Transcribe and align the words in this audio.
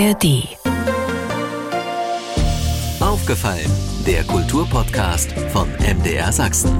ARD. 0.00 0.48
Aufgefallen, 3.00 3.70
der 4.06 4.24
Kulturpodcast 4.24 5.32
von 5.52 5.68
MDR 5.72 6.32
Sachsen. 6.32 6.72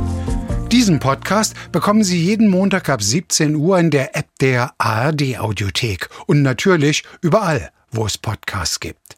Diesen 0.72 1.00
Podcast 1.00 1.54
bekommen 1.70 2.02
Sie 2.02 2.18
jeden 2.18 2.48
Montag 2.48 2.88
ab 2.88 3.02
17 3.02 3.56
Uhr 3.56 3.78
in 3.78 3.90
der 3.90 4.16
App 4.16 4.28
der 4.40 4.72
ARD 4.78 5.38
Audiothek 5.38 6.08
und 6.28 6.40
natürlich 6.40 7.04
überall, 7.20 7.70
wo 7.90 8.06
es 8.06 8.16
Podcasts 8.16 8.80
gibt. 8.80 9.16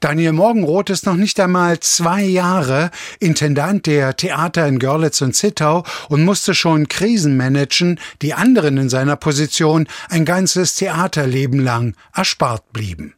Daniel 0.00 0.32
Morgenroth 0.32 0.90
ist 0.90 1.06
noch 1.06 1.14
nicht 1.14 1.38
einmal 1.38 1.78
zwei 1.78 2.22
Jahre 2.22 2.90
Intendant 3.20 3.86
der 3.86 4.16
Theater 4.16 4.66
in 4.66 4.80
Görlitz 4.80 5.20
und 5.20 5.36
Zittau 5.36 5.84
und 6.08 6.24
musste 6.24 6.54
schon 6.54 6.88
Krisen 6.88 7.36
managen, 7.36 8.00
die 8.20 8.34
anderen 8.34 8.78
in 8.78 8.88
seiner 8.88 9.14
Position 9.14 9.86
ein 10.08 10.24
ganzes 10.24 10.74
Theaterleben 10.74 11.60
lang 11.60 11.94
erspart 12.12 12.72
blieben. 12.72 13.14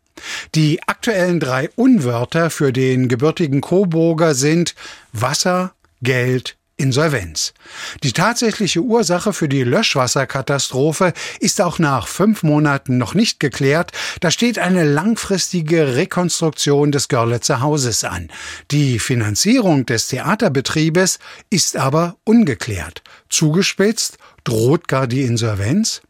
Die 0.54 0.82
aktuellen 0.86 1.40
drei 1.40 1.70
Unwörter 1.76 2.50
für 2.50 2.72
den 2.72 3.08
gebürtigen 3.08 3.60
Coburger 3.60 4.34
sind 4.34 4.74
Wasser, 5.12 5.72
Geld, 6.02 6.56
Insolvenz. 6.78 7.54
Die 8.02 8.12
tatsächliche 8.12 8.82
Ursache 8.82 9.32
für 9.32 9.48
die 9.48 9.62
Löschwasserkatastrophe 9.62 11.14
ist 11.40 11.62
auch 11.62 11.78
nach 11.78 12.06
fünf 12.06 12.42
Monaten 12.42 12.98
noch 12.98 13.14
nicht 13.14 13.40
geklärt. 13.40 13.92
Da 14.20 14.30
steht 14.30 14.58
eine 14.58 14.84
langfristige 14.84 15.96
Rekonstruktion 15.96 16.92
des 16.92 17.08
Görlitzer 17.08 17.62
Hauses 17.62 18.04
an. 18.04 18.28
Die 18.70 18.98
Finanzierung 18.98 19.86
des 19.86 20.08
Theaterbetriebes 20.08 21.18
ist 21.48 21.78
aber 21.78 22.16
ungeklärt. 22.24 23.02
Zugespitzt 23.30 24.18
droht 24.44 24.86
gar 24.86 25.06
die 25.06 25.22
Insolvenz? 25.22 26.02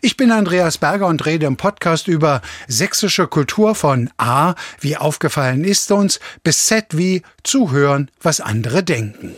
Ich 0.00 0.16
bin 0.16 0.30
Andreas 0.30 0.78
Berger 0.78 1.06
und 1.06 1.24
rede 1.26 1.46
im 1.46 1.56
Podcast 1.56 2.08
über 2.08 2.42
sächsische 2.68 3.26
Kultur 3.26 3.74
von 3.74 4.10
A, 4.16 4.54
wie 4.80 4.96
aufgefallen 4.96 5.64
ist 5.64 5.90
uns, 5.92 6.20
bis 6.42 6.66
Z 6.66 6.96
wie 6.96 7.22
zuhören, 7.42 8.10
was 8.20 8.40
andere 8.40 8.82
denken. 8.82 9.34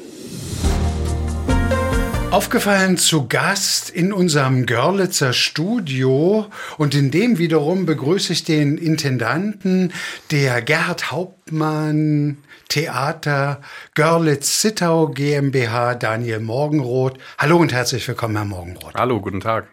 Aufgefallen 2.35 2.99
zu 2.99 3.29
Gast 3.29 3.91
in 3.91 4.13
unserem 4.13 4.67
Görlitzer 4.67 5.33
Studio 5.33 6.47
und 6.79 6.97
in 6.97 7.13
dem 7.13 7.39
wiederum 7.39 7.87
begrüße 7.87 8.33
ich 8.33 8.43
den 8.43 8.77
Intendanten 8.77 9.93
der 10.33 10.61
Gerhard 10.61 11.13
Hauptmann 11.13 12.39
Theater 12.69 13.61
Görlitz-Zittau 13.95 15.13
GmbH, 15.15 15.95
Daniel 15.95 16.41
Morgenroth. 16.41 17.19
Hallo 17.39 17.57
und 17.57 17.73
herzlich 17.73 18.09
willkommen, 18.09 18.35
Herr 18.35 18.45
Morgenroth. 18.45 18.95
Hallo, 18.95 19.21
guten 19.21 19.39
Tag. 19.39 19.69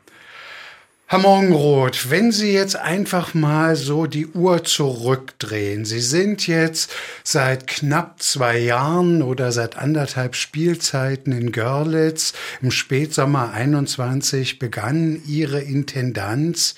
Herr 1.12 1.20
Morgenroth, 1.20 2.10
wenn 2.10 2.32
Sie 2.32 2.54
jetzt 2.54 2.78
einfach 2.78 3.34
mal 3.34 3.76
so 3.76 4.06
die 4.06 4.28
Uhr 4.28 4.64
zurückdrehen, 4.64 5.84
Sie 5.84 6.00
sind 6.00 6.48
jetzt 6.48 6.90
seit 7.26 7.68
knapp 7.68 8.22
zwei 8.22 8.58
Jahren 8.60 9.22
oder 9.22 9.52
seit 9.52 9.76
anderthalb 9.76 10.38
Spielzeiten 10.38 11.34
in 11.34 11.52
Görlitz. 11.52 12.32
Im 12.62 12.72
Spätsommer 12.72 13.52
21 13.52 14.58
begann 14.58 15.22
Ihre 15.28 15.60
Intendanz. 15.60 16.76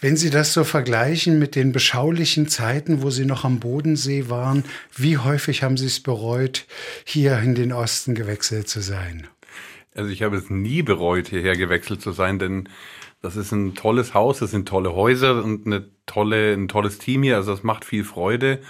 Wenn 0.00 0.16
Sie 0.16 0.30
das 0.30 0.52
so 0.52 0.62
vergleichen 0.62 1.40
mit 1.40 1.56
den 1.56 1.72
beschaulichen 1.72 2.46
Zeiten, 2.46 3.02
wo 3.02 3.10
Sie 3.10 3.24
noch 3.24 3.44
am 3.44 3.58
Bodensee 3.58 4.28
waren, 4.28 4.62
wie 4.94 5.18
häufig 5.18 5.64
haben 5.64 5.76
Sie 5.76 5.86
es 5.86 5.98
bereut, 5.98 6.64
hier 7.02 7.36
in 7.40 7.56
den 7.56 7.72
Osten 7.72 8.14
gewechselt 8.14 8.68
zu 8.68 8.80
sein? 8.80 9.26
Also 9.96 10.10
ich 10.10 10.22
habe 10.22 10.36
es 10.36 10.48
nie 10.48 10.82
bereut, 10.82 11.26
hierher 11.26 11.56
gewechselt 11.56 12.00
zu 12.00 12.12
sein, 12.12 12.38
denn 12.38 12.68
das 13.20 13.36
ist 13.36 13.52
ein 13.52 13.74
tolles 13.74 14.14
Haus, 14.14 14.38
das 14.38 14.50
sind 14.50 14.68
tolle 14.68 14.94
Häuser 14.94 15.42
und 15.42 15.66
eine 15.66 15.90
tolle, 16.06 16.54
ein 16.54 16.68
tolles 16.68 16.98
Team 16.98 17.22
hier. 17.22 17.36
Also 17.36 17.52
das 17.52 17.62
macht 17.62 17.84
viel 17.84 18.04
Freude. 18.04 18.60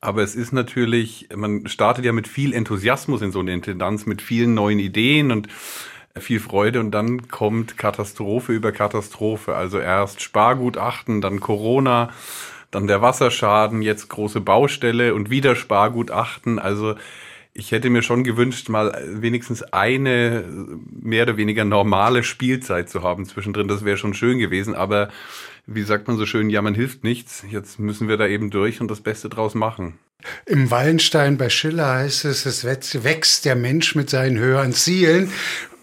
Aber 0.00 0.22
es 0.22 0.34
ist 0.34 0.52
natürlich, 0.52 1.28
man 1.34 1.66
startet 1.66 2.04
ja 2.04 2.12
mit 2.12 2.28
viel 2.28 2.52
Enthusiasmus 2.52 3.22
in 3.22 3.32
so 3.32 3.40
eine 3.40 3.52
Intendanz, 3.52 4.06
mit 4.06 4.22
vielen 4.22 4.54
neuen 4.54 4.78
Ideen 4.78 5.32
und 5.32 5.48
viel 6.18 6.40
Freude 6.40 6.80
und 6.80 6.90
dann 6.92 7.28
kommt 7.28 7.76
Katastrophe 7.76 8.52
über 8.52 8.72
Katastrophe. 8.72 9.54
Also 9.54 9.78
erst 9.78 10.22
Spargutachten, 10.22 11.20
dann 11.20 11.40
Corona, 11.40 12.10
dann 12.70 12.86
der 12.86 13.02
Wasserschaden, 13.02 13.82
jetzt 13.82 14.08
große 14.08 14.40
Baustelle 14.40 15.14
und 15.14 15.30
wieder 15.30 15.56
Spargutachten. 15.56 16.58
Also 16.58 16.94
ich 17.56 17.72
hätte 17.72 17.90
mir 17.90 18.02
schon 18.02 18.22
gewünscht, 18.24 18.68
mal 18.68 19.02
wenigstens 19.06 19.62
eine 19.62 20.44
mehr 20.90 21.22
oder 21.22 21.36
weniger 21.36 21.64
normale 21.64 22.22
Spielzeit 22.22 22.90
zu 22.90 23.02
haben 23.02 23.26
zwischendrin. 23.26 23.68
Das 23.68 23.84
wäre 23.84 23.96
schon 23.96 24.14
schön 24.14 24.38
gewesen. 24.38 24.74
Aber 24.74 25.08
wie 25.66 25.82
sagt 25.82 26.06
man 26.06 26.16
so 26.16 26.26
schön, 26.26 26.50
ja, 26.50 26.62
man 26.62 26.74
hilft 26.74 27.02
nichts. 27.02 27.44
Jetzt 27.50 27.78
müssen 27.78 28.08
wir 28.08 28.16
da 28.16 28.26
eben 28.26 28.50
durch 28.50 28.80
und 28.80 28.90
das 28.90 29.00
Beste 29.00 29.28
draus 29.28 29.54
machen. 29.54 29.98
Im 30.44 30.70
Wallenstein 30.70 31.36
bei 31.38 31.48
Schiller 31.48 31.94
heißt 31.94 32.24
es, 32.24 32.46
es 32.46 32.64
wächst 32.64 33.44
der 33.44 33.56
Mensch 33.56 33.94
mit 33.94 34.10
seinen 34.10 34.38
höheren 34.38 34.72
Zielen. 34.72 35.30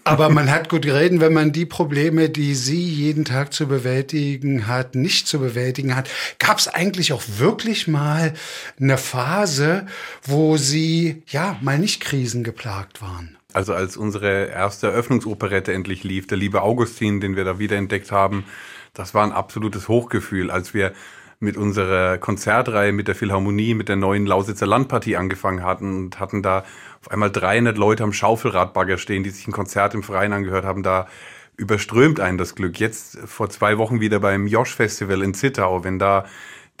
Aber 0.04 0.28
man 0.28 0.50
hat 0.50 0.68
gut 0.68 0.84
reden, 0.84 1.20
wenn 1.20 1.32
man 1.32 1.52
die 1.52 1.64
Probleme, 1.64 2.28
die 2.28 2.54
sie 2.54 2.82
jeden 2.82 3.24
Tag 3.24 3.54
zu 3.54 3.66
bewältigen 3.66 4.66
hat, 4.66 4.94
nicht 4.94 5.26
zu 5.26 5.40
bewältigen 5.40 5.96
hat. 5.96 6.10
Gab 6.38 6.58
es 6.58 6.68
eigentlich 6.68 7.14
auch 7.14 7.22
wirklich 7.38 7.88
mal 7.88 8.34
eine 8.78 8.98
Phase, 8.98 9.86
wo 10.22 10.58
sie 10.58 11.22
ja 11.26 11.56
mal 11.62 11.78
nicht 11.78 12.00
krisengeplagt 12.00 13.00
waren? 13.00 13.38
Also 13.54 13.72
als 13.72 13.96
unsere 13.96 14.46
erste 14.46 14.88
Eröffnungsoperette 14.88 15.72
endlich 15.72 16.04
lief, 16.04 16.26
der 16.26 16.36
liebe 16.36 16.60
Augustin, 16.60 17.20
den 17.20 17.34
wir 17.34 17.44
da 17.44 17.58
wiederentdeckt 17.58 18.12
haben, 18.12 18.44
das 18.92 19.14
war 19.14 19.24
ein 19.24 19.32
absolutes 19.32 19.88
Hochgefühl, 19.88 20.50
als 20.50 20.74
wir 20.74 20.92
mit 21.40 21.56
unserer 21.56 22.18
Konzertreihe, 22.18 22.92
mit 22.92 23.08
der 23.08 23.14
Philharmonie, 23.14 23.74
mit 23.74 23.88
der 23.88 23.96
neuen 23.96 24.26
Lausitzer 24.26 24.66
Landpartie 24.66 25.16
angefangen 25.16 25.62
hatten 25.62 25.96
und 25.96 26.20
hatten 26.20 26.42
da 26.42 26.64
auf 27.04 27.10
einmal 27.10 27.30
300 27.30 27.76
Leute 27.76 28.02
am 28.02 28.14
Schaufelradbagger 28.14 28.96
stehen, 28.96 29.24
die 29.24 29.30
sich 29.30 29.46
ein 29.46 29.52
Konzert 29.52 29.92
im 29.92 30.02
Freien 30.02 30.32
angehört 30.32 30.64
haben. 30.64 30.82
Da 30.82 31.06
überströmt 31.54 32.18
einen 32.18 32.38
das 32.38 32.54
Glück. 32.54 32.80
Jetzt 32.80 33.18
vor 33.26 33.50
zwei 33.50 33.76
Wochen 33.76 34.00
wieder 34.00 34.20
beim 34.20 34.46
Josh 34.46 34.74
Festival 34.74 35.20
in 35.20 35.34
Zittau, 35.34 35.84
wenn 35.84 35.98
da 35.98 36.24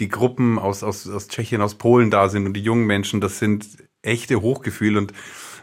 die 0.00 0.08
Gruppen 0.08 0.58
aus, 0.58 0.82
aus, 0.82 1.06
aus 1.08 1.28
Tschechien, 1.28 1.60
aus 1.60 1.74
Polen 1.74 2.10
da 2.10 2.30
sind 2.30 2.46
und 2.46 2.54
die 2.54 2.62
jungen 2.62 2.86
Menschen, 2.86 3.20
das 3.20 3.38
sind 3.38 3.66
echte 4.00 4.40
Hochgefühle 4.40 4.98
und 4.98 5.12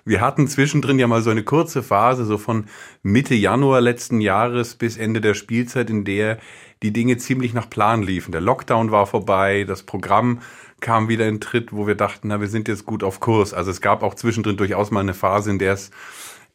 wir 0.03 0.22
hatten 0.22 0.47
zwischendrin 0.47 0.97
ja 0.97 1.05
mal 1.05 1.22
so 1.22 1.29
eine 1.29 1.43
kurze 1.43 1.83
Phase, 1.83 2.25
so 2.25 2.39
von 2.39 2.66
Mitte 3.03 3.35
Januar 3.35 3.81
letzten 3.81 4.19
Jahres 4.19 4.75
bis 4.75 4.97
Ende 4.97 5.22
der 5.22 5.35
Spielzeit, 5.35 5.91
in 5.91 6.05
der 6.05 6.39
die 6.81 6.91
Dinge 6.91 7.17
ziemlich 7.17 7.53
nach 7.53 7.69
Plan 7.69 8.01
liefen. 8.01 8.31
Der 8.31 8.41
Lockdown 8.41 8.89
war 8.89 9.05
vorbei, 9.05 9.63
das 9.67 9.83
Programm 9.83 10.39
kam 10.81 11.08
wieder 11.08 11.28
in 11.28 11.40
Tritt, 11.40 11.72
wo 11.72 11.88
wir 11.88 11.96
dachten, 11.96 12.28
na, 12.28 12.42
wir 12.42 12.47
sind 12.47 12.68
jetzt 12.68 12.86
gut 12.86 13.03
auf 13.03 13.19
Kurs. 13.19 13.53
Also 13.53 13.72
es 13.72 13.81
gab 13.81 14.03
auch 14.03 14.16
zwischendrin 14.16 14.58
durchaus 14.58 14.92
mal 14.92 15.00
eine 15.00 15.14
Phase, 15.14 15.52
in 15.52 15.59
der 15.59 15.74
es 15.74 15.92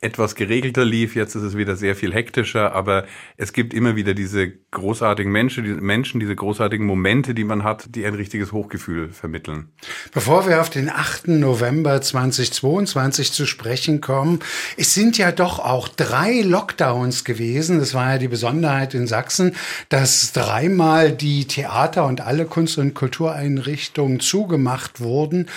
etwas 0.01 0.35
geregelter 0.35 0.85
lief. 0.85 1.17
Jetzt 1.17 1.35
ist 1.35 1.43
es 1.43 1.57
wieder 1.57 1.77
sehr 1.77 1.97
viel 1.97 2.13
hektischer, 2.13 2.73
aber 2.73 3.07
es 3.37 3.53
gibt 3.53 3.75
immer 3.75 3.97
wieder 3.97 4.15
diese 4.15 4.51
großartigen 4.71 5.33
Menschen, 5.33 5.65
diese 5.65 5.81
Menschen, 5.81 6.21
diese 6.21 6.37
großartigen 6.37 6.87
Momente, 6.87 7.35
die 7.35 7.45
man 7.45 7.65
hat, 7.65 7.87
die 7.95 8.05
ein 8.05 8.15
richtiges 8.15 8.53
Hochgefühl 8.53 9.11
vermitteln. 9.11 9.69
Bevor 10.13 10.47
wir 10.47 10.61
auf 10.61 10.71
den 10.71 10.91
8. 10.91 11.29
November 11.29 12.01
2022 12.01 13.33
zu 13.33 13.47
sprechen 13.47 14.01
kommen, 14.01 14.41
es 14.77 14.95
sind 14.95 15.19
ja 15.19 15.33
doch 15.33 15.59
auch 15.59 15.89
drei 15.89 16.43
Lockdowns 16.43 17.25
gewesen. 17.25 17.79
Das 17.79 17.95
war 17.95 18.13
ja 18.13 18.19
die 18.19 18.29
Besonderheit 18.29 18.95
in 18.95 19.07
Sachsen, 19.07 19.55
dass 19.89 20.33
dreimal 20.33 21.13
die 21.13 21.47
Theater 21.47 22.07
und 22.07 22.21
alle 22.21 22.45
Kunst- 22.45 22.79
und 22.79 22.95
Kultureinrichtungen 22.95 24.21
zugemacht 24.21 25.01
wurden. 25.01 25.49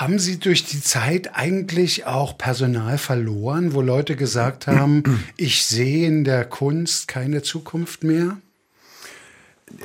Haben 0.00 0.18
Sie 0.18 0.38
durch 0.38 0.64
die 0.64 0.80
Zeit 0.80 1.36
eigentlich 1.36 2.06
auch 2.06 2.38
Personal 2.38 2.96
verloren, 2.96 3.74
wo 3.74 3.82
Leute 3.82 4.16
gesagt 4.16 4.66
haben, 4.66 5.02
ich 5.36 5.64
sehe 5.64 6.06
in 6.06 6.24
der 6.24 6.46
Kunst 6.46 7.08
keine 7.08 7.42
Zukunft 7.42 8.02
mehr? 8.02 8.38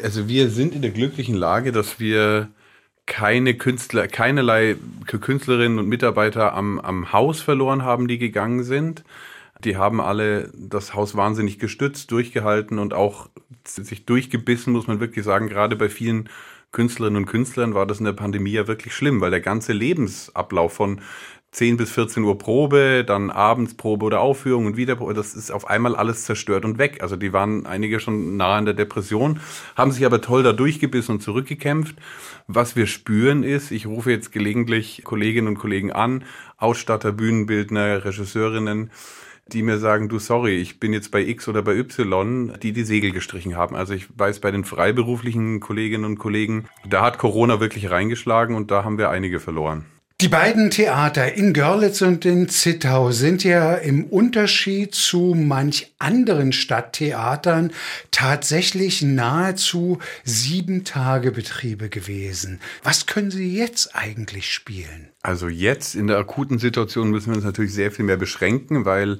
Also 0.01 0.30
wir 0.30 0.50
sind 0.50 0.74
in 0.75 0.81
der 0.81 0.92
glücklichen 0.92 1.36
Lage, 1.36 1.74
dass 1.74 2.00
wir 2.00 2.48
keine 3.06 3.56
Künstler, 3.56 4.07
keinerlei 4.07 4.77
Künstlerinnen 5.06 5.77
und 5.77 5.88
Mitarbeiter 5.89 6.53
am, 6.53 6.80
am 6.80 7.12
Haus 7.12 7.42
verloren 7.42 7.83
haben, 7.83 8.07
die 8.07 8.18
gegangen 8.18 8.63
sind. 8.63 9.03
Die 9.65 9.75
haben 9.75 10.00
alle 10.00 10.51
das 10.53 10.94
Haus 10.94 11.15
wahnsinnig 11.15 11.60
gestützt, 11.60 12.12
durchgehalten 12.12 12.80
und 12.80 12.94
auch 12.94 13.30
sich 13.65 14.06
durchgebissen, 14.06 14.71
muss 14.71 14.88
man 14.88 15.01
wirklich 15.01 15.25
sagen, 15.25 15.50
gerade 15.50 15.75
bei 15.75 15.89
vielen 15.89 16.30
Künstlerinnen 16.72 17.24
und 17.24 17.25
Künstlern 17.25 17.74
war 17.74 17.86
das 17.86 18.00
in 18.00 18.06
der 18.06 18.14
Pandemie 18.14 18.52
ja 18.52 18.68
wirklich 18.68 18.94
schlimm, 18.94 19.22
weil 19.22 19.31
der 19.31 19.42
ganze 19.42 19.74
Lebensablauf 19.74 20.74
von 20.74 21.02
10 21.52 21.78
bis 21.78 21.92
14 21.92 22.24
Uhr 22.24 22.38
Probe, 22.38 23.04
dann 23.06 23.31
abends 23.31 23.75
Probe 23.75 24.06
oder 24.06 24.19
Aufführung 24.19 24.66
und 24.66 24.78
wieder 24.78 24.96
Probe, 24.96 25.14
das 25.14 25.34
ist 25.34 25.50
auf 25.50 25.68
einmal 25.68 25.96
alles 25.96 26.25
zerstört 26.25 26.66
und 26.66 26.78
weg. 26.78 27.02
Also 27.02 27.16
die 27.16 27.34
waren 27.34 27.66
einige 27.66 28.00
schon 28.00 28.38
nah 28.38 28.58
an 28.58 28.66
der 28.66 28.74
Depression, 28.74 29.40
haben 29.75 29.92
sich 29.92 30.06
aber 30.06 30.22
toll 30.22 30.44
da 30.44 30.54
durchgebissen 30.54 31.16
und 31.16 31.22
zurückgekämpft. 31.22 31.96
Was 32.48 32.75
wir 32.75 32.86
spüren 32.86 33.44
ist, 33.44 33.72
ich 33.72 33.88
rufe 33.88 34.12
jetzt 34.12 34.31
gelegentlich 34.31 35.02
Kolleginnen 35.04 35.48
und 35.48 35.58
Kollegen 35.58 35.92
an, 35.92 36.25
Ausstatter, 36.58 37.12
Bühnenbildner, 37.12 38.04
Regisseurinnen, 38.04 38.92
die 39.54 39.64
mir 39.64 39.78
sagen, 39.78 40.10
du 40.10 40.20
sorry, 40.20 40.58
ich 40.58 40.80
bin 40.80 40.94
jetzt 40.94 41.12
bei 41.12 41.22
X 41.22 41.48
oder 41.48 41.62
bei 41.62 41.76
Y, 41.76 42.54
die 42.62 42.74
die 42.74 42.84
Segel 42.84 43.12
gestrichen 43.12 43.56
haben. 43.56 43.76
Also 43.76 43.94
ich 43.94 44.08
weiß 44.18 44.40
bei 44.40 44.52
den 44.52 44.64
freiberuflichen 44.64 45.60
Kolleginnen 45.60 46.06
und 46.06 46.18
Kollegen, 46.18 46.66
da 46.88 47.04
hat 47.04 47.18
Corona 47.18 47.60
wirklich 47.60 47.90
reingeschlagen 47.90 48.56
und 48.56 48.72
da 48.72 48.84
haben 48.84 48.98
wir 48.98 49.10
einige 49.10 49.40
verloren. 49.40 49.86
Die 50.19 50.30
beiden 50.30 50.72
Theater 50.72 51.34
in 51.34 51.54
Görlitz 51.54 52.02
und 52.02 52.25
in 52.25 52.50
Zittau 52.50 53.12
sind 53.12 53.44
ja 53.44 53.75
im 53.75 54.06
Unterschied 54.06 54.96
zu 54.96 55.36
manch 55.38 55.94
anderen 56.00 56.54
Stadttheatern 56.54 57.72
tatsächlich 58.10 59.04
nahezu 59.04 60.00
sieben 60.24 60.84
Tage 60.86 61.31
Betriebe 61.31 61.90
gewesen. 61.90 62.60
Was 62.81 63.06
können 63.06 63.30
Sie 63.30 63.56
jetzt 63.56 63.96
eigentlich 63.96 64.52
spielen? 64.52 65.10
Also 65.22 65.50
jetzt 65.50 65.94
in 65.94 66.08
der 66.08 66.18
akuten 66.18 66.58
Situation 66.58 67.12
müssen 67.12 67.28
wir 67.28 67.36
uns 67.36 67.46
natürlich 67.46 67.75
sehr 67.75 67.92
viel 67.92 68.06
mehr 68.06 68.18
beschränken, 68.18 68.86
weil 68.86 69.20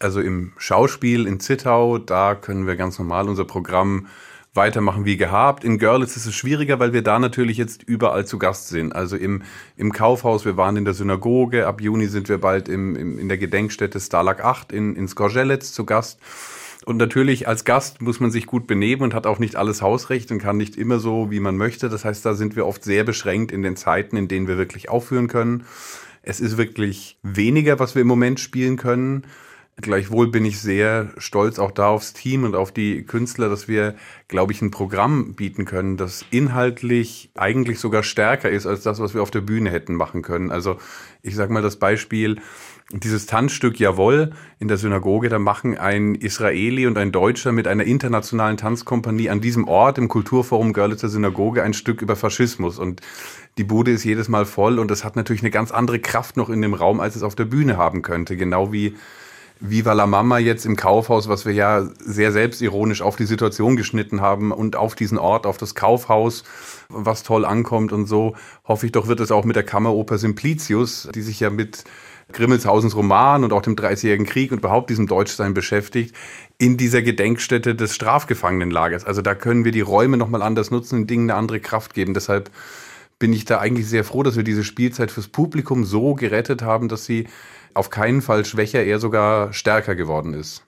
also 0.00 0.20
im 0.20 0.52
Schauspiel 0.58 1.26
in 1.26 1.40
Zittau, 1.40 1.96
da 1.96 2.34
können 2.34 2.66
wir 2.66 2.76
ganz 2.76 2.98
normal 2.98 3.26
unser 3.26 3.46
Programm 3.46 4.06
weitermachen 4.54 5.04
wie 5.04 5.16
gehabt. 5.16 5.64
In 5.64 5.78
Görlitz 5.78 6.16
ist 6.16 6.26
es 6.26 6.34
schwieriger, 6.34 6.80
weil 6.80 6.92
wir 6.92 7.02
da 7.02 7.18
natürlich 7.18 7.56
jetzt 7.56 7.82
überall 7.84 8.26
zu 8.26 8.38
Gast 8.38 8.68
sind. 8.68 8.94
Also 8.94 9.16
im, 9.16 9.42
im 9.76 9.92
Kaufhaus, 9.92 10.44
wir 10.44 10.56
waren 10.56 10.76
in 10.76 10.84
der 10.84 10.94
Synagoge, 10.94 11.66
ab 11.66 11.80
Juni 11.80 12.06
sind 12.06 12.28
wir 12.28 12.38
bald 12.38 12.68
im, 12.68 12.96
im, 12.96 13.18
in 13.18 13.28
der 13.28 13.38
Gedenkstätte 13.38 14.00
Stalag 14.00 14.44
8 14.44 14.72
in, 14.72 14.96
in 14.96 15.06
Skorzelec 15.06 15.62
zu 15.62 15.84
Gast. 15.84 16.20
Und 16.84 16.96
natürlich 16.96 17.46
als 17.46 17.64
Gast 17.64 18.00
muss 18.00 18.20
man 18.20 18.30
sich 18.30 18.46
gut 18.46 18.66
benehmen 18.66 19.02
und 19.02 19.14
hat 19.14 19.26
auch 19.26 19.38
nicht 19.38 19.54
alles 19.54 19.82
Hausrecht 19.82 20.32
und 20.32 20.38
kann 20.38 20.56
nicht 20.56 20.76
immer 20.76 20.98
so, 20.98 21.30
wie 21.30 21.40
man 21.40 21.56
möchte. 21.56 21.88
Das 21.88 22.04
heißt, 22.04 22.24
da 22.24 22.34
sind 22.34 22.56
wir 22.56 22.66
oft 22.66 22.82
sehr 22.82 23.04
beschränkt 23.04 23.52
in 23.52 23.62
den 23.62 23.76
Zeiten, 23.76 24.16
in 24.16 24.28
denen 24.28 24.48
wir 24.48 24.56
wirklich 24.56 24.88
aufführen 24.88 25.28
können. 25.28 25.64
Es 26.22 26.40
ist 26.40 26.56
wirklich 26.56 27.18
weniger, 27.22 27.78
was 27.78 27.94
wir 27.94 28.02
im 28.02 28.08
Moment 28.08 28.40
spielen 28.40 28.76
können. 28.76 29.24
Gleichwohl 29.76 30.30
bin 30.30 30.44
ich 30.44 30.60
sehr 30.60 31.08
stolz 31.16 31.58
auch 31.58 31.70
da 31.70 31.88
aufs 31.88 32.12
Team 32.12 32.44
und 32.44 32.54
auf 32.54 32.70
die 32.70 33.02
Künstler, 33.04 33.48
dass 33.48 33.66
wir, 33.66 33.94
glaube 34.28 34.52
ich, 34.52 34.60
ein 34.60 34.70
Programm 34.70 35.34
bieten 35.34 35.64
können, 35.64 35.96
das 35.96 36.24
inhaltlich 36.30 37.30
eigentlich 37.34 37.78
sogar 37.78 38.02
stärker 38.02 38.50
ist 38.50 38.66
als 38.66 38.82
das, 38.82 39.00
was 39.00 39.14
wir 39.14 39.22
auf 39.22 39.30
der 39.30 39.40
Bühne 39.40 39.70
hätten 39.70 39.94
machen 39.94 40.20
können. 40.20 40.50
Also 40.50 40.76
ich 41.22 41.34
sage 41.34 41.52
mal 41.52 41.62
das 41.62 41.76
Beispiel, 41.76 42.40
dieses 42.92 43.26
Tanzstück 43.26 43.78
Jawohl 43.78 44.32
in 44.58 44.68
der 44.68 44.76
Synagoge, 44.76 45.28
da 45.28 45.38
machen 45.38 45.78
ein 45.78 46.16
Israeli 46.16 46.86
und 46.86 46.98
ein 46.98 47.12
Deutscher 47.12 47.52
mit 47.52 47.68
einer 47.68 47.84
internationalen 47.84 48.56
Tanzkompanie 48.56 49.30
an 49.30 49.40
diesem 49.40 49.68
Ort 49.68 49.96
im 49.96 50.08
Kulturforum 50.08 50.72
Görlitzer 50.72 51.08
Synagoge 51.08 51.62
ein 51.62 51.72
Stück 51.72 52.02
über 52.02 52.16
Faschismus. 52.16 52.78
Und 52.78 53.00
die 53.58 53.64
Bude 53.64 53.92
ist 53.92 54.04
jedes 54.04 54.28
Mal 54.28 54.44
voll 54.44 54.78
und 54.78 54.90
das 54.90 55.04
hat 55.04 55.14
natürlich 55.14 55.42
eine 55.42 55.52
ganz 55.52 55.70
andere 55.70 56.00
Kraft 56.00 56.36
noch 56.36 56.50
in 56.50 56.60
dem 56.60 56.74
Raum, 56.74 57.00
als 57.00 57.14
es 57.14 57.22
auf 57.22 57.36
der 57.36 57.44
Bühne 57.44 57.76
haben 57.76 58.02
könnte. 58.02 58.36
Genau 58.36 58.72
wie 58.72 58.96
Viva 59.60 59.92
la 59.92 60.06
Mama 60.06 60.38
jetzt 60.38 60.64
im 60.64 60.74
Kaufhaus, 60.74 61.28
was 61.28 61.44
wir 61.44 61.52
ja 61.52 61.86
sehr 61.98 62.32
selbstironisch 62.32 63.02
auf 63.02 63.16
die 63.16 63.26
Situation 63.26 63.76
geschnitten 63.76 64.22
haben 64.22 64.52
und 64.52 64.74
auf 64.74 64.94
diesen 64.94 65.18
Ort, 65.18 65.46
auf 65.46 65.58
das 65.58 65.74
Kaufhaus, 65.74 66.44
was 66.88 67.22
toll 67.22 67.44
ankommt 67.44 67.92
und 67.92 68.06
so, 68.06 68.34
hoffe 68.66 68.86
ich 68.86 68.92
doch, 68.92 69.06
wird 69.06 69.20
es 69.20 69.30
auch 69.30 69.44
mit 69.44 69.56
der 69.56 69.62
Kammeroper 69.62 70.16
Simplicius, 70.16 71.10
die 71.14 71.20
sich 71.20 71.40
ja 71.40 71.50
mit 71.50 71.84
Grimmelshausens 72.32 72.96
Roman 72.96 73.44
und 73.44 73.52
auch 73.52 73.60
dem 73.60 73.76
Dreißigjährigen 73.76 74.24
Krieg 74.24 74.50
und 74.50 74.58
überhaupt 74.58 74.88
diesem 74.88 75.06
Deutschsein 75.06 75.52
beschäftigt, 75.52 76.14
in 76.56 76.78
dieser 76.78 77.02
Gedenkstätte 77.02 77.74
des 77.74 77.94
Strafgefangenenlagers. 77.94 79.04
Also 79.04 79.20
da 79.20 79.34
können 79.34 79.64
wir 79.64 79.72
die 79.72 79.80
Räume 79.80 80.16
nochmal 80.16 80.42
anders 80.42 80.70
nutzen 80.70 81.00
und 81.00 81.10
Dingen 81.10 81.30
eine 81.30 81.38
andere 81.38 81.60
Kraft 81.60 81.92
geben. 81.92 82.14
Deshalb 82.14 82.50
bin 83.18 83.32
ich 83.34 83.44
da 83.44 83.58
eigentlich 83.58 83.88
sehr 83.88 84.04
froh, 84.04 84.22
dass 84.22 84.36
wir 84.36 84.44
diese 84.44 84.64
Spielzeit 84.64 85.10
fürs 85.10 85.28
Publikum 85.28 85.84
so 85.84 86.14
gerettet 86.14 86.62
haben, 86.62 86.88
dass 86.88 87.04
sie 87.04 87.26
auf 87.74 87.90
keinen 87.90 88.22
Fall 88.22 88.44
schwächer, 88.44 88.82
eher 88.82 88.98
sogar 88.98 89.52
stärker 89.52 89.94
geworden 89.94 90.34
ist. 90.34 90.64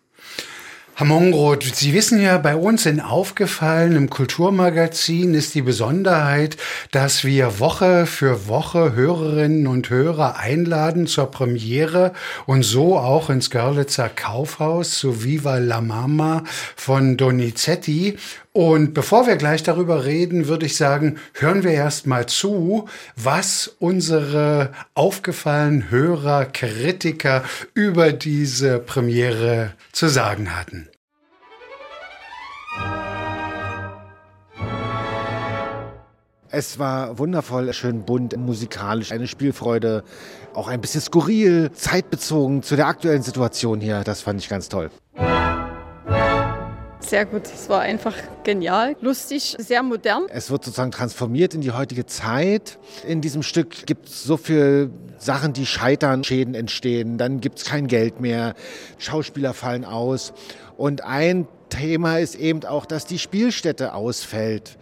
Herr 0.94 1.06
Mongroth, 1.06 1.64
Sie 1.74 1.94
wissen 1.94 2.20
ja, 2.20 2.36
bei 2.36 2.54
uns 2.54 2.84
in 2.84 3.00
Aufgefallen 3.00 3.96
im 3.96 4.10
Kulturmagazin 4.10 5.32
ist 5.32 5.54
die 5.54 5.62
Besonderheit, 5.62 6.58
dass 6.90 7.24
wir 7.24 7.58
Woche 7.60 8.04
für 8.04 8.46
Woche 8.46 8.92
Hörerinnen 8.92 9.66
und 9.66 9.88
Hörer 9.88 10.36
einladen 10.36 11.06
zur 11.06 11.30
Premiere 11.30 12.12
und 12.44 12.62
so 12.62 12.98
auch 12.98 13.30
ins 13.30 13.48
Görlitzer 13.48 14.10
Kaufhaus 14.10 14.98
zu 14.98 15.24
Viva 15.24 15.56
la 15.56 15.80
Mama 15.80 16.44
von 16.76 17.16
Donizetti. 17.16 18.18
Und 18.54 18.92
bevor 18.92 19.26
wir 19.26 19.36
gleich 19.36 19.62
darüber 19.62 20.04
reden, 20.04 20.46
würde 20.46 20.66
ich 20.66 20.76
sagen, 20.76 21.16
hören 21.32 21.62
wir 21.62 21.70
erst 21.70 22.06
mal 22.06 22.26
zu, 22.26 22.86
was 23.16 23.74
unsere 23.78 24.72
aufgefallenen 24.92 25.90
Hörer, 25.90 26.44
Kritiker 26.44 27.44
über 27.72 28.12
diese 28.12 28.78
Premiere 28.78 29.72
zu 29.92 30.08
sagen 30.08 30.54
hatten. 30.54 30.88
Es 36.50 36.78
war 36.78 37.18
wundervoll, 37.18 37.72
schön 37.72 38.04
bunt, 38.04 38.36
musikalisch, 38.36 39.12
eine 39.12 39.26
Spielfreude, 39.26 40.04
auch 40.52 40.68
ein 40.68 40.82
bisschen 40.82 41.00
skurril, 41.00 41.70
zeitbezogen 41.72 42.62
zu 42.62 42.76
der 42.76 42.88
aktuellen 42.88 43.22
Situation 43.22 43.80
hier. 43.80 44.02
Das 44.04 44.20
fand 44.20 44.38
ich 44.38 44.50
ganz 44.50 44.68
toll. 44.68 44.90
Sehr 47.12 47.26
gut. 47.26 47.42
Es 47.44 47.68
war 47.68 47.82
einfach 47.82 48.14
genial, 48.42 48.96
lustig, 49.02 49.54
sehr 49.58 49.82
modern. 49.82 50.24
Es 50.30 50.50
wird 50.50 50.64
sozusagen 50.64 50.92
transformiert 50.92 51.52
in 51.52 51.60
die 51.60 51.72
heutige 51.72 52.06
Zeit. 52.06 52.78
In 53.06 53.20
diesem 53.20 53.42
Stück 53.42 53.84
gibt 53.84 54.08
es 54.08 54.24
so 54.24 54.38
viele 54.38 54.88
Sachen, 55.18 55.52
die 55.52 55.66
scheitern, 55.66 56.24
Schäden 56.24 56.54
entstehen, 56.54 57.18
dann 57.18 57.42
gibt 57.42 57.58
es 57.58 57.66
kein 57.66 57.86
Geld 57.86 58.22
mehr, 58.22 58.54
Schauspieler 58.96 59.52
fallen 59.52 59.84
aus. 59.84 60.32
Und 60.78 61.04
ein 61.04 61.46
Thema 61.68 62.18
ist 62.18 62.34
eben 62.34 62.64
auch, 62.64 62.86
dass 62.86 63.04
die 63.04 63.18
Spielstätte 63.18 63.92
ausfällt. 63.92 64.78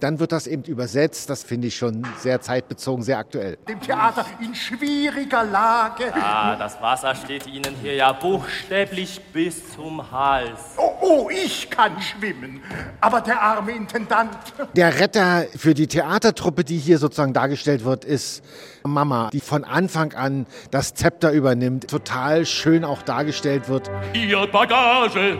Dann 0.00 0.20
wird 0.20 0.30
das 0.30 0.46
eben 0.46 0.62
übersetzt. 0.62 1.28
Das 1.28 1.42
finde 1.42 1.68
ich 1.68 1.76
schon 1.76 2.06
sehr 2.18 2.40
zeitbezogen, 2.40 3.02
sehr 3.02 3.18
aktuell. 3.18 3.58
Dem 3.68 3.80
Theater 3.80 4.24
in 4.40 4.54
schwieriger 4.54 5.44
Lage. 5.44 6.14
Ah, 6.14 6.54
das 6.56 6.80
Wasser 6.80 7.14
steht 7.16 7.46
Ihnen 7.48 7.74
hier 7.82 7.94
ja 7.94 8.12
buchstäblich 8.12 9.20
bis 9.32 9.74
zum 9.74 10.10
Hals. 10.10 10.60
Oh, 10.76 10.92
oh, 11.00 11.30
ich 11.30 11.68
kann 11.68 12.00
schwimmen. 12.00 12.62
Aber 13.00 13.20
der 13.20 13.42
arme 13.42 13.72
Intendant. 13.72 14.30
Der 14.74 15.00
Retter 15.00 15.46
für 15.56 15.74
die 15.74 15.88
Theatertruppe, 15.88 16.62
die 16.62 16.78
hier 16.78 16.98
sozusagen 16.98 17.32
dargestellt 17.32 17.84
wird, 17.84 18.04
ist 18.04 18.44
Mama, 18.84 19.30
die 19.32 19.40
von 19.40 19.64
Anfang 19.64 20.14
an 20.14 20.46
das 20.70 20.94
Zepter 20.94 21.32
übernimmt. 21.32 21.88
Total 21.88 22.46
schön 22.46 22.84
auch 22.84 23.02
dargestellt 23.02 23.68
wird. 23.68 23.90
Ihr 24.14 24.46
Bagage, 24.46 25.38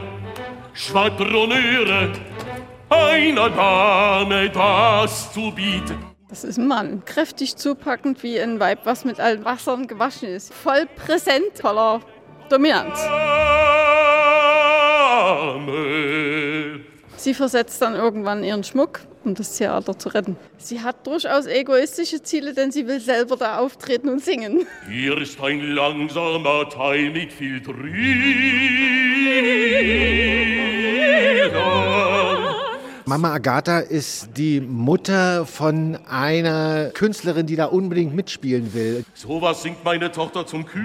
Schwadroniere 0.75 2.13
einer 2.91 3.51
Dame 3.51 4.51
das 4.51 5.33
zu 5.33 5.53
bieten. 5.53 5.99
Das 6.29 6.45
ist 6.45 6.59
ein 6.59 6.69
Mann, 6.69 7.05
kräftig 7.05 7.57
zupackend 7.57 8.23
wie 8.23 8.39
ein 8.39 8.61
Weib, 8.61 8.81
was 8.85 9.05
mit 9.05 9.19
allen 9.19 9.45
Wassern 9.45 9.87
gewaschen 9.87 10.29
ist. 10.29 10.53
Voll 10.53 10.87
präsent, 10.97 11.59
voller 11.61 12.01
Dominanz. 12.51 12.99
Sie 17.17 17.35
versetzt 17.35 17.83
dann 17.83 17.95
irgendwann 17.95 18.45
ihren 18.45 18.63
Schmuck, 18.63 19.01
um 19.25 19.35
das 19.35 19.57
Theater 19.57 19.99
zu 19.99 20.11
retten. 20.11 20.37
Sie 20.57 20.81
hat 20.83 21.07
durchaus 21.07 21.47
egoistische 21.47 22.23
Ziele, 22.23 22.55
denn 22.55 22.71
sie 22.71 22.87
will 22.87 23.01
selber 23.01 23.37
da 23.37 23.59
auftreten 23.59 24.09
und 24.09 24.23
singen. 24.23 24.67
Hier 24.89 25.19
ist 25.19 25.41
ein 25.41 25.61
langsamer 25.73 26.69
Teil 26.69 27.11
mit 27.11 27.33
viel 27.33 27.61
Trüger. 27.63 27.89
Mama 33.09 33.33
Agatha 33.33 33.79
ist 33.79 34.37
die 34.37 34.61
Mutter 34.61 35.47
von 35.47 35.97
einer 36.11 36.91
Künstlerin, 36.93 37.47
die 37.47 37.57
da 37.57 37.65
unbedingt 37.65 38.15
mitspielen 38.15 38.75
will. 38.75 39.03
So 39.15 39.41
was 39.41 39.63
singt 39.63 39.83
meine 39.83 40.13
Tochter 40.13 40.45
zum 40.47 40.67
Küssen. 40.67 40.85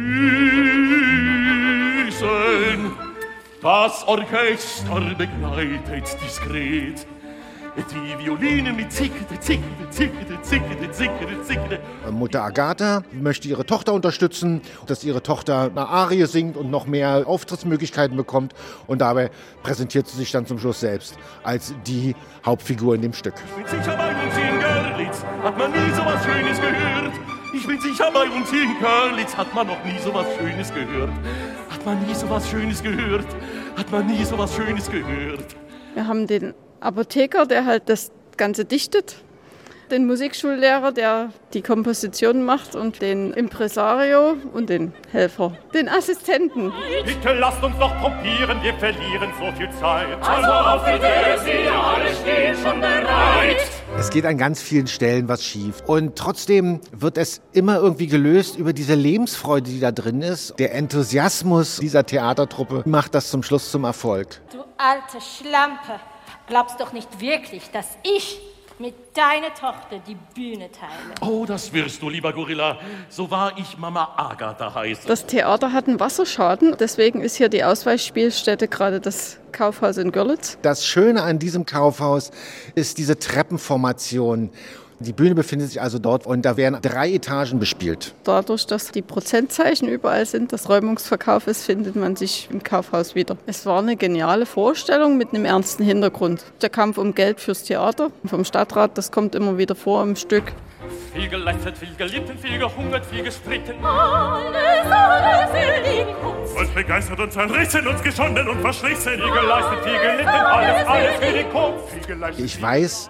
Das 3.62 4.08
Orchester 4.08 5.02
begleitet 5.18 6.18
diskret. 6.26 7.06
Die 7.76 8.24
Violine 8.24 8.72
mit 8.72 8.92
zickete, 8.92 9.40
zickete, 9.40 9.90
zickete, 9.90 10.40
zickete, 10.44 10.92
zickete, 10.92 11.44
zickete. 11.44 11.80
Mutter 12.12 12.44
Agatha 12.44 13.04
möchte 13.12 13.48
ihre 13.48 13.66
Tochter 13.66 13.94
unterstützen, 13.94 14.62
dass 14.86 15.04
ihre 15.04 15.24
Tochter 15.24 15.72
eine 15.72 15.88
Arie 15.88 16.28
singt 16.28 16.56
und 16.56 16.70
noch 16.70 16.86
mehr 16.86 17.24
Auftrittsmöglichkeiten 17.26 18.16
bekommt. 18.16 18.54
Und 18.86 19.02
dabei 19.02 19.32
präsentiert 19.64 20.08
sie 20.08 20.18
sich 20.18 20.32
dann 20.32 20.46
zum 20.46 20.60
Schluss 20.60 20.82
selbst 20.82 21.18
als 21.44 21.74
die 21.88 22.16
Hauptfigur 22.46 22.94
in 22.94 23.02
dem 23.02 23.14
Stück. 23.14 23.34
Ich 23.58 23.72
bin 23.72 23.82
sicher, 23.82 23.98
bei 23.98 24.10
uns 24.10 24.38
in 24.38 24.60
Görlitz 24.60 25.24
hat 25.44 25.58
man 25.58 25.72
nie 25.72 25.92
so 25.96 26.06
was 26.06 26.24
Schönes 26.24 26.62
gehört. 26.62 27.14
Ich 27.56 27.68
bin 27.68 27.82
sicher, 27.82 28.12
bei 28.14 28.30
uns 28.30 28.52
in 28.52 28.80
Görlitz 28.80 29.36
hat 29.36 29.54
man 29.56 29.66
noch 29.66 29.84
nie 29.84 29.98
so 30.00 30.14
was 30.14 30.28
Schönes 30.38 30.72
gehört. 30.72 31.12
Hat 31.72 31.86
man 31.86 32.06
nie 32.06 32.14
so 32.14 32.30
was 32.30 32.48
Schönes 32.48 32.84
gehört. 32.84 33.28
Hat 33.76 33.92
man 33.92 34.06
nie 34.06 34.24
so 34.24 34.38
was 34.38 34.56
Schönes 34.56 34.92
gehört. 34.92 35.56
Wir 35.96 36.08
haben 36.08 36.28
den 36.28 36.54
Apotheker, 36.84 37.46
der 37.46 37.66
halt 37.66 37.84
das 37.88 38.12
Ganze 38.38 38.66
dichtet. 38.66 39.18
den 39.92 40.08
Musikschullehrer, 40.08 40.92
der 40.92 41.30
die 41.54 41.62
Komposition 41.62 42.44
macht 42.44 42.74
und 42.76 43.02
den 43.02 43.32
Impresario 43.34 44.38
und 44.54 44.70
den 44.70 44.92
Helfer, 45.12 45.56
den 45.74 45.88
Assistenten. 45.88 46.74
Bitte 47.06 47.34
lasst 47.34 47.62
uns 47.64 47.78
doch 47.78 47.96
probieren, 48.00 48.58
wir 48.64 48.74
verlieren 48.76 49.30
so 49.40 49.52
viel 49.56 49.70
Zeit. 49.80 50.08
Also 50.22 50.52
auf 50.52 50.84
die 50.86 51.00
Sie 51.46 51.68
alle 51.70 52.16
stehen 52.16 52.56
schon 52.56 52.80
bereit. 52.80 53.58
Es 54.00 54.10
geht 54.10 54.26
an 54.26 54.38
ganz 54.38 54.62
vielen 54.62 54.88
Stellen 54.88 55.28
was 55.28 55.44
schief. 55.44 55.84
Und 55.86 56.16
trotzdem 56.16 56.80
wird 56.92 57.18
es 57.20 57.42
immer 57.52 57.76
irgendwie 57.78 58.08
gelöst 58.08 58.58
über 58.58 58.74
diese 58.74 58.96
Lebensfreude, 58.96 59.70
die 59.70 59.80
da 59.80 59.92
drin 59.92 60.22
ist. 60.24 60.58
Der 60.58 60.74
Enthusiasmus 60.74 61.78
dieser 61.78 62.04
Theatertruppe 62.06 62.82
macht 62.86 63.14
das 63.14 63.30
zum 63.30 63.44
Schluss 63.44 63.70
zum 63.70 63.84
Erfolg. 63.84 64.42
Du 64.52 64.64
alte 64.78 65.20
Schlampe, 65.22 66.00
glaubst 66.48 66.80
doch 66.80 66.94
nicht 66.94 67.20
wirklich, 67.20 67.70
dass 67.72 67.98
ich 68.04 68.40
mit 68.80 68.96
deiner 69.16 69.54
Tochter 69.54 70.00
die 70.06 70.18
Bühne 70.34 70.70
teile. 70.72 70.92
Oh, 71.22 71.46
das 71.46 71.72
wirst 71.74 72.02
du, 72.02 72.10
lieber 72.10 72.34
Gorilla. 72.34 72.80
So 73.08 73.30
wahr 73.30 73.54
ich 73.58 73.78
Mama 73.78 74.14
Agatha 74.18 74.74
heiße. 74.74 75.08
Das 75.08 75.26
Theater 75.26 75.72
hat 75.72 75.88
einen 75.88 76.00
Wasserschaden, 76.00 76.76
deswegen 76.80 77.22
ist 77.22 77.36
hier 77.36 77.50
die 77.50 77.64
Ausweichspielstätte 77.64 78.68
gerade 78.68 79.00
das 79.00 79.40
Kaufhaus 79.52 79.98
in 79.98 80.12
Görlitz. 80.12 80.58
Das 80.64 80.86
Schöne 80.86 81.22
an 81.22 81.40
diesem 81.40 81.66
Kaufhaus 81.66 82.32
ist 82.76 82.98
diese 82.98 83.18
Treppenformation. 83.20 84.50
Die 85.04 85.12
Bühne 85.12 85.36
befindet 85.36 85.68
sich 85.68 85.82
also 85.82 86.00
dort 86.00 86.26
und 86.26 86.44
da 86.44 86.56
werden 86.56 86.80
drei 86.82 87.12
Etagen 87.12 87.60
bespielt. 87.60 88.16
Dadurch, 88.24 88.66
dass 88.66 88.92
die 88.92 89.02
Prozentzeichen 89.02 89.90
überall 89.90 90.26
sind, 90.26 90.54
dass 90.54 90.70
Räumungsverkauf 90.70 91.48
ist, 91.48 91.66
findet 91.66 91.98
man 91.98 92.16
sich 92.16 92.48
im 92.52 92.64
Kaufhaus 92.64 93.14
wieder. 93.14 93.36
Es 93.46 93.66
war 93.66 93.80
eine 93.80 93.98
geniale 93.98 94.46
Vorstellung 94.46 95.18
mit 95.18 95.34
einem 95.34 95.44
ernsten 95.44 95.84
Hintergrund. 95.84 96.46
Der 96.62 96.70
Kampf 96.70 96.98
um 96.98 97.14
Geld 97.14 97.42
fürs 97.42 97.64
Theater 97.64 98.12
vom 98.26 98.46
Stadtrat, 98.46 98.98
das 98.98 99.12
kommt 99.12 99.36
immer 99.36 99.58
wieder 99.58 99.76
vor 99.76 100.02
im 100.04 100.16
Stück. 100.16 100.54
Viel 101.14 101.28
geleistet, 101.28 101.78
viel 101.78 101.96
gelitten, 101.98 102.38
viel 102.38 102.58
gehungert, 102.58 103.06
viel 103.06 103.24
gestritten. 103.24 103.84
Alles, 103.84 104.92
alles 104.92 105.50
in 105.52 106.06
den 106.08 106.16
Kopf. 106.16 106.60
Uns 106.60 106.70
begeistert 106.70 107.20
und 107.20 107.32
zerrissen, 107.32 107.88
uns 107.88 108.02
geschonden 108.02 108.48
und 108.48 108.62
verschlissen. 108.62 109.14
Viel 109.14 109.32
geleistet, 109.32 109.80
viel 109.84 110.00
gelitten, 110.00 110.30
alles, 110.30 110.88
alles 110.88 111.16
für. 111.16 111.24
Viel 111.94 112.08
geleistet, 112.08 112.46
Ich 112.46 112.62
weiß, 112.62 113.10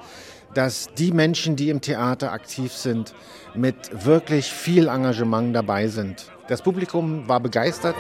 dass 0.54 0.90
die 0.98 1.12
Menschen, 1.12 1.56
die 1.56 1.70
im 1.70 1.82
Theater 1.82 2.32
aktiv 2.32 2.72
sind, 2.72 3.14
mit 3.56 4.06
wirklich 4.06 4.52
viel 4.52 4.88
Engagement 4.88 5.56
dabei 5.56 5.88
sind. 5.88 6.28
Das 6.48 6.62
Publikum 6.62 7.28
war 7.28 7.40
begeistert. 7.40 7.96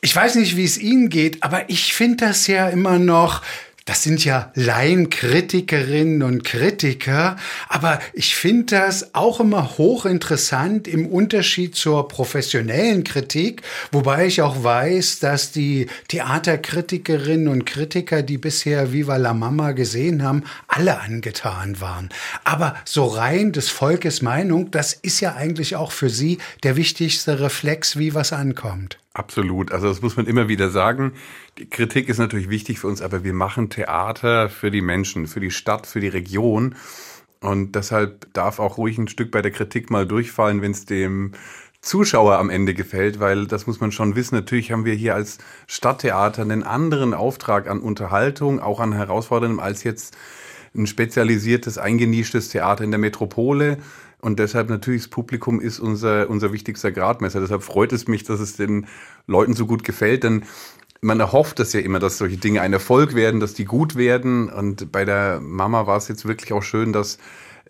Ich 0.00 0.14
weiß 0.14 0.34
nicht, 0.34 0.56
wie 0.56 0.64
es 0.64 0.78
Ihnen 0.78 1.08
geht, 1.08 1.42
aber 1.42 1.70
ich 1.70 1.94
finde 1.94 2.26
das 2.26 2.46
ja 2.46 2.68
immer 2.68 2.98
noch 2.98 3.40
das 3.86 4.02
sind 4.02 4.24
ja 4.24 4.50
Laienkritikerinnen 4.54 6.22
und 6.22 6.42
Kritiker, 6.42 7.36
aber 7.68 8.00
ich 8.14 8.34
finde 8.34 8.76
das 8.76 9.14
auch 9.14 9.40
immer 9.40 9.76
hochinteressant 9.76 10.88
im 10.88 11.06
Unterschied 11.06 11.76
zur 11.76 12.08
professionellen 12.08 13.04
Kritik, 13.04 13.60
wobei 13.92 14.26
ich 14.26 14.40
auch 14.40 14.64
weiß, 14.64 15.18
dass 15.18 15.52
die 15.52 15.88
Theaterkritikerinnen 16.08 17.48
und 17.48 17.66
Kritiker, 17.66 18.22
die 18.22 18.38
bisher 18.38 18.92
Viva 18.92 19.16
la 19.16 19.34
Mama 19.34 19.72
gesehen 19.72 20.22
haben, 20.22 20.44
alle 20.66 21.00
angetan 21.00 21.78
waren. 21.80 22.08
Aber 22.42 22.76
so 22.86 23.04
rein 23.04 23.52
des 23.52 23.68
Volkes 23.68 24.22
Meinung, 24.22 24.70
das 24.70 24.94
ist 24.94 25.20
ja 25.20 25.34
eigentlich 25.34 25.76
auch 25.76 25.92
für 25.92 26.08
Sie 26.08 26.38
der 26.62 26.76
wichtigste 26.76 27.38
Reflex, 27.38 27.98
wie 27.98 28.14
was 28.14 28.32
ankommt. 28.32 28.98
Absolut. 29.14 29.70
Also 29.70 29.86
das 29.86 30.02
muss 30.02 30.16
man 30.16 30.26
immer 30.26 30.48
wieder 30.48 30.70
sagen. 30.70 31.12
Die 31.58 31.70
Kritik 31.70 32.08
ist 32.08 32.18
natürlich 32.18 32.50
wichtig 32.50 32.80
für 32.80 32.88
uns, 32.88 33.00
aber 33.00 33.22
wir 33.22 33.32
machen 33.32 33.70
Theater 33.70 34.48
für 34.48 34.72
die 34.72 34.80
Menschen, 34.80 35.28
für 35.28 35.38
die 35.38 35.52
Stadt, 35.52 35.86
für 35.86 36.00
die 36.00 36.08
Region. 36.08 36.74
Und 37.40 37.76
deshalb 37.76 38.32
darf 38.32 38.58
auch 38.58 38.76
ruhig 38.76 38.98
ein 38.98 39.06
Stück 39.06 39.30
bei 39.30 39.40
der 39.40 39.52
Kritik 39.52 39.88
mal 39.88 40.04
durchfallen, 40.06 40.62
wenn 40.62 40.72
es 40.72 40.84
dem 40.84 41.32
Zuschauer 41.80 42.38
am 42.38 42.50
Ende 42.50 42.74
gefällt, 42.74 43.20
weil 43.20 43.46
das 43.46 43.68
muss 43.68 43.78
man 43.78 43.92
schon 43.92 44.16
wissen. 44.16 44.34
Natürlich 44.34 44.72
haben 44.72 44.84
wir 44.84 44.94
hier 44.94 45.14
als 45.14 45.38
Stadttheater 45.68 46.42
einen 46.42 46.64
anderen 46.64 47.14
Auftrag 47.14 47.68
an 47.68 47.80
Unterhaltung, 47.80 48.58
auch 48.58 48.80
an 48.80 48.94
Herausforderungen 48.94 49.60
als 49.60 49.84
jetzt 49.84 50.16
ein 50.74 50.86
spezialisiertes, 50.88 51.78
eingenischtes 51.78 52.48
Theater 52.48 52.82
in 52.82 52.90
der 52.90 52.98
Metropole. 52.98 53.78
Und 54.24 54.38
deshalb 54.38 54.70
natürlich 54.70 55.02
das 55.02 55.10
Publikum 55.10 55.60
ist 55.60 55.78
unser, 55.78 56.30
unser 56.30 56.50
wichtigster 56.50 56.90
Gradmesser. 56.90 57.40
Deshalb 57.40 57.62
freut 57.62 57.92
es 57.92 58.08
mich, 58.08 58.24
dass 58.24 58.40
es 58.40 58.56
den 58.56 58.86
Leuten 59.26 59.52
so 59.52 59.66
gut 59.66 59.84
gefällt, 59.84 60.24
denn 60.24 60.44
man 61.02 61.20
erhofft 61.20 61.58
das 61.58 61.74
ja 61.74 61.80
immer, 61.80 61.98
dass 61.98 62.16
solche 62.16 62.38
Dinge 62.38 62.62
ein 62.62 62.72
Erfolg 62.72 63.14
werden, 63.14 63.38
dass 63.38 63.52
die 63.52 63.66
gut 63.66 63.96
werden. 63.96 64.48
Und 64.48 64.90
bei 64.90 65.04
der 65.04 65.40
Mama 65.40 65.86
war 65.86 65.98
es 65.98 66.08
jetzt 66.08 66.26
wirklich 66.26 66.54
auch 66.54 66.62
schön, 66.62 66.94
dass 66.94 67.18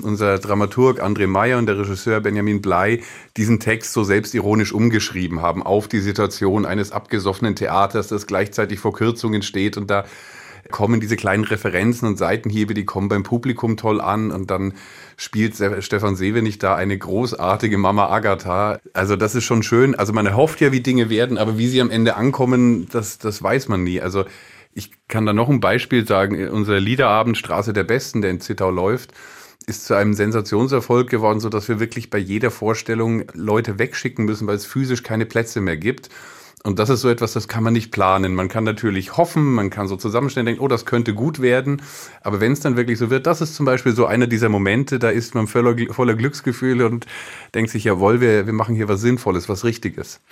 unser 0.00 0.38
Dramaturg 0.38 1.02
André 1.02 1.26
Meyer 1.26 1.58
und 1.58 1.66
der 1.66 1.76
Regisseur 1.76 2.20
Benjamin 2.20 2.62
Blei 2.62 3.02
diesen 3.36 3.58
Text 3.58 3.92
so 3.92 4.04
selbstironisch 4.04 4.72
umgeschrieben 4.72 5.42
haben 5.42 5.60
auf 5.60 5.88
die 5.88 5.98
Situation 5.98 6.66
eines 6.66 6.92
abgesoffenen 6.92 7.56
Theaters, 7.56 8.06
das 8.06 8.28
gleichzeitig 8.28 8.78
vor 8.78 8.92
Kürzungen 8.92 9.42
steht 9.42 9.76
und 9.76 9.90
da 9.90 10.04
kommen 10.70 11.00
diese 11.00 11.16
kleinen 11.16 11.44
Referenzen 11.44 12.08
und 12.08 12.18
Seitenhiebe, 12.18 12.74
die 12.74 12.84
kommen 12.84 13.08
beim 13.08 13.22
Publikum 13.22 13.76
toll 13.76 14.00
an 14.00 14.30
und 14.30 14.50
dann 14.50 14.74
spielt 15.16 15.56
Stefan 15.80 16.16
Sevenig 16.16 16.58
da 16.58 16.74
eine 16.74 16.96
großartige 16.96 17.78
Mama 17.78 18.08
Agatha. 18.08 18.78
Also 18.92 19.16
das 19.16 19.34
ist 19.34 19.44
schon 19.44 19.62
schön. 19.62 19.94
Also 19.94 20.12
man 20.12 20.26
erhofft 20.26 20.60
ja, 20.60 20.72
wie 20.72 20.80
Dinge 20.80 21.10
werden, 21.10 21.38
aber 21.38 21.58
wie 21.58 21.68
sie 21.68 21.80
am 21.80 21.90
Ende 21.90 22.16
ankommen, 22.16 22.88
das, 22.90 23.18
das 23.18 23.42
weiß 23.42 23.68
man 23.68 23.84
nie. 23.84 24.00
Also 24.00 24.24
ich 24.72 24.90
kann 25.08 25.26
da 25.26 25.32
noch 25.32 25.48
ein 25.48 25.60
Beispiel 25.60 26.06
sagen. 26.06 26.48
Unser 26.48 26.80
Liederabend 26.80 27.38
Straße 27.38 27.72
der 27.72 27.84
Besten, 27.84 28.22
der 28.22 28.30
in 28.30 28.40
Zittau 28.40 28.70
läuft, 28.70 29.12
ist 29.66 29.86
zu 29.86 29.94
einem 29.94 30.14
Sensationserfolg 30.14 31.08
geworden, 31.08 31.40
so 31.40 31.48
dass 31.48 31.68
wir 31.68 31.80
wirklich 31.80 32.10
bei 32.10 32.18
jeder 32.18 32.50
Vorstellung 32.50 33.24
Leute 33.32 33.78
wegschicken 33.78 34.24
müssen, 34.24 34.46
weil 34.46 34.56
es 34.56 34.66
physisch 34.66 35.02
keine 35.02 35.26
Plätze 35.26 35.60
mehr 35.60 35.76
gibt. 35.76 36.10
Und 36.66 36.78
das 36.78 36.88
ist 36.88 37.02
so 37.02 37.10
etwas, 37.10 37.34
das 37.34 37.46
kann 37.46 37.62
man 37.62 37.74
nicht 37.74 37.90
planen. 37.90 38.34
Man 38.34 38.48
kann 38.48 38.64
natürlich 38.64 39.18
hoffen, 39.18 39.52
man 39.52 39.68
kann 39.68 39.86
so 39.86 39.96
zusammenstellen, 39.96 40.46
denken, 40.46 40.62
oh, 40.62 40.68
das 40.68 40.86
könnte 40.86 41.12
gut 41.12 41.42
werden. 41.42 41.82
Aber 42.22 42.40
wenn 42.40 42.52
es 42.52 42.60
dann 42.60 42.74
wirklich 42.78 42.98
so 42.98 43.10
wird, 43.10 43.26
das 43.26 43.42
ist 43.42 43.54
zum 43.54 43.66
Beispiel 43.66 43.94
so 43.94 44.06
einer 44.06 44.26
dieser 44.26 44.48
Momente, 44.48 44.98
da 44.98 45.10
ist 45.10 45.34
man 45.34 45.46
voller, 45.46 45.76
voller 45.92 46.14
Glücksgefühle 46.14 46.86
und 46.86 47.04
denkt 47.54 47.70
sich, 47.70 47.84
jawohl, 47.84 48.22
wir, 48.22 48.46
wir 48.46 48.54
machen 48.54 48.74
hier 48.74 48.88
was 48.88 49.02
Sinnvolles, 49.02 49.46
was 49.50 49.64
Richtiges. 49.64 50.22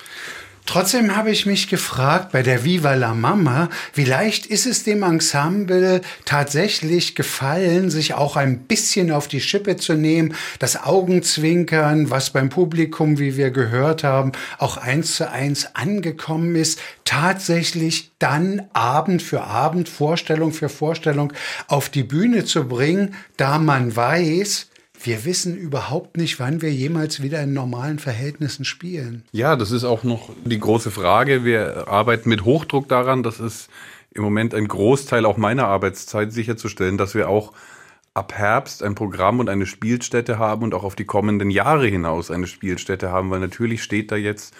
Trotzdem 0.65 1.17
habe 1.17 1.31
ich 1.31 1.45
mich 1.45 1.69
gefragt 1.69 2.31
bei 2.31 2.43
der 2.43 2.65
Viva 2.65 2.95
la 2.95 3.15
Mama, 3.15 3.69
wie 3.95 4.05
leicht 4.05 4.47
ist 4.47 4.65
es 4.65 4.85
dem 4.85 5.03
Ensemble 5.03 6.01
tatsächlich 6.25 7.17
gefallen, 7.17 7.91
sich 7.91 8.15
auch 8.15 8.37
ein 8.37 8.61
bisschen 8.61 9.11
auf 9.11 9.27
die 9.27 9.41
Schippe 9.41 9.77
zu 9.77 9.95
nehmen, 9.95 10.35
das 10.61 10.85
Augenzwinkern, 10.85 12.11
was 12.11 12.31
beim 12.31 12.49
Publikum, 12.49 13.19
wie 13.19 13.37
wir 13.37 13.51
gehört 13.51 14.05
haben, 14.05 14.33
auch 14.59 14.77
eins 14.77 15.17
zu 15.17 15.29
eins 15.29 15.75
angekommen 15.75 16.55
ist, 16.55 16.79
tatsächlich 17.05 18.13
dann 18.21 18.63
Abend 18.73 19.21
für 19.21 19.43
Abend, 19.43 19.89
Vorstellung 19.89 20.53
für 20.53 20.69
Vorstellung 20.69 21.33
auf 21.67 21.89
die 21.89 22.05
Bühne 22.05 22.45
zu 22.45 22.69
bringen, 22.69 23.15
da 23.37 23.59
man 23.59 23.95
weiß, 23.95 24.69
wir 25.05 25.25
wissen 25.25 25.57
überhaupt 25.57 26.17
nicht, 26.17 26.39
wann 26.39 26.63
wir 26.63 26.73
jemals 26.73 27.23
wieder 27.23 27.43
in 27.43 27.53
normalen 27.53 27.99
Verhältnissen 27.99 28.65
spielen. 28.65 29.25
Ja, 29.33 29.57
das 29.57 29.71
ist 29.71 29.85
auch 29.85 30.05
noch 30.05 30.31
die 30.45 30.59
große 30.59 30.91
Frage. 30.91 31.45
Wir 31.45 31.89
arbeiten 31.89 32.29
mit 32.29 32.45
Hochdruck 32.45 32.89
daran. 32.89 33.23
Das 33.23 33.41
ist 33.41 33.69
im 34.13 34.23
Moment 34.23 34.55
ein 34.55 34.69
Großteil 34.69 35.25
auch 35.25 35.37
meiner 35.37 35.67
Arbeitszeit 35.67 36.33
sicherzustellen, 36.33 36.99
dass 36.99 37.15
wir 37.15 37.29
auch 37.29 37.53
ab 38.15 38.35
Herbst 38.35 38.83
ein 38.83 38.95
Programm 38.95 39.41
und 39.41 39.49
eine 39.49 39.67
Spielstätte 39.67 40.39
haben 40.39 40.63
und 40.63 40.75
auch 40.75 40.85
auf 40.85 40.95
die 40.95 41.07
kommenden 41.07 41.51
Jahre 41.51 41.87
hinaus 41.87 42.31
eine 42.31 42.47
Spielstätte 42.47 43.11
haben, 43.11 43.31
weil 43.31 43.41
natürlich 43.41 43.83
steht 43.83 44.13
da 44.13 44.17
jetzt 44.17 44.55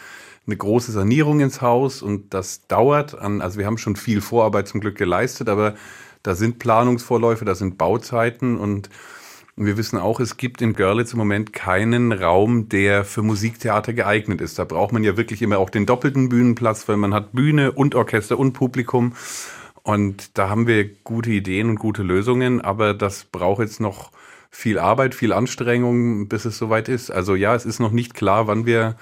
eine 0.47 0.57
große 0.57 0.91
Sanierung 0.91 1.41
ins 1.41 1.61
Haus 1.61 2.03
und 2.03 2.33
das 2.35 2.67
dauert 2.67 3.17
an, 3.17 3.43
also 3.43 3.59
wir 3.59 3.67
haben 3.67 3.79
schon 3.79 3.95
viel 3.95 4.21
Vorarbeit 4.21 4.69
zum 4.69 4.81
Glück 4.81 4.97
geleistet, 4.97 5.49
aber 5.49 5.75
da 6.23 6.35
sind 6.35 6.59
Planungsvorläufe, 6.59 7.45
da 7.45 7.55
sind 7.55 7.79
Bauzeiten 7.79 8.57
und 8.57 8.89
und 9.63 9.69
wir 9.69 9.77
wissen 9.77 9.97
auch, 9.97 10.19
es 10.19 10.39
gibt 10.39 10.61
in 10.61 10.73
Görlitz 10.73 11.13
im 11.13 11.21
Moment 11.21 11.53
keinen 11.53 12.11
Raum, 12.11 12.69
der 12.69 13.05
für 13.05 13.23
Musiktheater 13.23 13.93
geeignet 13.93 14.41
ist. 14.41 14.59
Da 14.59 14.65
braucht 14.65 14.91
man 14.91 15.05
ja 15.05 15.17
wirklich 15.17 15.41
immer 15.41 15.61
auch 15.61 15.71
den 15.71 15.87
doppelten 15.87 16.29
Bühnenplatz, 16.29 16.89
weil 16.89 16.97
man 16.97 17.15
hat 17.15 17.31
Bühne 17.31 17.71
und 17.71 17.95
Orchester 17.95 18.41
und 18.41 18.55
Publikum. 18.55 19.13
Und 19.85 20.37
da 20.37 20.49
haben 20.49 20.67
wir 20.67 20.93
gute 21.05 21.31
Ideen 21.31 21.71
und 21.71 21.79
gute 21.79 22.03
Lösungen, 22.03 22.61
aber 22.61 22.93
das 22.93 23.23
braucht 23.23 23.61
jetzt 23.61 23.79
noch 23.79 24.11
viel 24.51 24.81
Arbeit, 24.81 25.15
viel 25.15 25.33
Anstrengung, 25.33 26.27
bis 26.27 26.45
es 26.45 26.59
soweit 26.59 26.89
ist. 26.89 27.13
Also 27.13 27.37
ja, 27.37 27.55
es 27.55 27.65
ist 27.65 27.79
noch 27.79 27.93
nicht 27.93 28.15
klar, 28.15 28.49
wann 28.49 28.67
wir 28.67 28.97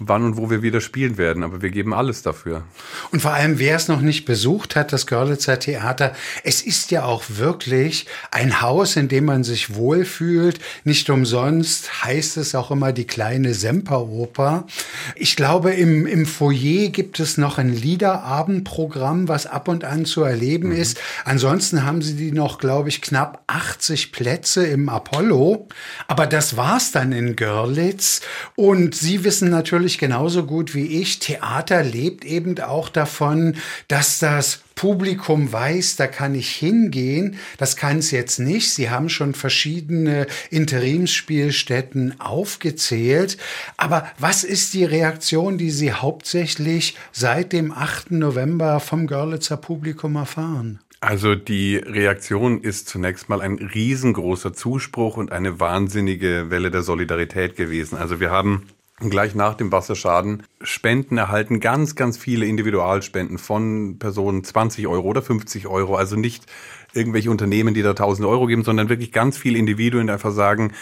wann 0.00 0.22
und 0.22 0.36
wo 0.36 0.48
wir 0.48 0.62
wieder 0.62 0.80
spielen 0.80 1.18
werden. 1.18 1.42
Aber 1.42 1.60
wir 1.60 1.70
geben 1.70 1.92
alles 1.92 2.22
dafür. 2.22 2.62
Und 3.10 3.20
vor 3.20 3.32
allem, 3.32 3.58
wer 3.58 3.74
es 3.74 3.88
noch 3.88 4.00
nicht 4.00 4.26
besucht 4.26 4.76
hat, 4.76 4.92
das 4.92 5.08
Görlitzer 5.08 5.58
Theater, 5.58 6.14
es 6.44 6.62
ist 6.62 6.92
ja 6.92 7.02
auch 7.04 7.24
wirklich 7.28 8.06
ein 8.30 8.60
Haus, 8.60 8.94
in 8.94 9.08
dem 9.08 9.24
man 9.24 9.42
sich 9.42 9.74
wohlfühlt. 9.74 10.60
Nicht 10.84 11.10
umsonst 11.10 12.04
heißt 12.04 12.36
es 12.36 12.54
auch 12.54 12.70
immer 12.70 12.92
die 12.92 13.08
kleine 13.08 13.54
Semperoper. 13.54 14.68
Ich 15.16 15.34
glaube, 15.34 15.72
im, 15.72 16.06
im 16.06 16.26
Foyer 16.26 16.90
gibt 16.90 17.18
es 17.18 17.36
noch 17.36 17.58
ein 17.58 17.74
Liederabendprogramm, 17.74 19.26
was 19.26 19.46
ab 19.46 19.66
und 19.66 19.82
an 19.82 20.04
zu 20.04 20.22
erleben 20.22 20.68
mhm. 20.68 20.76
ist. 20.76 21.00
Ansonsten 21.24 21.84
haben 21.84 22.02
sie 22.02 22.14
die 22.14 22.30
noch, 22.30 22.58
glaube 22.58 22.88
ich, 22.88 23.02
knapp 23.02 23.42
80 23.48 24.12
Plätze 24.12 24.64
im 24.64 24.88
Apollo. 24.88 25.66
Aber 26.06 26.28
das 26.28 26.56
war's 26.56 26.92
dann 26.92 27.10
in 27.10 27.34
Görlitz. 27.34 28.20
Und 28.54 28.94
Sie 28.94 29.24
wissen 29.24 29.50
natürlich, 29.50 29.87
natürlich 29.88 29.98
genauso 29.98 30.44
gut 30.44 30.74
wie 30.74 31.00
ich, 31.00 31.18
Theater 31.18 31.82
lebt 31.82 32.26
eben 32.26 32.60
auch 32.60 32.90
davon, 32.90 33.56
dass 33.88 34.18
das 34.18 34.60
Publikum 34.74 35.50
weiß, 35.50 35.96
da 35.96 36.06
kann 36.06 36.34
ich 36.34 36.50
hingehen. 36.50 37.36
Das 37.56 37.76
kann 37.76 37.98
es 37.98 38.10
jetzt 38.10 38.38
nicht. 38.38 38.70
Sie 38.70 38.90
haben 38.90 39.08
schon 39.08 39.32
verschiedene 39.32 40.26
Interimsspielstätten 40.50 42.20
aufgezählt. 42.20 43.38
Aber 43.78 44.06
was 44.18 44.44
ist 44.44 44.74
die 44.74 44.84
Reaktion, 44.84 45.56
die 45.56 45.70
Sie 45.70 45.92
hauptsächlich 45.92 46.94
seit 47.10 47.54
dem 47.54 47.72
8. 47.72 48.10
November 48.10 48.80
vom 48.80 49.06
Görlitzer 49.06 49.56
Publikum 49.56 50.16
erfahren? 50.16 50.80
Also 51.00 51.34
die 51.34 51.76
Reaktion 51.76 52.60
ist 52.60 52.88
zunächst 52.88 53.28
mal 53.28 53.40
ein 53.40 53.54
riesengroßer 53.54 54.52
Zuspruch 54.52 55.16
und 55.16 55.32
eine 55.32 55.60
wahnsinnige 55.60 56.50
Welle 56.50 56.70
der 56.70 56.82
Solidarität 56.82 57.56
gewesen. 57.56 57.96
Also 57.96 58.20
wir 58.20 58.30
haben 58.30 58.66
gleich 59.00 59.34
nach 59.34 59.54
dem 59.54 59.70
Wasserschaden 59.70 60.42
Spenden 60.60 61.18
erhalten, 61.18 61.60
ganz, 61.60 61.94
ganz 61.94 62.18
viele 62.18 62.46
Individualspenden 62.46 63.38
von 63.38 63.98
Personen 63.98 64.42
20 64.42 64.86
Euro 64.88 65.08
oder 65.08 65.22
50 65.22 65.68
Euro. 65.68 65.96
Also 65.96 66.16
nicht 66.16 66.46
irgendwelche 66.94 67.30
Unternehmen, 67.30 67.74
die 67.74 67.82
da 67.82 67.90
1000 67.90 68.26
Euro 68.26 68.46
geben, 68.46 68.64
sondern 68.64 68.88
wirklich 68.88 69.12
ganz 69.12 69.38
viele 69.38 69.58
Individuen, 69.58 70.08
die 70.08 70.12
einfach 70.12 70.32
sagen, 70.32 70.72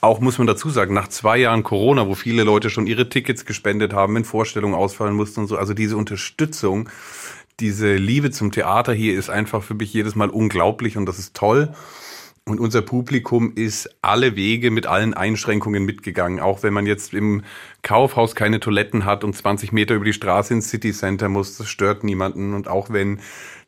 auch 0.00 0.20
muss 0.20 0.38
man 0.38 0.48
dazu 0.48 0.68
sagen, 0.68 0.94
nach 0.94 1.08
zwei 1.08 1.38
Jahren 1.38 1.62
Corona, 1.62 2.08
wo 2.08 2.14
viele 2.14 2.42
Leute 2.42 2.70
schon 2.70 2.88
ihre 2.88 3.08
Tickets 3.08 3.46
gespendet 3.46 3.92
haben, 3.92 4.16
wenn 4.16 4.24
Vorstellungen 4.24 4.74
ausfallen 4.74 5.14
mussten 5.14 5.40
und 5.40 5.46
so, 5.46 5.56
also 5.56 5.74
diese 5.74 5.96
Unterstützung, 5.96 6.88
diese 7.60 7.94
Liebe 7.94 8.32
zum 8.32 8.50
Theater 8.50 8.92
hier 8.92 9.16
ist 9.16 9.30
einfach 9.30 9.62
für 9.62 9.74
mich 9.74 9.92
jedes 9.92 10.16
Mal 10.16 10.28
unglaublich 10.28 10.96
und 10.96 11.06
das 11.06 11.20
ist 11.20 11.34
toll. 11.34 11.72
Und 12.44 12.58
unser 12.58 12.82
Publikum 12.82 13.52
ist 13.54 13.88
alle 14.02 14.34
Wege 14.34 14.72
mit 14.72 14.86
allen 14.86 15.14
Einschränkungen 15.14 15.84
mitgegangen. 15.84 16.40
Auch 16.40 16.64
wenn 16.64 16.72
man 16.72 16.86
jetzt 16.86 17.14
im 17.14 17.44
Kaufhaus 17.82 18.34
keine 18.34 18.58
Toiletten 18.58 19.04
hat 19.04 19.22
und 19.22 19.36
20 19.36 19.70
Meter 19.70 19.94
über 19.94 20.04
die 20.04 20.12
Straße 20.12 20.52
ins 20.52 20.68
City 20.68 20.92
Center 20.92 21.28
muss, 21.28 21.56
das 21.56 21.68
stört 21.68 22.02
niemanden. 22.02 22.52
Und 22.54 22.66
auch 22.66 22.90
wenn 22.90 23.20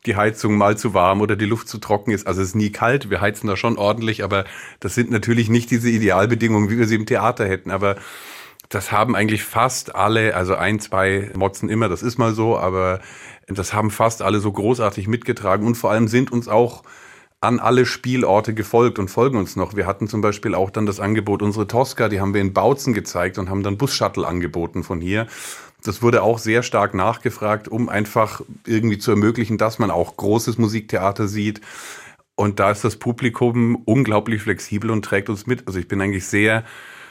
die 0.07 0.17
Heizung 0.17 0.57
mal 0.57 0.77
zu 0.77 0.93
warm 0.93 1.21
oder 1.21 1.37
die 1.37 1.45
Luft 1.45 1.69
zu 1.69 1.79
trocken 1.79 2.11
ist, 2.11 2.27
also 2.27 2.43
es 2.43 2.49
ist 2.49 2.55
nie 2.57 2.73
kalt, 2.73 3.11
wir 3.11 3.21
heizen 3.21 3.47
da 3.47 3.57
schon 3.57 3.79
ordentlich, 3.79 4.25
aber 4.25 4.45
das 4.81 4.97
sind 4.97 5.09
natürlich 5.09 5.49
nicht 5.49 5.71
diese 5.71 5.89
Idealbedingungen, 5.89 6.69
wie 6.69 6.77
wir 6.77 6.89
sie 6.89 6.97
im 6.97 7.07
Theater 7.07 7.47
hätten. 7.47 7.71
Aber 7.71 7.95
das 8.71 8.91
haben 8.91 9.15
eigentlich 9.15 9.45
fast 9.45 9.95
alle, 9.95 10.35
also 10.35 10.57
ein, 10.57 10.81
zwei 10.81 11.31
motzen 11.37 11.69
immer, 11.69 11.89
das 11.89 12.03
ist 12.03 12.19
mal 12.19 12.35
so, 12.35 12.59
aber 12.59 13.01
das 13.47 13.73
haben 13.73 13.93
fast 13.93 14.21
alle 14.21 14.41
so 14.41 14.51
großartig 14.51 15.07
mitgetragen 15.07 15.65
und 15.65 15.77
vor 15.77 15.93
allem 15.93 16.09
sind 16.09 16.33
uns 16.33 16.49
auch 16.49 16.83
an 17.45 17.61
alle 17.61 17.87
Spielorte 17.87 18.55
gefolgt 18.55 18.99
und 18.99 19.09
folgen 19.09 19.39
uns 19.39 19.57
noch. 19.57 19.77
Wir 19.77 19.87
hatten 19.87 20.09
zum 20.09 20.21
Beispiel 20.21 20.55
auch 20.55 20.71
dann 20.71 20.87
das 20.87 21.01
Angebot, 21.01 21.43
unsere 21.43 21.67
Tosca, 21.67 22.09
die 22.09 22.21
haben 22.21 22.35
wir 22.35 22.41
in 22.41 22.53
Bautzen 22.53 22.95
gezeigt 22.95 23.39
und 23.39 23.51
haben 23.51 23.63
dann 23.63 23.79
Bus-Shuttle 23.79 24.27
angeboten 24.27 24.83
von 24.83 25.01
hier. 25.01 25.27
Das 25.83 26.03
wurde 26.03 26.23
auch 26.23 26.39
sehr 26.39 26.63
stark 26.63 26.95
nachgefragt, 26.95 27.69
um 27.69 27.89
einfach 27.89 28.41
irgendwie 28.67 28.99
zu 28.99 29.11
ermöglichen, 29.11 29.59
dass 29.59 29.79
man 29.79 29.91
auch 29.91 30.17
großes 30.17 30.57
Musiktheater 30.59 31.29
sieht. 31.29 31.61
Und 32.37 32.59
da 32.59 32.71
ist 32.71 32.85
das 32.85 32.97
Publikum 32.97 33.77
unglaublich 33.85 34.43
flexibel 34.43 34.91
und 34.91 35.05
trägt 35.05 35.29
uns 35.29 35.47
mit. 35.47 35.67
Also 35.67 35.79
ich 35.79 35.87
bin 35.87 36.01
eigentlich 36.01 36.27
sehr 36.27 36.65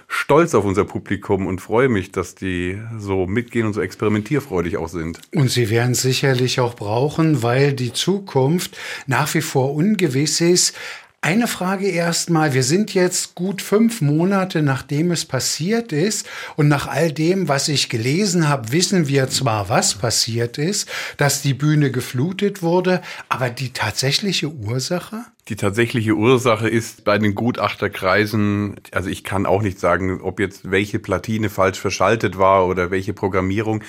stolz 0.08 0.56
auf 0.56 0.66
unser 0.66 0.86
Publikum 0.86 1.48
und 1.48 1.60
freue 1.60 1.90
mich, 1.90 2.12
dass 2.12 2.36
die 2.36 2.80
so 2.98 3.26
mitgehen 3.28 3.66
und 3.66 3.74
so 3.74 3.82
experimentierfreudig 3.82 4.78
auch 4.78 4.90
sind. 4.90 5.20
Und 5.34 5.50
sie 5.50 5.70
werden 5.70 5.96
sicherlich 5.96 6.60
auch 6.60 6.76
brauchen, 6.76 7.44
weil 7.44 7.74
die 7.74 7.94
Zukunft 7.94 8.78
nach 9.08 9.34
wie 9.34 9.42
vor 9.42 9.74
ungewiss 9.74 10.42
ist. 10.42 10.76
Eine 11.26 11.48
Frage 11.48 11.88
erstmal. 11.88 12.54
Wir 12.54 12.64
sind 12.64 12.94
jetzt 12.94 13.34
gut 13.34 13.62
fünf 13.62 14.02
Monate 14.02 14.62
nachdem 14.62 15.10
es 15.10 15.24
passiert 15.24 15.94
ist 15.94 16.28
und 16.58 16.68
nach 16.68 16.86
all 16.86 17.14
dem, 17.14 17.48
was 17.48 17.70
ich 17.70 17.88
gelesen 17.88 18.50
habe, 18.50 18.74
wissen 18.74 19.08
wir 19.08 19.30
zwar, 19.30 19.70
was 19.70 19.96
passiert 19.96 20.58
ist, 20.58 20.92
dass 21.16 21.42
die 21.42 21.54
Bühne 21.54 21.92
geflutet 21.92 22.62
wurde, 22.62 23.02
aber 23.30 23.50
die 23.50 23.72
tatsächliche 23.72 24.50
Ursache? 24.50 25.24
Die 25.48 25.56
tatsächliche 25.56 26.14
Ursache 26.14 26.68
ist 26.68 27.06
bei 27.06 27.18
den 27.18 27.36
Gutachterkreisen, 27.36 28.76
also 28.92 29.10
ich 29.10 29.24
kann 29.24 29.46
auch 29.46 29.62
nicht 29.62 29.80
sagen, 29.80 30.20
ob 30.20 30.42
jetzt 30.42 30.72
welche 30.72 31.00
Platine 31.00 31.50
falsch 31.50 31.80
verschaltet 31.80 32.38
war 32.38 32.68
oder 32.68 32.92
welche 32.92 33.14
Programmierung. 33.14 33.82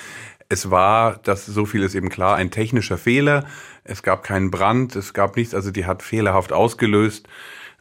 Es 0.47 0.71
war, 0.71 1.19
das 1.23 1.45
so 1.45 1.65
viel 1.65 1.83
ist 1.83 1.95
eben 1.95 2.07
klar, 2.07 2.37
ein 2.37 2.49
technischer 2.49 2.97
Fehler. 2.97 3.45
Es 3.85 4.01
gab 4.01 4.23
keinen 4.23 4.51
Brand, 4.51 4.95
es 4.95 5.13
gab 5.13 5.37
nichts, 5.37 5.53
also 5.53 5.71
die 5.71 5.85
hat 5.85 6.01
fehlerhaft 6.01 6.51
ausgelöst. 6.51 7.27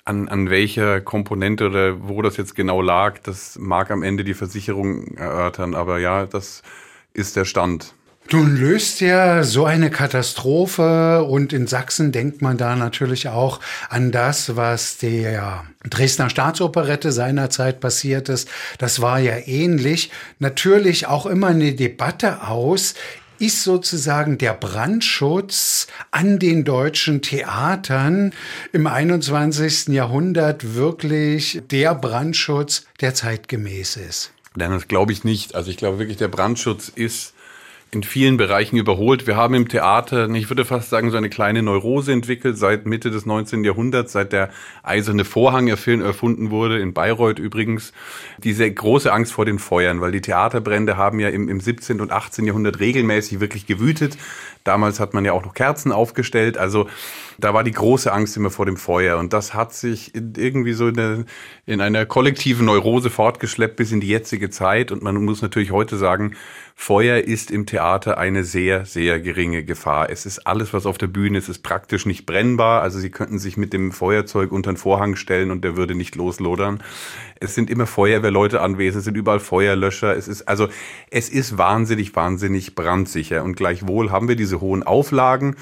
An, 0.06 0.28
an 0.28 0.50
welcher 0.50 1.00
Komponente 1.00 1.66
oder 1.66 2.06
wo 2.06 2.20
das 2.20 2.36
jetzt 2.36 2.54
genau 2.54 2.82
lag, 2.82 3.20
das 3.20 3.58
mag 3.58 3.90
am 3.90 4.02
Ende 4.02 4.22
die 4.22 4.34
Versicherung 4.34 5.16
erörtern, 5.16 5.74
aber 5.74 5.98
ja, 5.98 6.26
das 6.26 6.62
ist 7.14 7.36
der 7.36 7.46
Stand. 7.46 7.94
Nun 8.30 8.56
löst 8.56 9.00
ja 9.00 9.44
so 9.44 9.66
eine 9.66 9.90
Katastrophe 9.90 11.24
und 11.24 11.52
in 11.52 11.66
Sachsen 11.66 12.10
denkt 12.10 12.40
man 12.40 12.56
da 12.56 12.74
natürlich 12.74 13.28
auch 13.28 13.60
an 13.90 14.12
das, 14.12 14.56
was 14.56 14.96
der 14.96 15.64
Dresdner 15.88 16.30
Staatsoperette 16.30 17.12
seinerzeit 17.12 17.80
passiert 17.80 18.30
ist. 18.30 18.48
Das 18.78 19.02
war 19.02 19.18
ja 19.18 19.36
ähnlich. 19.44 20.10
Natürlich 20.38 21.06
auch 21.06 21.26
immer 21.26 21.48
eine 21.48 21.74
Debatte 21.74 22.48
aus, 22.48 22.94
ist 23.38 23.62
sozusagen 23.62 24.38
der 24.38 24.54
Brandschutz 24.54 25.86
an 26.10 26.38
den 26.38 26.64
deutschen 26.64 27.22
Theatern 27.22 28.32
im 28.72 28.86
21. 28.86 29.88
Jahrhundert 29.88 30.74
wirklich 30.74 31.62
der 31.70 31.94
Brandschutz, 31.94 32.86
der 33.00 33.14
zeitgemäß 33.14 33.96
ist? 33.96 34.32
Nein, 34.56 34.70
das 34.70 34.88
glaube 34.88 35.12
ich 35.12 35.24
nicht. 35.24 35.54
Also 35.54 35.70
ich 35.70 35.76
glaube 35.76 35.98
wirklich, 35.98 36.16
der 36.16 36.28
Brandschutz 36.28 36.88
ist 36.88 37.33
in 37.94 38.02
vielen 38.02 38.36
Bereichen 38.36 38.76
überholt. 38.76 39.26
Wir 39.26 39.36
haben 39.36 39.54
im 39.54 39.68
Theater, 39.68 40.28
ich 40.30 40.50
würde 40.50 40.64
fast 40.64 40.90
sagen, 40.90 41.10
so 41.10 41.16
eine 41.16 41.30
kleine 41.30 41.62
Neurose 41.62 42.12
entwickelt 42.12 42.58
seit 42.58 42.86
Mitte 42.86 43.10
des 43.10 43.26
19. 43.26 43.64
Jahrhunderts, 43.64 44.12
seit 44.12 44.32
der 44.32 44.50
eiserne 44.82 45.24
Vorhang 45.24 45.68
erfunden 45.68 46.50
wurde, 46.50 46.80
in 46.80 46.92
Bayreuth 46.92 47.38
übrigens. 47.38 47.92
Diese 48.38 48.70
große 48.70 49.12
Angst 49.12 49.32
vor 49.32 49.44
den 49.44 49.58
Feuern, 49.58 50.00
weil 50.00 50.12
die 50.12 50.20
Theaterbrände 50.20 50.96
haben 50.96 51.20
ja 51.20 51.28
im, 51.28 51.48
im 51.48 51.60
17. 51.60 52.00
und 52.00 52.10
18. 52.10 52.44
Jahrhundert 52.44 52.80
regelmäßig 52.80 53.40
wirklich 53.40 53.66
gewütet. 53.66 54.18
Damals 54.64 54.98
hat 54.98 55.12
man 55.12 55.26
ja 55.26 55.32
auch 55.32 55.44
noch 55.44 55.52
Kerzen 55.52 55.92
aufgestellt. 55.92 56.56
Also 56.56 56.88
da 57.38 57.52
war 57.52 57.64
die 57.64 57.72
große 57.72 58.10
Angst 58.10 58.36
immer 58.36 58.50
vor 58.50 58.64
dem 58.64 58.78
Feuer. 58.78 59.18
Und 59.18 59.34
das 59.34 59.52
hat 59.52 59.74
sich 59.74 60.12
irgendwie 60.14 60.72
so 60.72 60.88
in, 60.88 60.94
der, 60.94 61.24
in 61.66 61.80
einer 61.82 62.06
kollektiven 62.06 62.64
Neurose 62.64 63.10
fortgeschleppt 63.10 63.76
bis 63.76 63.92
in 63.92 64.00
die 64.00 64.08
jetzige 64.08 64.48
Zeit. 64.48 64.90
Und 64.90 65.02
man 65.02 65.16
muss 65.16 65.42
natürlich 65.42 65.70
heute 65.70 65.98
sagen, 65.98 66.34
Feuer 66.76 67.18
ist 67.18 67.50
im 67.50 67.66
Theater 67.66 68.18
eine 68.18 68.44
sehr, 68.44 68.84
sehr 68.84 69.20
geringe 69.20 69.64
Gefahr. 69.64 70.10
Es 70.10 70.26
ist 70.26 70.46
alles, 70.46 70.74
was 70.74 70.86
auf 70.86 70.98
der 70.98 71.06
Bühne 71.06 71.38
ist, 71.38 71.48
ist 71.48 71.62
praktisch 71.62 72.04
nicht 72.04 72.26
brennbar. 72.26 72.82
Also 72.82 72.98
Sie 72.98 73.10
könnten 73.10 73.38
sich 73.38 73.56
mit 73.56 73.72
dem 73.72 73.92
Feuerzeug 73.92 74.52
unter 74.52 74.72
den 74.72 74.76
Vorhang 74.76 75.16
stellen 75.16 75.50
und 75.50 75.64
der 75.64 75.76
würde 75.76 75.94
nicht 75.94 76.14
loslodern. 76.16 76.82
Es 77.40 77.54
sind 77.54 77.70
immer 77.70 77.86
Feuerwehrleute 77.86 78.60
anwesend, 78.60 78.98
es 78.98 79.04
sind 79.04 79.16
überall 79.16 79.40
Feuerlöscher. 79.40 80.14
Es 80.16 80.28
ist, 80.28 80.42
also, 80.42 80.68
es 81.10 81.30
ist 81.30 81.56
wahnsinnig, 81.56 82.14
wahnsinnig 82.16 82.74
brandsicher. 82.74 83.44
Und 83.44 83.56
gleichwohl 83.56 84.10
haben 84.10 84.28
wir 84.28 84.36
diese 84.36 84.60
hohen 84.60 84.82
Auflagen. 84.82 85.56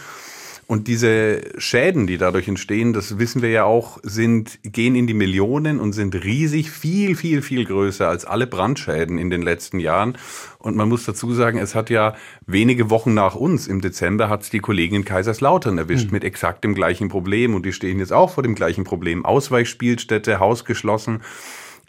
Und 0.66 0.88
diese 0.88 1.42
Schäden, 1.58 2.06
die 2.06 2.18
dadurch 2.18 2.48
entstehen, 2.48 2.92
das 2.92 3.18
wissen 3.18 3.42
wir 3.42 3.50
ja 3.50 3.64
auch, 3.64 3.98
sind, 4.02 4.58
gehen 4.62 4.94
in 4.94 5.06
die 5.06 5.14
Millionen 5.14 5.80
und 5.80 5.92
sind 5.92 6.14
riesig, 6.14 6.70
viel, 6.70 7.16
viel, 7.16 7.42
viel 7.42 7.64
größer 7.64 8.08
als 8.08 8.24
alle 8.24 8.46
Brandschäden 8.46 9.18
in 9.18 9.28
den 9.28 9.42
letzten 9.42 9.80
Jahren. 9.80 10.16
Und 10.58 10.76
man 10.76 10.88
muss 10.88 11.04
dazu 11.04 11.34
sagen, 11.34 11.58
es 11.58 11.74
hat 11.74 11.90
ja 11.90 12.14
wenige 12.46 12.90
Wochen 12.90 13.12
nach 13.12 13.34
uns, 13.34 13.66
im 13.66 13.80
Dezember, 13.80 14.28
hat 14.28 14.42
es 14.42 14.50
die 14.50 14.60
Kollegen 14.60 14.96
in 14.96 15.04
Kaiserslautern 15.04 15.76
erwischt 15.76 16.06
mhm. 16.06 16.12
mit 16.12 16.24
exakt 16.24 16.64
dem 16.64 16.74
gleichen 16.74 17.08
Problem. 17.08 17.54
Und 17.54 17.66
die 17.66 17.72
stehen 17.72 17.98
jetzt 17.98 18.12
auch 18.12 18.30
vor 18.30 18.42
dem 18.42 18.54
gleichen 18.54 18.84
Problem. 18.84 19.24
Ausweichspielstätte, 19.24 20.38
Haus 20.38 20.64
geschlossen. 20.64 21.22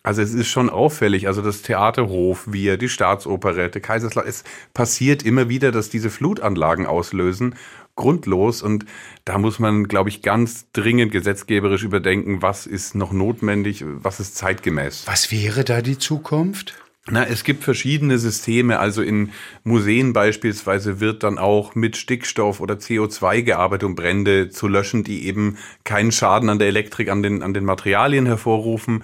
Also 0.03 0.21
es 0.21 0.33
ist 0.33 0.49
schon 0.49 0.69
auffällig, 0.69 1.27
also 1.27 1.41
das 1.41 1.61
Theaterhof, 1.61 2.43
wir, 2.45 2.75
die 2.75 2.89
Staatsoperette, 2.89 3.79
Kaiserslautern, 3.79 4.29
es 4.29 4.43
passiert 4.73 5.23
immer 5.23 5.47
wieder, 5.47 5.71
dass 5.71 5.89
diese 5.89 6.09
Flutanlagen 6.09 6.85
auslösen 6.85 7.55
grundlos. 7.95 8.61
Und 8.61 8.85
da 9.25 9.37
muss 9.37 9.59
man, 9.59 9.87
glaube 9.87 10.09
ich, 10.09 10.21
ganz 10.21 10.65
dringend 10.73 11.11
gesetzgeberisch 11.11 11.83
überdenken, 11.83 12.41
was 12.41 12.65
ist 12.65 12.95
noch 12.95 13.11
notwendig, 13.11 13.83
was 13.85 14.19
ist 14.19 14.35
zeitgemäß. 14.35 15.03
Was 15.05 15.31
wäre 15.31 15.63
da 15.63 15.81
die 15.81 15.97
Zukunft? 15.97 16.75
Na, 17.09 17.25
es 17.25 17.43
gibt 17.43 17.65
verschiedene 17.65 18.17
Systeme. 18.17 18.79
Also 18.79 19.01
in 19.01 19.31
Museen 19.65 20.13
beispielsweise 20.13 21.01
wird 21.01 21.23
dann 21.23 21.37
auch 21.37 21.75
mit 21.75 21.97
Stickstoff 21.97 22.61
oder 22.61 22.75
CO2 22.75 23.41
gearbeitet, 23.41 23.83
um 23.83 23.95
Brände 23.95 24.49
zu 24.49 24.69
löschen, 24.69 25.03
die 25.03 25.25
eben 25.27 25.57
keinen 25.83 26.13
Schaden 26.13 26.49
an 26.49 26.59
der 26.59 26.69
Elektrik, 26.69 27.09
an 27.09 27.21
den, 27.21 27.43
an 27.43 27.53
den 27.53 27.65
Materialien 27.65 28.25
hervorrufen. 28.25 29.03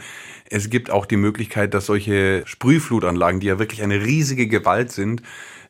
Es 0.50 0.70
gibt 0.70 0.90
auch 0.90 1.06
die 1.06 1.18
Möglichkeit, 1.18 1.74
dass 1.74 1.86
solche 1.86 2.44
Sprühflutanlagen, 2.46 3.40
die 3.40 3.48
ja 3.48 3.60
wirklich 3.60 3.84
eine 3.84 4.04
riesige 4.04 4.48
Gewalt 4.48 4.92
sind, 4.92 5.22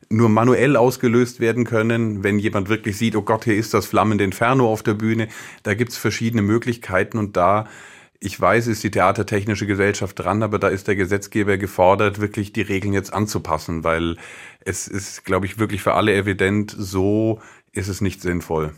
nur 0.08 0.28
manuell 0.28 0.76
ausgelöst 0.76 1.38
werden 1.38 1.64
können, 1.64 2.24
wenn 2.24 2.38
jemand 2.38 2.68
wirklich 2.68 2.96
sieht, 2.96 3.14
oh 3.14 3.22
Gott, 3.22 3.44
hier 3.44 3.56
ist 3.56 3.74
das 3.74 3.86
flammende 3.86 4.24
Inferno 4.24 4.70
auf 4.70 4.82
der 4.82 4.94
Bühne. 4.94 5.28
Da 5.62 5.74
gibt's 5.74 5.96
verschiedene 5.96 6.42
Möglichkeiten 6.42 7.18
und 7.18 7.36
da 7.36 7.68
ich 8.22 8.38
weiß, 8.38 8.66
ist 8.66 8.84
die 8.84 8.90
Theatertechnische 8.90 9.66
Gesellschaft 9.66 10.18
dran, 10.18 10.42
aber 10.42 10.58
da 10.58 10.68
ist 10.68 10.86
der 10.88 10.96
Gesetzgeber 10.96 11.56
gefordert, 11.56 12.20
wirklich 12.20 12.52
die 12.52 12.60
Regeln 12.60 12.92
jetzt 12.92 13.14
anzupassen, 13.14 13.82
weil 13.82 14.18
es 14.60 14.86
ist, 14.86 15.24
glaube 15.24 15.46
ich, 15.46 15.58
wirklich 15.58 15.82
für 15.82 15.94
alle 15.94 16.14
evident, 16.14 16.74
so 16.76 17.40
ist 17.72 17.88
es 17.88 18.02
nicht 18.02 18.20
sinnvoll. 18.20 18.74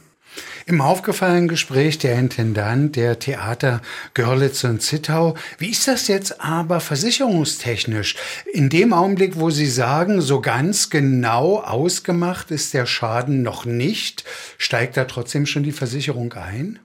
Im 0.67 0.81
aufgefallenen 0.81 1.49
Gespräch 1.49 1.99
der 1.99 2.19
Intendant 2.19 2.97
der 2.97 3.19
Theater 3.19 3.83
Görlitz 4.15 4.65
und 4.65 4.81
Zittau. 4.81 5.35
Wie 5.59 5.71
ist 5.71 5.89
das 5.89 6.09
jetzt 6.09 6.41
aber 6.41 6.81
versicherungstechnisch? 6.81 8.17
In 8.53 8.69
dem 8.69 8.93
Augenblick, 8.93 9.39
wo 9.39 9.51
Sie 9.51 9.67
sagen, 9.67 10.21
so 10.21 10.41
ganz 10.41 10.91
genau 10.91 11.59
ausgemacht 11.59 12.51
ist 12.51 12.75
der 12.75 12.87
Schaden 12.87 13.43
noch 13.43 13.65
nicht, 13.65 14.25
steigt 14.59 14.97
da 14.97 15.05
trotzdem 15.05 15.47
schon 15.47 15.63
die 15.63 15.73
Versicherung 15.73 16.33
ein? 16.35 16.79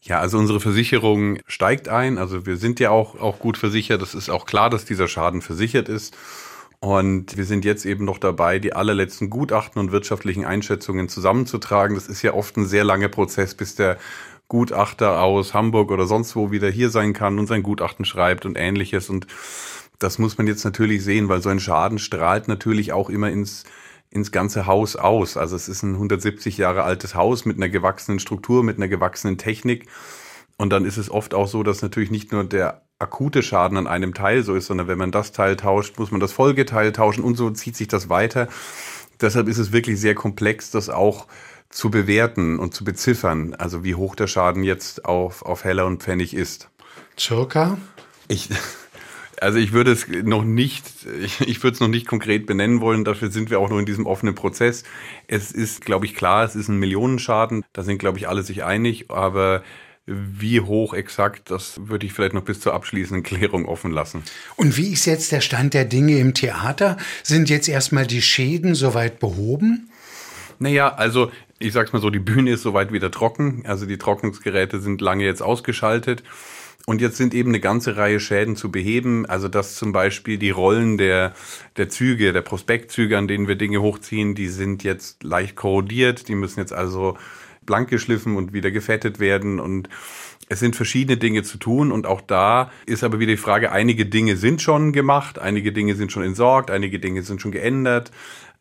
Ja, 0.00 0.20
also 0.20 0.38
unsere 0.38 0.60
Versicherung 0.60 1.38
steigt 1.46 1.88
ein. 1.88 2.18
Also 2.18 2.46
wir 2.46 2.56
sind 2.56 2.80
ja 2.80 2.90
auch, 2.90 3.20
auch 3.20 3.38
gut 3.38 3.58
versichert. 3.58 4.00
Es 4.02 4.14
ist 4.14 4.28
auch 4.28 4.46
klar, 4.46 4.70
dass 4.70 4.84
dieser 4.84 5.08
Schaden 5.08 5.42
versichert 5.42 5.88
ist. 5.88 6.16
Und 6.80 7.36
wir 7.36 7.44
sind 7.44 7.64
jetzt 7.64 7.84
eben 7.84 8.04
noch 8.04 8.18
dabei, 8.18 8.60
die 8.60 8.72
allerletzten 8.72 9.30
Gutachten 9.30 9.80
und 9.80 9.90
wirtschaftlichen 9.90 10.44
Einschätzungen 10.44 11.08
zusammenzutragen. 11.08 11.96
Das 11.96 12.06
ist 12.06 12.22
ja 12.22 12.34
oft 12.34 12.56
ein 12.56 12.66
sehr 12.66 12.84
langer 12.84 13.08
Prozess, 13.08 13.54
bis 13.54 13.74
der 13.74 13.98
Gutachter 14.46 15.20
aus 15.20 15.54
Hamburg 15.54 15.90
oder 15.90 16.06
sonst 16.06 16.36
wo 16.36 16.50
wieder 16.50 16.70
hier 16.70 16.90
sein 16.90 17.12
kann 17.12 17.38
und 17.38 17.48
sein 17.48 17.62
Gutachten 17.62 18.04
schreibt 18.04 18.46
und 18.46 18.56
ähnliches. 18.56 19.10
Und 19.10 19.26
das 19.98 20.18
muss 20.18 20.38
man 20.38 20.46
jetzt 20.46 20.64
natürlich 20.64 21.02
sehen, 21.02 21.28
weil 21.28 21.42
so 21.42 21.48
ein 21.48 21.60
Schaden 21.60 21.98
strahlt 21.98 22.46
natürlich 22.46 22.92
auch 22.92 23.10
immer 23.10 23.30
ins 23.30 23.64
ins 24.10 24.32
ganze 24.32 24.66
Haus 24.66 24.96
aus. 24.96 25.36
Also 25.36 25.56
es 25.56 25.68
ist 25.68 25.82
ein 25.82 25.94
170 25.94 26.58
Jahre 26.58 26.82
altes 26.84 27.14
Haus 27.14 27.44
mit 27.44 27.56
einer 27.56 27.68
gewachsenen 27.68 28.18
Struktur, 28.18 28.62
mit 28.64 28.76
einer 28.76 28.88
gewachsenen 28.88 29.38
Technik. 29.38 29.86
Und 30.58 30.70
dann 30.70 30.84
ist 30.84 30.96
es 30.96 31.10
oft 31.10 31.34
auch 31.34 31.46
so, 31.46 31.62
dass 31.62 31.82
natürlich 31.82 32.10
nicht 32.10 32.32
nur 32.32 32.44
der 32.44 32.82
akute 32.98 33.44
Schaden 33.44 33.78
an 33.78 33.86
einem 33.86 34.12
Teil 34.12 34.42
so 34.42 34.54
ist, 34.56 34.66
sondern 34.66 34.88
wenn 34.88 34.98
man 34.98 35.12
das 35.12 35.30
Teil 35.30 35.56
tauscht, 35.56 35.98
muss 35.98 36.10
man 36.10 36.20
das 36.20 36.32
Folgeteil 36.32 36.92
tauschen 36.92 37.22
und 37.22 37.36
so 37.36 37.50
zieht 37.50 37.76
sich 37.76 37.86
das 37.86 38.08
weiter. 38.08 38.48
Deshalb 39.20 39.48
ist 39.48 39.58
es 39.58 39.72
wirklich 39.72 40.00
sehr 40.00 40.16
komplex, 40.16 40.70
das 40.72 40.90
auch 40.90 41.28
zu 41.70 41.90
bewerten 41.90 42.58
und 42.58 42.74
zu 42.74 42.82
beziffern, 42.84 43.54
also 43.54 43.84
wie 43.84 43.94
hoch 43.94 44.16
der 44.16 44.26
Schaden 44.26 44.64
jetzt 44.64 45.04
auf, 45.04 45.42
auf 45.42 45.64
Heller 45.64 45.86
und 45.86 46.02
Pfennig 46.02 46.34
ist. 46.34 46.70
Circa? 47.16 47.78
Ich, 48.26 48.48
also 49.40 49.58
ich 49.58 49.72
würde 49.72 49.92
es 49.92 50.08
noch 50.08 50.44
nicht, 50.44 50.84
ich, 51.20 51.40
ich 51.40 51.62
würde 51.62 51.74
es 51.74 51.80
noch 51.80 51.88
nicht 51.88 52.06
konkret 52.06 52.46
benennen 52.46 52.80
wollen, 52.80 53.04
dafür 53.04 53.30
sind 53.30 53.50
wir 53.50 53.60
auch 53.60 53.70
noch 53.70 53.78
in 53.78 53.86
diesem 53.86 54.06
offenen 54.06 54.34
Prozess. 54.34 54.82
Es 55.28 55.52
ist, 55.52 55.84
glaube 55.84 56.06
ich, 56.06 56.14
klar, 56.14 56.44
es 56.44 56.56
ist 56.56 56.68
ein 56.68 56.78
Millionenschaden, 56.78 57.64
da 57.72 57.82
sind, 57.82 57.98
glaube 57.98 58.18
ich, 58.18 58.28
alle 58.28 58.42
sich 58.42 58.64
einig, 58.64 59.10
aber 59.10 59.62
wie 60.08 60.60
hoch 60.60 60.94
exakt, 60.94 61.50
das 61.50 61.80
würde 61.88 62.06
ich 62.06 62.12
vielleicht 62.12 62.34
noch 62.34 62.42
bis 62.42 62.60
zur 62.60 62.74
abschließenden 62.74 63.22
Klärung 63.22 63.66
offen 63.66 63.92
lassen. 63.92 64.22
Und 64.56 64.76
wie 64.76 64.92
ist 64.92 65.04
jetzt 65.04 65.32
der 65.32 65.40
Stand 65.40 65.74
der 65.74 65.84
Dinge 65.84 66.18
im 66.18 66.34
Theater? 66.34 66.96
Sind 67.22 67.50
jetzt 67.50 67.68
erstmal 67.68 68.06
die 68.06 68.22
Schäden 68.22 68.74
soweit 68.74 69.20
behoben? 69.20 69.90
Naja, 70.58 70.94
also 70.94 71.30
ich 71.58 71.72
sag's 71.72 71.92
mal 71.92 72.00
so, 72.00 72.10
die 72.10 72.18
Bühne 72.18 72.52
ist 72.52 72.62
soweit 72.62 72.92
wieder 72.92 73.10
trocken. 73.10 73.62
Also 73.66 73.84
die 73.84 73.98
Trocknungsgeräte 73.98 74.80
sind 74.80 75.00
lange 75.00 75.24
jetzt 75.24 75.42
ausgeschaltet. 75.42 76.22
Und 76.86 77.02
jetzt 77.02 77.18
sind 77.18 77.34
eben 77.34 77.50
eine 77.50 77.60
ganze 77.60 77.98
Reihe 77.98 78.18
Schäden 78.18 78.56
zu 78.56 78.70
beheben. 78.70 79.26
Also 79.26 79.48
dass 79.48 79.74
zum 79.74 79.92
Beispiel 79.92 80.38
die 80.38 80.50
Rollen 80.50 80.96
der, 80.96 81.34
der 81.76 81.90
Züge, 81.90 82.32
der 82.32 82.42
Prospektzüge, 82.42 83.18
an 83.18 83.28
denen 83.28 83.46
wir 83.46 83.56
Dinge 83.56 83.82
hochziehen, 83.82 84.34
die 84.34 84.48
sind 84.48 84.84
jetzt 84.84 85.22
leicht 85.22 85.54
korrodiert. 85.54 86.28
Die 86.28 86.34
müssen 86.34 86.60
jetzt 86.60 86.72
also 86.72 87.18
blank 87.68 87.88
geschliffen 87.88 88.36
und 88.36 88.52
wieder 88.52 88.72
gefettet 88.72 89.20
werden. 89.20 89.60
Und 89.60 89.88
es 90.48 90.58
sind 90.58 90.74
verschiedene 90.74 91.18
Dinge 91.18 91.44
zu 91.44 91.58
tun. 91.58 91.92
Und 91.92 92.06
auch 92.06 92.20
da 92.20 92.72
ist 92.86 93.04
aber 93.04 93.20
wieder 93.20 93.32
die 93.32 93.36
Frage, 93.36 93.70
einige 93.70 94.06
Dinge 94.06 94.36
sind 94.36 94.60
schon 94.60 94.92
gemacht, 94.92 95.38
einige 95.38 95.70
Dinge 95.70 95.94
sind 95.94 96.10
schon 96.10 96.24
entsorgt, 96.24 96.72
einige 96.72 96.98
Dinge 96.98 97.22
sind 97.22 97.40
schon 97.40 97.52
geändert. 97.52 98.10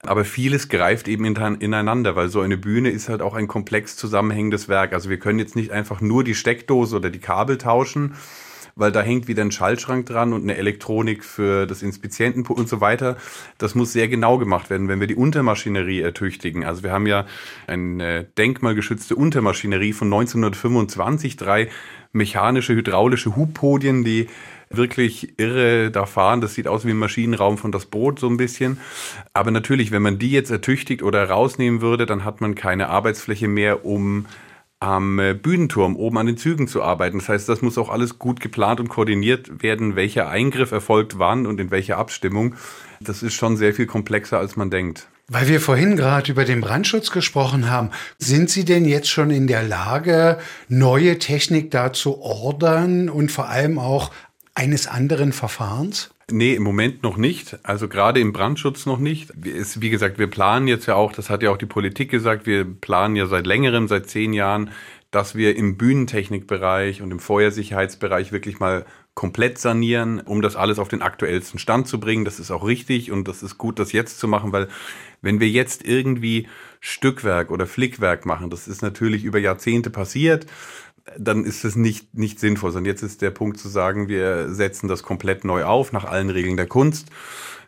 Aber 0.05 0.25
vieles 0.25 0.69
greift 0.69 1.07
eben 1.07 1.25
ineinander, 1.25 2.15
weil 2.15 2.29
so 2.29 2.41
eine 2.41 2.57
Bühne 2.57 2.91
ist 2.91 3.09
halt 3.09 3.23
auch 3.23 3.33
ein 3.33 3.47
komplex 3.47 3.97
zusammenhängendes 3.97 4.69
Werk. 4.69 4.93
Also 4.93 5.09
wir 5.09 5.17
können 5.17 5.39
jetzt 5.39 5.55
nicht 5.55 5.71
einfach 5.71 6.01
nur 6.01 6.23
die 6.23 6.35
Steckdose 6.35 6.97
oder 6.97 7.09
die 7.09 7.19
Kabel 7.19 7.57
tauschen, 7.57 8.13
weil 8.77 8.91
da 8.91 9.01
hängt 9.01 9.27
wieder 9.27 9.43
ein 9.43 9.51
Schaltschrank 9.51 10.05
dran 10.05 10.33
und 10.33 10.43
eine 10.43 10.55
Elektronik 10.55 11.25
für 11.25 11.65
das 11.65 11.81
Inspizienten 11.81 12.45
und 12.45 12.69
so 12.69 12.79
weiter. 12.79 13.17
Das 13.57 13.75
muss 13.75 13.91
sehr 13.91 14.07
genau 14.07 14.37
gemacht 14.37 14.69
werden, 14.69 14.87
wenn 14.87 14.99
wir 14.99 15.07
die 15.07 15.15
Untermaschinerie 15.15 16.01
ertüchtigen. 16.01 16.63
Also 16.63 16.83
wir 16.83 16.91
haben 16.91 17.07
ja 17.07 17.25
eine 17.65 18.23
denkmalgeschützte 18.37 19.15
Untermaschinerie 19.15 19.93
von 19.93 20.07
1925, 20.07 21.37
drei 21.37 21.69
mechanische, 22.13 22.73
hydraulische 22.73 23.35
Hubpodien, 23.35 24.03
die 24.03 24.27
wirklich 24.69 25.39
irre 25.39 25.91
da 25.91 26.05
fahren. 26.05 26.41
Das 26.41 26.53
sieht 26.53 26.67
aus 26.67 26.85
wie 26.85 26.91
ein 26.91 26.97
Maschinenraum 26.97 27.57
von 27.57 27.71
das 27.71 27.85
Boot 27.85 28.19
so 28.19 28.27
ein 28.27 28.37
bisschen. 28.37 28.79
Aber 29.33 29.51
natürlich, 29.51 29.91
wenn 29.91 30.01
man 30.01 30.19
die 30.19 30.31
jetzt 30.31 30.51
ertüchtigt 30.51 31.03
oder 31.03 31.29
rausnehmen 31.29 31.81
würde, 31.81 32.05
dann 32.05 32.25
hat 32.25 32.41
man 32.41 32.55
keine 32.55 32.89
Arbeitsfläche 32.89 33.47
mehr, 33.47 33.85
um 33.85 34.25
am 34.79 35.19
Bühnenturm 35.41 35.95
oben 35.95 36.17
an 36.17 36.27
den 36.27 36.37
Zügen 36.37 36.67
zu 36.67 36.83
arbeiten. 36.83 37.19
Das 37.19 37.29
heißt, 37.29 37.49
das 37.49 37.61
muss 37.61 37.77
auch 37.77 37.89
alles 37.89 38.19
gut 38.19 38.39
geplant 38.39 38.79
und 38.79 38.89
koordiniert 38.89 39.63
werden, 39.63 39.95
welcher 39.95 40.29
Eingriff 40.29 40.71
erfolgt 40.71 41.17
wann 41.17 41.47
und 41.47 41.59
in 41.59 41.71
welcher 41.71 41.97
Abstimmung. 41.97 42.55
Das 42.99 43.23
ist 43.23 43.33
schon 43.33 43.57
sehr 43.57 43.73
viel 43.73 43.87
komplexer, 43.87 44.37
als 44.37 44.55
man 44.55 44.69
denkt. 44.69 45.07
Weil 45.29 45.49
wir 45.49 45.59
vorhin 45.59 45.97
gerade 45.97 46.31
über 46.31 46.45
den 46.45 46.61
Brandschutz 46.61 47.11
gesprochen 47.11 47.69
haben, 47.69 47.89
sind 48.17 48.49
Sie 48.49 48.63
denn 48.63 48.85
jetzt 48.85 49.09
schon 49.09 49.29
in 49.29 49.47
der 49.47 49.61
Lage, 49.61 50.37
neue 50.69 51.19
Technik 51.19 51.69
da 51.71 51.91
zu 51.91 52.21
ordern 52.21 53.09
und 53.09 53.29
vor 53.29 53.49
allem 53.49 53.77
auch 53.77 54.11
eines 54.55 54.87
anderen 54.87 55.33
Verfahrens? 55.33 56.11
Nee, 56.29 56.55
im 56.55 56.63
Moment 56.63 57.03
noch 57.03 57.15
nicht. 57.15 57.57
Also 57.63 57.87
gerade 57.87 58.19
im 58.19 58.33
Brandschutz 58.33 58.85
noch 58.85 58.99
nicht. 58.99 59.31
Es, 59.45 59.79
wie 59.79 59.89
gesagt, 59.89 60.19
wir 60.19 60.27
planen 60.27 60.67
jetzt 60.67 60.85
ja 60.85 60.95
auch, 60.95 61.13
das 61.13 61.29
hat 61.29 61.41
ja 61.41 61.51
auch 61.51 61.57
die 61.57 61.65
Politik 61.65 62.11
gesagt, 62.11 62.45
wir 62.45 62.65
planen 62.65 63.15
ja 63.15 63.27
seit 63.27 63.47
längerem, 63.47 63.87
seit 63.87 64.09
zehn 64.09 64.33
Jahren, 64.33 64.71
dass 65.09 65.35
wir 65.35 65.55
im 65.55 65.77
Bühnentechnikbereich 65.77 67.01
und 67.01 67.11
im 67.11 67.19
Feuersicherheitsbereich 67.19 68.33
wirklich 68.33 68.59
mal 68.59 68.85
komplett 69.13 69.57
sanieren, 69.57 70.19
um 70.19 70.41
das 70.41 70.57
alles 70.57 70.79
auf 70.79 70.89
den 70.89 71.01
aktuellsten 71.01 71.59
Stand 71.59 71.87
zu 71.87 71.97
bringen. 71.97 72.25
Das 72.25 72.41
ist 72.41 72.51
auch 72.51 72.67
richtig 72.67 73.09
und 73.09 73.29
das 73.29 73.41
ist 73.41 73.57
gut, 73.57 73.79
das 73.79 73.93
jetzt 73.93 74.19
zu 74.19 74.27
machen, 74.27 74.51
weil 74.51 74.67
wenn 75.21 75.39
wir 75.39 75.49
jetzt 75.49 75.85
irgendwie 75.87 76.47
Stückwerk 76.81 77.51
oder 77.51 77.65
Flickwerk 77.67 78.25
machen, 78.25 78.49
das 78.49 78.67
ist 78.67 78.81
natürlich 78.81 79.23
über 79.23 79.39
Jahrzehnte 79.39 79.89
passiert, 79.89 80.45
dann 81.17 81.45
ist 81.45 81.63
es 81.63 81.75
nicht, 81.75 82.15
nicht 82.15 82.39
sinnvoll. 82.39 82.75
Und 82.75 82.85
jetzt 82.85 83.03
ist 83.03 83.21
der 83.21 83.31
Punkt 83.31 83.59
zu 83.59 83.69
sagen, 83.69 84.07
wir 84.07 84.53
setzen 84.53 84.87
das 84.87 85.03
komplett 85.03 85.43
neu 85.43 85.63
auf, 85.63 85.91
nach 85.91 86.05
allen 86.05 86.29
Regeln 86.29 86.57
der 86.57 86.67
Kunst. 86.67 87.09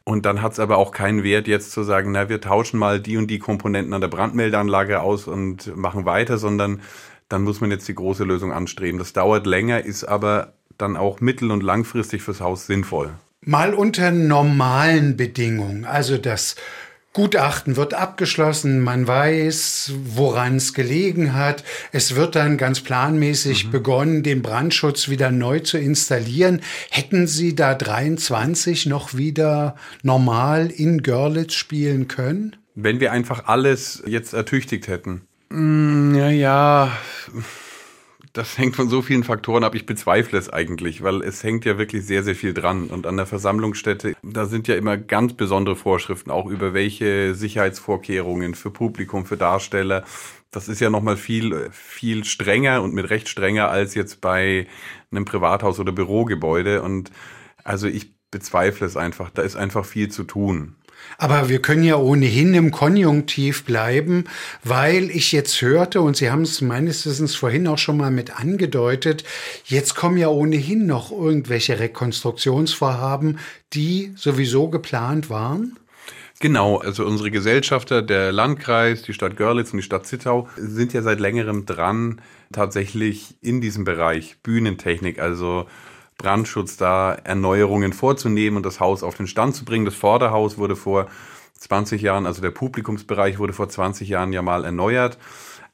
Und 0.04 0.26
dann 0.26 0.42
hat 0.42 0.54
es 0.54 0.60
aber 0.60 0.78
auch 0.78 0.92
keinen 0.92 1.24
Wert, 1.24 1.48
jetzt 1.48 1.72
zu 1.72 1.84
sagen, 1.84 2.12
na, 2.12 2.30
wir 2.30 2.42
tauschen 2.42 2.80
mal 2.80 3.00
die 3.00 3.18
und 3.18 3.28
die 3.28 3.40
Komponenten 3.40 3.94
an 3.94 4.02
der 4.02 4.08
Brandmeldeanlage 4.08 5.02
aus 5.02 5.28
und 5.28 5.76
machen 5.76 6.06
weiter, 6.06 6.38
sondern 6.38 6.82
dann 7.28 7.44
muss 7.44 7.62
man 7.62 7.70
jetzt 7.70 7.88
die 7.88 7.96
große 7.96 8.24
Lösung 8.24 8.52
anstreben. 8.52 8.98
Das 8.98 9.14
dauert 9.14 9.46
länger, 9.46 9.86
ist 9.86 10.04
aber 10.04 10.54
dann 10.78 10.98
auch 10.98 11.22
mittel- 11.22 11.52
und 11.52 11.62
langfristig 11.62 12.24
fürs 12.24 12.42
Haus 12.42 12.66
sinnvoll. 12.66 13.12
Mal 13.42 13.74
unter 13.74 14.12
normalen 14.12 15.16
Bedingungen, 15.16 15.86
also 15.86 16.18
das 16.18 16.56
Gutachten 17.14 17.76
wird 17.76 17.96
abgeschlossen, 17.96 18.82
man 18.82 19.08
weiß, 19.08 19.94
woran 20.04 20.58
es 20.58 20.76
gelegen 20.76 21.34
hat. 21.34 21.64
Es 21.92 22.16
wird 22.16 22.36
dann 22.36 22.58
ganz 22.58 22.82
planmäßig 22.82 23.66
mhm. 23.66 23.72
begonnen, 23.72 24.24
den 24.24 24.44
Brandschutz 24.44 25.10
wieder 25.10 25.32
neu 25.32 25.60
zu 25.60 25.80
installieren. 25.80 26.62
Hätten 26.92 27.26
Sie 27.26 27.56
da 27.56 27.74
23 27.74 28.86
noch 28.86 29.16
wieder 29.16 29.76
normal 30.04 30.68
in 30.68 31.02
Görlitz 31.02 31.56
spielen 31.56 32.08
können? 32.08 32.56
Wenn 32.76 33.00
wir 33.00 33.12
einfach 33.12 33.48
alles 33.48 34.04
jetzt 34.06 34.34
ertüchtigt 34.34 34.88
hätten. 34.88 35.24
Mm, 35.50 36.14
ja, 36.14 36.30
ja 36.30 36.92
das 38.34 38.58
hängt 38.58 38.76
von 38.76 38.90
so 38.90 39.02
vielen 39.02 39.24
Faktoren 39.24 39.64
ab. 39.64 39.76
Ich 39.76 39.86
bezweifle 39.86 40.38
es 40.38 40.50
eigentlich, 40.50 41.04
weil 41.04 41.22
es 41.22 41.44
hängt 41.44 41.66
ja 41.66 41.78
wirklich 41.78 42.06
sehr, 42.06 42.24
sehr 42.24 42.36
viel 42.36 42.54
dran. 42.54 42.88
Und 42.88 43.08
an 43.08 43.18
der 43.18 43.26
Versammlungsstätte, 43.26 44.16
da 44.24 44.46
sind 44.46 44.68
ja 44.68 44.76
immer 44.76 44.98
ganz 44.98 45.34
besondere 45.34 45.76
Vorschriften, 45.76 46.32
auch 46.32 46.46
über 46.46 46.74
welche 46.74 47.34
Sicherheitsvorkehrungen 47.34 48.56
für 48.56 48.72
Publikum, 48.72 49.26
für 49.26 49.38
Darsteller. 49.38 50.04
Das 50.52 50.68
ist 50.68 50.80
ja 50.80 50.90
nochmal 50.90 51.18
viel, 51.18 51.70
viel 51.72 52.24
strenger 52.24 52.82
und 52.82 52.94
mit 52.94 53.10
Recht 53.10 53.30
strenger 53.30 53.70
als 53.70 53.96
jetzt 53.96 54.22
bei 54.22 54.68
einem 55.12 55.26
Privathaus 55.26 55.80
oder 55.80 55.92
Bürogebäude. 55.92 56.82
Und 56.82 57.12
also 57.64 57.88
ich 57.88 58.14
bezweifle 58.32 58.86
es 58.86 58.98
einfach. 58.98 59.30
Da 59.30 59.42
ist 59.42 59.56
einfach 59.56 59.86
viel 59.86 60.10
zu 60.10 60.24
tun. 60.24 60.76
Aber 61.18 61.50
wir 61.50 61.62
können 61.62 61.84
ja 61.84 61.98
ohnehin 61.98 62.54
im 62.54 62.72
Konjunktiv 62.72 63.66
bleiben, 63.66 64.24
weil 64.64 65.10
ich 65.10 65.32
jetzt 65.32 65.62
hörte, 65.62 66.02
und 66.02 66.16
Sie 66.16 66.32
haben 66.32 66.44
es 66.44 66.62
meines 66.62 67.06
Wissens 67.06 67.36
vorhin 67.36 67.68
auch 67.68 67.78
schon 67.78 67.98
mal 67.98 68.12
mit 68.12 68.40
angedeutet, 68.40 69.24
jetzt 69.66 69.96
kommen 69.96 70.18
ja 70.18 70.30
ohnehin 70.30 70.86
noch 70.86 71.12
irgendwelche 71.12 71.78
Rekonstruktionsvorhaben, 71.80 73.40
die 73.74 74.14
sowieso 74.16 74.70
geplant 74.70 75.30
waren. 75.30 75.78
Genau, 76.42 76.78
also 76.78 77.06
unsere 77.06 77.32
Gesellschafter, 77.32 78.02
der 78.02 78.32
Landkreis, 78.32 79.02
die 79.02 79.14
Stadt 79.14 79.36
Görlitz 79.36 79.74
und 79.74 79.78
die 79.78 79.84
Stadt 79.84 80.08
Zittau 80.08 80.48
sind 80.56 80.94
ja 80.94 81.02
seit 81.02 81.20
längerem 81.20 81.66
dran, 81.66 82.22
tatsächlich 82.54 83.36
in 83.42 83.60
diesem 83.60 83.84
Bereich 83.84 84.38
Bühnentechnik, 84.42 85.20
also 85.20 85.66
Brandschutz 86.20 86.78
da 86.78 87.14
Erneuerungen 87.14 87.94
vorzunehmen 87.94 88.58
und 88.58 88.66
das 88.66 88.80
Haus 88.80 89.02
auf 89.02 89.16
den 89.16 89.26
Stand 89.26 89.56
zu 89.56 89.66
bringen. 89.66 89.86
Das 89.86 89.96
Vorderhaus 89.96 90.60
wurde 90.60 90.76
vor 90.76 91.08
20 91.58 92.02
Jahren, 92.02 92.28
also 92.28 92.42
der 92.42 92.52
Publikumsbereich 92.52 93.40
wurde 93.40 93.54
vor 93.54 93.70
20 93.70 94.08
Jahren 94.08 94.32
ja 94.32 94.44
mal 94.44 94.66
erneuert. 94.66 95.18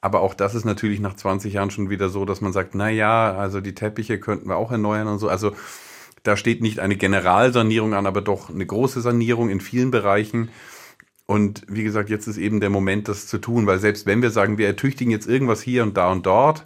Aber 0.02 0.22
auch 0.22 0.36
das 0.36 0.54
ist 0.54 0.64
natürlich 0.64 1.00
nach 1.00 1.16
20 1.16 1.54
Jahren 1.54 1.72
schon 1.72 1.90
wieder 1.90 2.10
so, 2.10 2.26
dass 2.26 2.40
man 2.40 2.54
sagt, 2.54 2.76
na 2.76 2.90
ja, 2.90 3.36
also 3.36 3.60
die 3.60 3.74
Teppiche 3.74 4.20
könnten 4.20 4.48
wir 4.48 4.56
auch 4.56 4.72
erneuern 4.72 5.08
und 5.08 5.18
so. 5.18 5.28
Also 5.28 5.54
da 6.22 6.38
steht 6.38 6.62
nicht 6.62 6.80
eine 6.80 6.96
Generalsanierung 6.96 7.96
an, 7.96 8.06
aber 8.06 8.22
doch 8.22 8.50
eine 8.50 8.66
große 8.66 9.02
Sanierung 9.02 9.50
in 9.50 9.60
vielen 9.60 9.90
Bereichen. 9.90 10.50
Und 11.26 11.64
wie 11.68 11.84
gesagt, 11.84 12.10
jetzt 12.12 12.28
ist 12.28 12.38
eben 12.38 12.60
der 12.60 12.70
Moment, 12.70 13.08
das 13.08 13.26
zu 13.26 13.40
tun, 13.40 13.66
weil 13.66 13.80
selbst 13.80 14.06
wenn 14.06 14.22
wir 14.22 14.30
sagen, 14.30 14.60
wir 14.60 14.68
ertüchtigen 14.68 15.12
jetzt 15.12 15.28
irgendwas 15.28 15.62
hier 15.64 15.82
und 15.82 15.98
da 15.98 16.12
und 16.12 16.28
dort, 16.28 16.66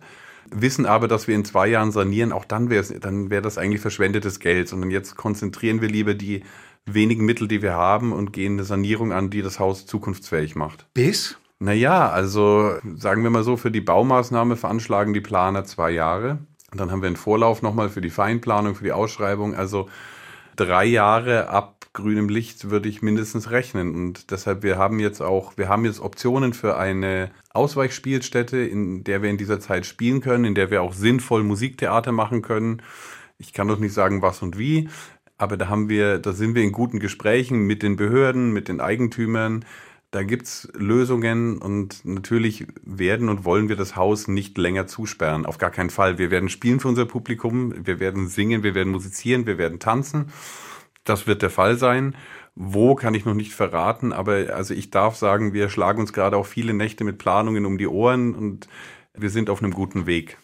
wissen 0.51 0.85
aber, 0.85 1.07
dass 1.07 1.27
wir 1.27 1.35
in 1.35 1.45
zwei 1.45 1.67
Jahren 1.67 1.91
sanieren, 1.91 2.31
auch 2.31 2.45
dann 2.45 2.69
wäre 2.69 2.99
dann 2.99 3.29
wäre 3.29 3.41
das 3.41 3.57
eigentlich 3.57 3.81
verschwendetes 3.81 4.39
Geld, 4.39 4.67
sondern 4.67 4.91
jetzt 4.91 5.15
konzentrieren 5.15 5.81
wir 5.81 5.89
lieber 5.89 6.13
die 6.13 6.43
wenigen 6.85 7.25
Mittel, 7.25 7.47
die 7.47 7.61
wir 7.61 7.73
haben 7.73 8.13
und 8.13 8.33
gehen 8.33 8.53
eine 8.53 8.63
Sanierung 8.63 9.11
an, 9.11 9.29
die 9.29 9.41
das 9.41 9.59
Haus 9.59 9.85
zukunftsfähig 9.85 10.55
macht. 10.55 10.87
Bis? 10.93 11.37
Naja, 11.59 12.09
also 12.09 12.75
sagen 12.95 13.23
wir 13.23 13.29
mal 13.29 13.43
so, 13.43 13.57
für 13.57 13.71
die 13.71 13.81
Baumaßnahme 13.81 14.55
veranschlagen 14.55 15.13
die 15.13 15.21
Planer 15.21 15.65
zwei 15.65 15.91
Jahre. 15.91 16.39
Und 16.71 16.79
dann 16.79 16.91
haben 16.91 17.01
wir 17.01 17.07
einen 17.07 17.15
Vorlauf 17.15 17.61
nochmal 17.61 17.89
für 17.89 18.01
die 18.01 18.09
Feinplanung, 18.09 18.75
für 18.75 18.83
die 18.83 18.91
Ausschreibung. 18.91 19.55
Also 19.55 19.89
drei 20.55 20.85
Jahre 20.85 21.49
ab 21.49 21.78
grünem 21.93 22.29
Licht 22.29 22.69
würde 22.69 22.89
ich 22.89 23.01
mindestens 23.01 23.51
rechnen. 23.51 23.95
Und 23.95 24.31
deshalb, 24.31 24.63
wir 24.63 24.77
haben 24.77 24.99
jetzt 24.99 25.21
auch, 25.21 25.57
wir 25.57 25.69
haben 25.69 25.85
jetzt 25.85 25.99
Optionen 25.99 26.53
für 26.53 26.77
eine 26.77 27.31
Ausweichspielstätte, 27.51 28.57
in 28.57 29.03
der 29.03 29.21
wir 29.21 29.29
in 29.29 29.37
dieser 29.37 29.59
Zeit 29.59 29.85
spielen 29.85 30.21
können, 30.21 30.45
in 30.45 30.55
der 30.55 30.71
wir 30.71 30.81
auch 30.81 30.93
sinnvoll 30.93 31.43
Musiktheater 31.43 32.11
machen 32.11 32.41
können. 32.41 32.81
Ich 33.37 33.53
kann 33.53 33.67
doch 33.67 33.79
nicht 33.79 33.93
sagen, 33.93 34.21
was 34.21 34.41
und 34.41 34.57
wie, 34.57 34.89
aber 35.37 35.55
da 35.55 35.69
haben 35.69 35.87
wir, 35.89 36.19
da 36.19 36.33
sind 36.33 36.53
wir 36.53 36.63
in 36.63 36.73
guten 36.73 36.99
Gesprächen 36.99 37.65
mit 37.65 37.81
den 37.81 37.95
Behörden, 37.95 38.51
mit 38.51 38.67
den 38.67 38.81
Eigentümern. 38.81 39.65
Da 40.11 40.23
gibt's 40.23 40.67
Lösungen 40.73 41.59
und 41.59 42.03
natürlich 42.03 42.67
werden 42.83 43.29
und 43.29 43.45
wollen 43.45 43.69
wir 43.69 43.75
das 43.75 43.95
Haus 43.95 44.27
nicht 44.27 44.57
länger 44.57 44.87
zusperren. 44.87 45.45
Auf 45.45 45.57
gar 45.59 45.69
keinen 45.69 45.91
Fall. 45.91 46.17
Wir 46.17 46.31
werden 46.31 46.49
spielen 46.49 46.79
für 46.79 46.87
unser 46.87 47.05
Publikum, 47.05 47.73
wir 47.85 47.99
werden 47.99 48.27
singen, 48.27 48.63
wir 48.63 48.75
werden 48.75 48.91
musizieren, 48.91 49.45
wir 49.45 49.57
werden 49.57 49.79
tanzen. 49.79 50.31
Das 51.09 51.27
wird 51.27 51.41
der 51.41 51.49
Fall 51.49 51.77
sein. 51.77 52.15
Wo 52.55 52.93
kann 52.95 53.13
ich 53.13 53.25
noch 53.25 53.33
nicht 53.33 53.53
verraten, 53.53 54.13
aber 54.13 54.53
also 54.53 54.73
ich 54.73 54.91
darf 54.91 55.15
sagen, 55.15 55.53
wir 55.53 55.69
schlagen 55.69 56.01
uns 56.01 56.13
gerade 56.13 56.37
auch 56.37 56.45
viele 56.45 56.73
Nächte 56.73 57.03
mit 57.03 57.17
Planungen 57.17 57.65
um 57.65 57.77
die 57.77 57.87
Ohren 57.87 58.35
und 58.35 58.67
wir 59.13 59.29
sind 59.29 59.49
auf 59.49 59.63
einem 59.63 59.73
guten 59.73 60.05
Weg. 60.05 60.37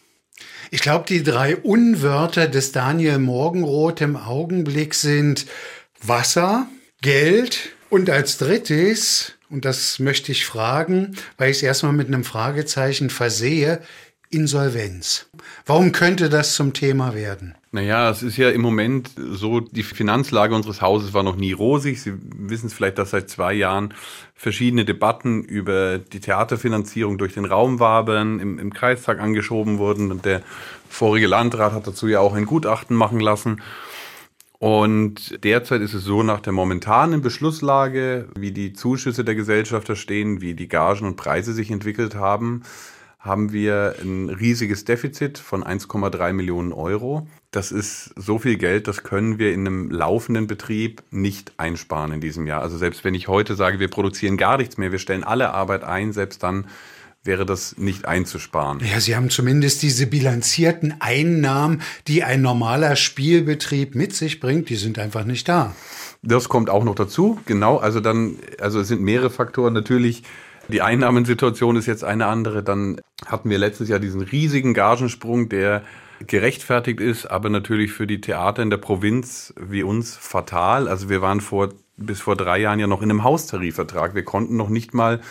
Ich 0.71 0.81
glaube, 0.81 1.05
die 1.07 1.23
drei 1.23 1.55
Unwörter 1.55 2.47
des 2.47 2.71
Daniel 2.71 3.19
Morgenroth 3.19 4.01
im 4.01 4.15
Augenblick 4.15 4.93
sind 4.93 5.45
Wasser, 6.01 6.67
Geld 7.01 7.69
und 7.89 8.09
als 8.09 8.37
drittes, 8.37 9.33
und 9.49 9.65
das 9.65 9.99
möchte 9.99 10.31
ich 10.31 10.45
fragen, 10.45 11.15
weil 11.37 11.51
ich 11.51 11.57
es 11.57 11.63
erstmal 11.63 11.93
mit 11.93 12.07
einem 12.07 12.23
Fragezeichen 12.23 13.09
versehe, 13.09 13.81
Insolvenz. 14.29 15.27
Warum 15.65 15.91
könnte 15.91 16.29
das 16.29 16.55
zum 16.55 16.73
Thema 16.73 17.13
werden? 17.13 17.55
Naja, 17.75 18.09
es 18.09 18.23
ist 18.23 18.37
ja 18.37 18.51
im 18.51 18.61
Moment 18.61 19.11
so, 19.17 19.59
die 19.59 19.83
Finanzlage 19.83 20.55
unseres 20.55 20.81
Hauses 20.81 21.13
war 21.13 21.23
noch 21.23 21.35
nie 21.35 21.51
rosig. 21.51 22.01
Sie 22.01 22.13
wissen 22.21 22.67
es 22.67 22.73
vielleicht, 22.73 22.97
dass 22.97 23.09
seit 23.09 23.29
zwei 23.29 23.51
Jahren 23.51 23.93
verschiedene 24.33 24.85
Debatten 24.85 25.43
über 25.43 25.97
die 25.97 26.21
Theaterfinanzierung 26.21 27.17
durch 27.17 27.33
den 27.33 27.43
Raum 27.43 27.81
wabern, 27.81 28.39
im, 28.39 28.59
im 28.59 28.71
Kreistag 28.71 29.19
angeschoben 29.19 29.77
wurden. 29.77 30.09
Und 30.09 30.23
der 30.23 30.41
vorige 30.87 31.27
Landrat 31.27 31.73
hat 31.73 31.85
dazu 31.85 32.07
ja 32.07 32.21
auch 32.21 32.33
ein 32.33 32.45
Gutachten 32.45 32.95
machen 32.95 33.19
lassen. 33.19 33.61
Und 34.57 35.43
derzeit 35.43 35.81
ist 35.81 35.95
es 35.95 36.05
so, 36.05 36.23
nach 36.23 36.39
der 36.39 36.53
momentanen 36.53 37.21
Beschlusslage, 37.21 38.29
wie 38.35 38.53
die 38.53 38.71
Zuschüsse 38.71 39.25
der 39.25 39.35
Gesellschafter 39.35 39.97
stehen, 39.97 40.39
wie 40.39 40.53
die 40.53 40.69
Gagen 40.69 41.05
und 41.05 41.17
Preise 41.17 41.51
sich 41.51 41.71
entwickelt 41.71 42.15
haben, 42.15 42.63
haben 43.25 43.51
wir 43.51 43.95
ein 44.01 44.29
riesiges 44.29 44.85
Defizit 44.85 45.39
von 45.39 45.63
1,3 45.63 46.31
Millionen 46.31 46.71
Euro. 46.71 47.27
Das 47.49 47.71
ist 47.71 48.13
so 48.15 48.37
viel 48.37 48.55
Geld, 48.57 48.87
das 48.87 49.03
können 49.03 49.39
wir 49.39 49.51
in 49.51 49.61
einem 49.61 49.89
laufenden 49.89 50.45
Betrieb 50.45 51.01
nicht 51.09 51.53
einsparen 51.57 52.11
in 52.11 52.21
diesem 52.21 52.45
Jahr. 52.45 52.61
Also 52.61 52.77
selbst 52.77 53.03
wenn 53.03 53.15
ich 53.15 53.27
heute 53.27 53.55
sage, 53.55 53.79
wir 53.79 53.89
produzieren 53.89 54.37
gar 54.37 54.57
nichts 54.57 54.77
mehr, 54.77 54.91
wir 54.91 54.99
stellen 54.99 55.23
alle 55.23 55.53
Arbeit 55.55 55.83
ein, 55.83 56.13
selbst 56.13 56.43
dann 56.43 56.67
wäre 57.23 57.47
das 57.47 57.77
nicht 57.77 58.05
einzusparen. 58.05 58.79
Ja, 58.85 58.99
Sie 58.99 59.15
haben 59.15 59.31
zumindest 59.31 59.81
diese 59.81 60.05
bilanzierten 60.05 60.93
Einnahmen, 60.99 61.81
die 62.07 62.23
ein 62.23 62.43
normaler 62.43 62.95
Spielbetrieb 62.95 63.95
mit 63.95 64.13
sich 64.13 64.39
bringt, 64.39 64.69
die 64.69 64.75
sind 64.75 64.99
einfach 64.99 65.25
nicht 65.25 65.49
da. 65.49 65.75
Das 66.21 66.47
kommt 66.49 66.69
auch 66.69 66.83
noch 66.83 66.95
dazu, 66.95 67.39
genau. 67.47 67.77
Also 67.77 67.99
dann, 67.99 68.37
also 68.59 68.79
es 68.79 68.87
sind 68.87 69.01
mehrere 69.01 69.31
Faktoren. 69.31 69.73
Natürlich 69.73 70.21
die 70.67 70.81
Einnahmensituation 70.81 71.75
ist 71.75 71.85
jetzt 71.85 72.03
eine 72.03 72.27
andere. 72.27 72.63
Dann 72.63 72.99
hatten 73.25 73.49
wir 73.49 73.57
letztes 73.57 73.89
Jahr 73.89 73.99
diesen 73.99 74.21
riesigen 74.21 74.73
Gagensprung, 74.73 75.49
der 75.49 75.83
gerechtfertigt 76.25 77.01
ist, 77.01 77.25
aber 77.25 77.49
natürlich 77.49 77.91
für 77.91 78.07
die 78.07 78.21
Theater 78.21 78.63
in 78.63 78.69
der 78.69 78.77
Provinz 78.77 79.53
wie 79.59 79.83
uns 79.83 80.15
fatal. 80.15 80.87
Also 80.87 81.09
wir 81.09 81.21
waren 81.21 81.41
vor, 81.41 81.69
bis 81.97 82.21
vor 82.21 82.35
drei 82.35 82.59
Jahren 82.59 82.79
ja 82.79 82.87
noch 82.87 83.01
in 83.01 83.09
einem 83.09 83.23
Haustarifvertrag. 83.23 84.15
Wir 84.15 84.23
konnten 84.23 84.55
noch 84.55 84.69
nicht 84.69 84.93
mal 84.93 85.21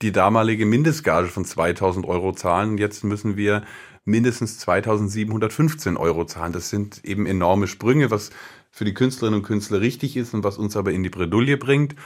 die 0.00 0.12
damalige 0.12 0.64
Mindestgage 0.64 1.28
von 1.28 1.44
2000 1.44 2.06
Euro 2.06 2.32
zahlen. 2.32 2.78
Jetzt 2.78 3.02
müssen 3.02 3.36
wir 3.36 3.62
mindestens 4.04 4.58
2715 4.58 5.96
Euro 5.96 6.24
zahlen. 6.24 6.52
Das 6.52 6.70
sind 6.70 7.04
eben 7.04 7.26
enorme 7.26 7.66
Sprünge, 7.66 8.10
was 8.10 8.30
für 8.70 8.84
die 8.84 8.94
Künstlerinnen 8.94 9.40
und 9.40 9.46
Künstler 9.46 9.80
richtig 9.80 10.16
ist 10.16 10.34
und 10.34 10.44
was 10.44 10.56
uns 10.56 10.76
aber 10.76 10.92
in 10.92 11.02
die 11.02 11.10
Bredouille 11.10 11.56
bringt. 11.56 11.96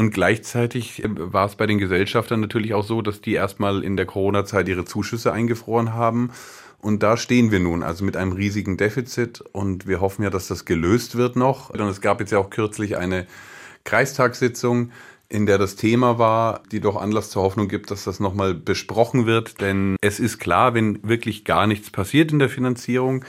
Und 0.00 0.12
gleichzeitig 0.12 1.04
äh, 1.04 1.08
war 1.12 1.44
es 1.44 1.56
bei 1.56 1.66
den 1.66 1.76
Gesellschaftern 1.76 2.40
natürlich 2.40 2.72
auch 2.72 2.86
so, 2.86 3.02
dass 3.02 3.20
die 3.20 3.34
erstmal 3.34 3.84
in 3.84 3.98
der 3.98 4.06
Corona-Zeit 4.06 4.66
ihre 4.66 4.86
Zuschüsse 4.86 5.30
eingefroren 5.30 5.92
haben. 5.92 6.30
Und 6.78 7.02
da 7.02 7.18
stehen 7.18 7.50
wir 7.50 7.60
nun, 7.60 7.82
also 7.82 8.02
mit 8.06 8.16
einem 8.16 8.32
riesigen 8.32 8.78
Defizit. 8.78 9.42
Und 9.52 9.86
wir 9.86 10.00
hoffen 10.00 10.22
ja, 10.22 10.30
dass 10.30 10.48
das 10.48 10.64
gelöst 10.64 11.16
wird 11.16 11.36
noch. 11.36 11.68
Und 11.68 11.80
es 11.80 12.00
gab 12.00 12.18
jetzt 12.20 12.32
ja 12.32 12.38
auch 12.38 12.48
kürzlich 12.48 12.96
eine 12.96 13.26
Kreistagssitzung, 13.84 14.90
in 15.28 15.44
der 15.44 15.58
das 15.58 15.76
Thema 15.76 16.18
war, 16.18 16.62
die 16.72 16.80
doch 16.80 16.96
Anlass 16.96 17.28
zur 17.28 17.42
Hoffnung 17.42 17.68
gibt, 17.68 17.90
dass 17.90 18.04
das 18.04 18.20
nochmal 18.20 18.54
besprochen 18.54 19.26
wird. 19.26 19.60
Denn 19.60 19.96
es 20.00 20.18
ist 20.18 20.38
klar, 20.38 20.72
wenn 20.72 21.06
wirklich 21.06 21.44
gar 21.44 21.66
nichts 21.66 21.90
passiert 21.90 22.32
in 22.32 22.38
der 22.38 22.48
Finanzierung, 22.48 23.22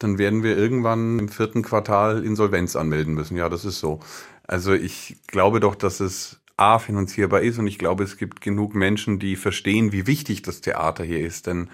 dann 0.00 0.18
werden 0.18 0.42
wir 0.42 0.58
irgendwann 0.58 1.18
im 1.18 1.28
vierten 1.28 1.62
Quartal 1.62 2.24
Insolvenz 2.24 2.76
anmelden 2.76 3.14
müssen. 3.14 3.36
Ja, 3.36 3.48
das 3.48 3.64
ist 3.64 3.78
so. 3.78 4.00
Also 4.46 4.72
ich 4.74 5.16
glaube 5.26 5.60
doch, 5.60 5.74
dass 5.74 6.00
es 6.00 6.40
A 6.56 6.78
finanzierbar 6.78 7.42
ist 7.42 7.58
und 7.58 7.66
ich 7.66 7.78
glaube, 7.78 8.04
es 8.04 8.16
gibt 8.16 8.40
genug 8.40 8.74
Menschen, 8.74 9.18
die 9.18 9.36
verstehen, 9.36 9.92
wie 9.92 10.06
wichtig 10.06 10.42
das 10.42 10.62
Theater 10.62 11.04
hier 11.04 11.20
ist. 11.20 11.46
Denn 11.46 11.68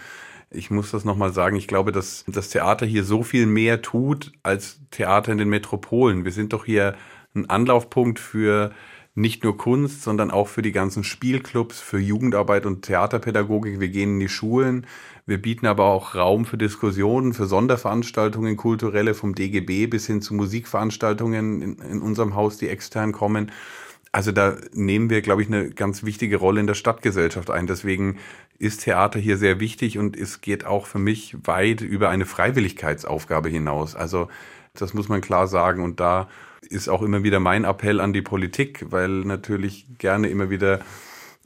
ich 0.50 0.70
muss 0.70 0.90
das 0.90 1.04
nochmal 1.04 1.32
sagen, 1.32 1.56
ich 1.56 1.68
glaube, 1.68 1.92
dass 1.92 2.24
das 2.26 2.48
Theater 2.48 2.84
hier 2.84 3.04
so 3.04 3.22
viel 3.22 3.46
mehr 3.46 3.82
tut 3.82 4.32
als 4.42 4.80
Theater 4.90 5.32
in 5.32 5.38
den 5.38 5.48
Metropolen. 5.48 6.24
Wir 6.24 6.32
sind 6.32 6.52
doch 6.52 6.64
hier 6.64 6.96
ein 7.34 7.48
Anlaufpunkt 7.48 8.18
für 8.18 8.72
nicht 9.14 9.44
nur 9.44 9.58
Kunst, 9.58 10.02
sondern 10.02 10.30
auch 10.30 10.48
für 10.48 10.62
die 10.62 10.72
ganzen 10.72 11.04
Spielclubs, 11.04 11.80
für 11.80 11.98
Jugendarbeit 11.98 12.64
und 12.64 12.82
Theaterpädagogik. 12.82 13.78
Wir 13.78 13.88
gehen 13.88 14.14
in 14.14 14.20
die 14.20 14.28
Schulen. 14.28 14.86
Wir 15.26 15.40
bieten 15.40 15.66
aber 15.66 15.84
auch 15.84 16.14
Raum 16.14 16.46
für 16.46 16.56
Diskussionen, 16.56 17.34
für 17.34 17.46
Sonderveranstaltungen, 17.46 18.56
kulturelle 18.56 19.14
vom 19.14 19.34
DGB 19.34 19.86
bis 19.86 20.06
hin 20.06 20.22
zu 20.22 20.34
Musikveranstaltungen 20.34 21.62
in, 21.62 21.78
in 21.78 22.00
unserem 22.00 22.34
Haus, 22.34 22.56
die 22.56 22.68
extern 22.68 23.12
kommen. 23.12 23.52
Also 24.12 24.32
da 24.32 24.56
nehmen 24.72 25.10
wir, 25.10 25.22
glaube 25.22 25.42
ich, 25.42 25.48
eine 25.48 25.70
ganz 25.70 26.02
wichtige 26.02 26.36
Rolle 26.36 26.60
in 26.60 26.66
der 26.66 26.74
Stadtgesellschaft 26.74 27.50
ein. 27.50 27.66
Deswegen 27.66 28.18
ist 28.58 28.84
Theater 28.84 29.18
hier 29.18 29.36
sehr 29.36 29.60
wichtig 29.60 29.98
und 29.98 30.16
es 30.16 30.40
geht 30.40 30.64
auch 30.64 30.86
für 30.86 30.98
mich 30.98 31.36
weit 31.44 31.80
über 31.82 32.08
eine 32.08 32.26
Freiwilligkeitsaufgabe 32.26 33.48
hinaus. 33.48 33.94
Also 33.94 34.28
das 34.74 34.94
muss 34.94 35.08
man 35.08 35.20
klar 35.20 35.48
sagen. 35.48 35.82
Und 35.82 36.00
da 36.00 36.28
ist 36.68 36.88
auch 36.88 37.02
immer 37.02 37.22
wieder 37.22 37.40
mein 37.40 37.64
Appell 37.64 38.00
an 38.00 38.12
die 38.12 38.22
Politik, 38.22 38.86
weil 38.90 39.08
natürlich 39.08 39.86
gerne 39.98 40.28
immer 40.28 40.50
wieder 40.50 40.80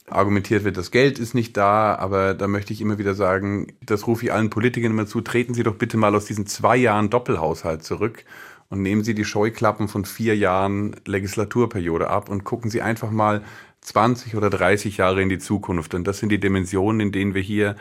argumentiert 0.09 0.65
wird, 0.65 0.77
das 0.77 0.91
Geld 0.91 1.19
ist 1.19 1.35
nicht 1.35 1.57
da, 1.57 1.97
aber 1.97 2.35
da 2.35 2.47
möchte 2.47 2.73
ich 2.73 2.81
immer 2.81 2.99
wieder 2.99 3.15
sagen, 3.15 3.73
das 3.85 4.07
rufe 4.07 4.27
ich 4.27 4.33
allen 4.33 4.51
Politikern 4.51 4.93
immer 4.93 5.07
zu, 5.07 5.21
treten 5.21 5.55
Sie 5.55 5.65
doch 5.65 5.75
bitte 5.75 5.97
mal 5.97 6.15
aus 6.15 6.27
diesen 6.27 6.47
zwei 6.47 6.77
Jahren 6.77 7.11
Doppelhaushalt 7.11 7.83
zurück 7.83 8.25
und 8.69 8.83
nehmen 8.83 9.03
Sie 9.03 9.15
die 9.15 9.25
Scheuklappen 9.25 9.89
von 9.89 10.05
vier 10.05 10.37
Jahren 10.37 10.95
Legislaturperiode 11.07 12.09
ab 12.09 12.29
und 12.29 12.45
gucken 12.45 12.71
Sie 12.71 12.83
einfach 12.83 13.11
mal 13.11 13.43
20 13.81 14.35
oder 14.35 14.51
30 14.51 14.97
Jahre 14.97 15.23
in 15.23 15.29
die 15.29 15.39
Zukunft. 15.39 15.95
Und 15.95 16.07
das 16.07 16.19
sind 16.19 16.31
die 16.31 16.41
Dimensionen, 16.41 17.01
in 17.01 17.13
denen 17.13 17.35
wir 17.35 17.43
hier 17.43 17.77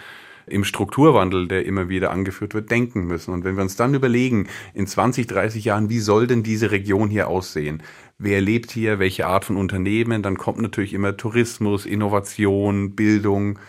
im 0.47 0.63
Strukturwandel, 0.63 1.47
der 1.47 1.65
immer 1.65 1.89
wieder 1.89 2.11
angeführt 2.11 2.53
wird, 2.53 2.71
denken 2.71 3.05
müssen. 3.05 3.33
Und 3.33 3.43
wenn 3.43 3.55
wir 3.55 3.63
uns 3.63 3.75
dann 3.75 3.93
überlegen, 3.93 4.47
in 4.73 4.87
20, 4.87 5.27
30 5.27 5.65
Jahren, 5.65 5.89
wie 5.89 5.99
soll 5.99 6.27
denn 6.27 6.43
diese 6.43 6.71
Region 6.71 7.09
hier 7.09 7.27
aussehen? 7.27 7.83
Wer 8.17 8.41
lebt 8.41 8.71
hier? 8.71 8.99
Welche 8.99 9.27
Art 9.27 9.45
von 9.45 9.57
Unternehmen? 9.57 10.21
Dann 10.21 10.37
kommt 10.37 10.59
natürlich 10.59 10.93
immer 10.93 11.17
Tourismus, 11.17 11.85
Innovation, 11.85 12.95
Bildung. 12.95 13.59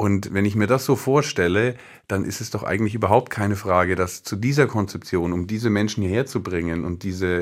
Und 0.00 0.32
wenn 0.32 0.46
ich 0.46 0.56
mir 0.56 0.66
das 0.66 0.86
so 0.86 0.96
vorstelle, 0.96 1.74
dann 2.08 2.24
ist 2.24 2.40
es 2.40 2.48
doch 2.48 2.62
eigentlich 2.62 2.94
überhaupt 2.94 3.28
keine 3.28 3.54
Frage, 3.54 3.96
dass 3.96 4.22
zu 4.22 4.34
dieser 4.34 4.66
Konzeption, 4.66 5.34
um 5.34 5.46
diese 5.46 5.68
Menschen 5.68 6.02
hierher 6.02 6.24
zu 6.24 6.42
bringen 6.42 6.86
und 6.86 7.02
diese 7.02 7.36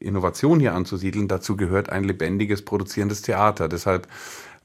Innovation 0.00 0.58
hier 0.58 0.74
anzusiedeln, 0.74 1.28
dazu 1.28 1.54
gehört 1.54 1.90
ein 1.90 2.04
lebendiges, 2.04 2.64
produzierendes 2.64 3.20
Theater. 3.20 3.68
Deshalb 3.68 4.08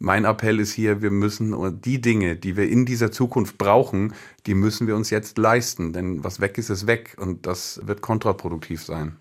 mein 0.04 0.26
Appell 0.26 0.60
ist 0.60 0.74
hier, 0.74 1.02
wir 1.02 1.12
müssen 1.12 1.82
die 1.82 2.02
Dinge, 2.02 2.36
die 2.36 2.58
wir 2.58 2.68
in 2.68 2.86
dieser 2.86 3.14
Zukunft 3.14 3.58
brauchen, 3.58 4.14
die 4.46 4.54
müssen 4.54 4.86
wir 4.86 4.98
uns 4.98 5.10
jetzt 5.10 5.38
leisten. 5.38 5.94
Denn 5.94 6.26
was 6.26 6.42
weg 6.42 6.58
ist, 6.58 6.70
ist 6.70 6.88
weg. 6.88 7.16
Und 7.18 7.46
das 7.48 7.80
wird 7.86 8.02
kontraproduktiv 8.02 8.84
sein. 8.84 9.16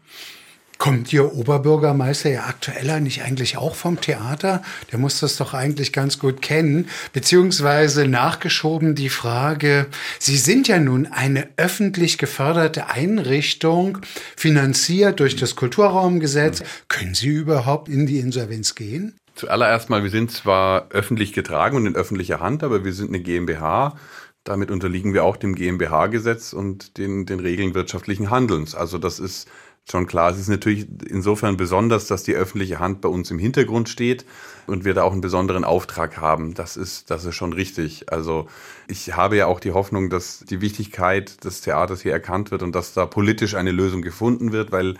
Kommt 0.79 1.13
Ihr 1.13 1.33
Oberbürgermeister, 1.33 2.31
ja 2.31 2.47
aktueller, 2.47 2.99
nicht 2.99 3.23
eigentlich 3.23 3.57
auch 3.57 3.77
vom 3.77 4.01
Theater? 4.01 4.65
Der 4.91 4.99
muss 4.99 5.21
das 5.21 5.37
doch 5.37 5.55
eigentlich 5.55 5.93
ganz 5.93 6.19
gut 6.19 6.43
kennen. 6.43 6.89
Beziehungsweise 7.13 8.09
nachgeschoben 8.09 8.97
die 8.97 9.09
Frage, 9.09 9.87
Sie 10.19 10.37
sind 10.37 10.67
ja 10.67 10.81
nun 10.81 11.07
eine 11.07 11.49
öffentlich 11.57 12.19
geförderte 12.19 12.89
Einrichtung, 12.89 13.99
finanziert 14.37 15.21
durch 15.21 15.37
das 15.37 15.55
Kulturraumgesetz. 15.55 16.65
Können 16.89 17.15
Sie 17.15 17.29
überhaupt 17.29 17.89
in 17.89 18.07
die 18.07 18.19
Insolvenz 18.19 18.75
gehen? 18.75 19.15
Zuallererst 19.35 19.91
mal, 19.91 20.03
wir 20.03 20.11
sind 20.11 20.31
zwar 20.31 20.91
öffentlich 20.91 21.33
getragen 21.33 21.77
und 21.77 21.87
in 21.87 21.97
öffentlicher 21.97 22.41
Hand, 22.41 22.63
aber 22.63 22.85
wir 22.85 22.93
sind 22.93 23.09
eine 23.09 23.21
GmbH. 23.21 23.97
Damit 24.45 24.71
unterliegen 24.71 25.15
wir 25.15 25.25
auch 25.25 25.37
dem 25.37 25.55
GmbH-Gesetz 25.55 26.53
und 26.53 26.99
den, 26.99 27.27
den 27.27 27.41
Regeln 27.41 27.75
wirtschaftlichen 27.75 28.31
Handelns. 28.31 28.75
Also 28.75 28.99
das 28.99 29.21
ist 29.21 29.49
schon 29.91 30.07
klar. 30.07 30.31
Es 30.31 30.39
ist 30.39 30.49
natürlich 30.49 30.87
insofern 31.09 31.57
besonders, 31.57 32.07
dass 32.07 32.23
die 32.23 32.35
öffentliche 32.35 32.79
Hand 32.79 33.01
bei 33.01 33.09
uns 33.09 33.31
im 33.31 33.39
Hintergrund 33.39 33.89
steht 33.89 34.25
und 34.67 34.85
wir 34.85 34.95
da 34.95 35.03
auch 35.03 35.13
einen 35.13 35.21
besonderen 35.21 35.65
Auftrag 35.65 36.19
haben. 36.19 36.55
Das 36.55 36.77
ist, 36.77 37.11
das 37.11 37.25
ist 37.25 37.35
schon 37.35 37.53
richtig. 37.53 38.13
Also 38.13 38.49
ich 38.87 39.17
habe 39.17 39.37
ja 39.37 39.47
auch 39.47 39.61
die 39.61 39.73
Hoffnung, 39.73 40.11
dass 40.11 40.41
die 40.41 40.61
Wichtigkeit 40.61 41.45
des 41.45 41.61
Theaters 41.63 42.03
hier 42.03 42.13
erkannt 42.13 42.51
wird 42.51 42.63
und 42.63 42.75
dass 42.75 42.95
da 42.95 43.07
politisch 43.07 43.55
eine 43.55 43.73
Lösung 43.73 44.03
gefunden 44.03 44.53
wird, 44.53 44.73
weil 44.73 44.95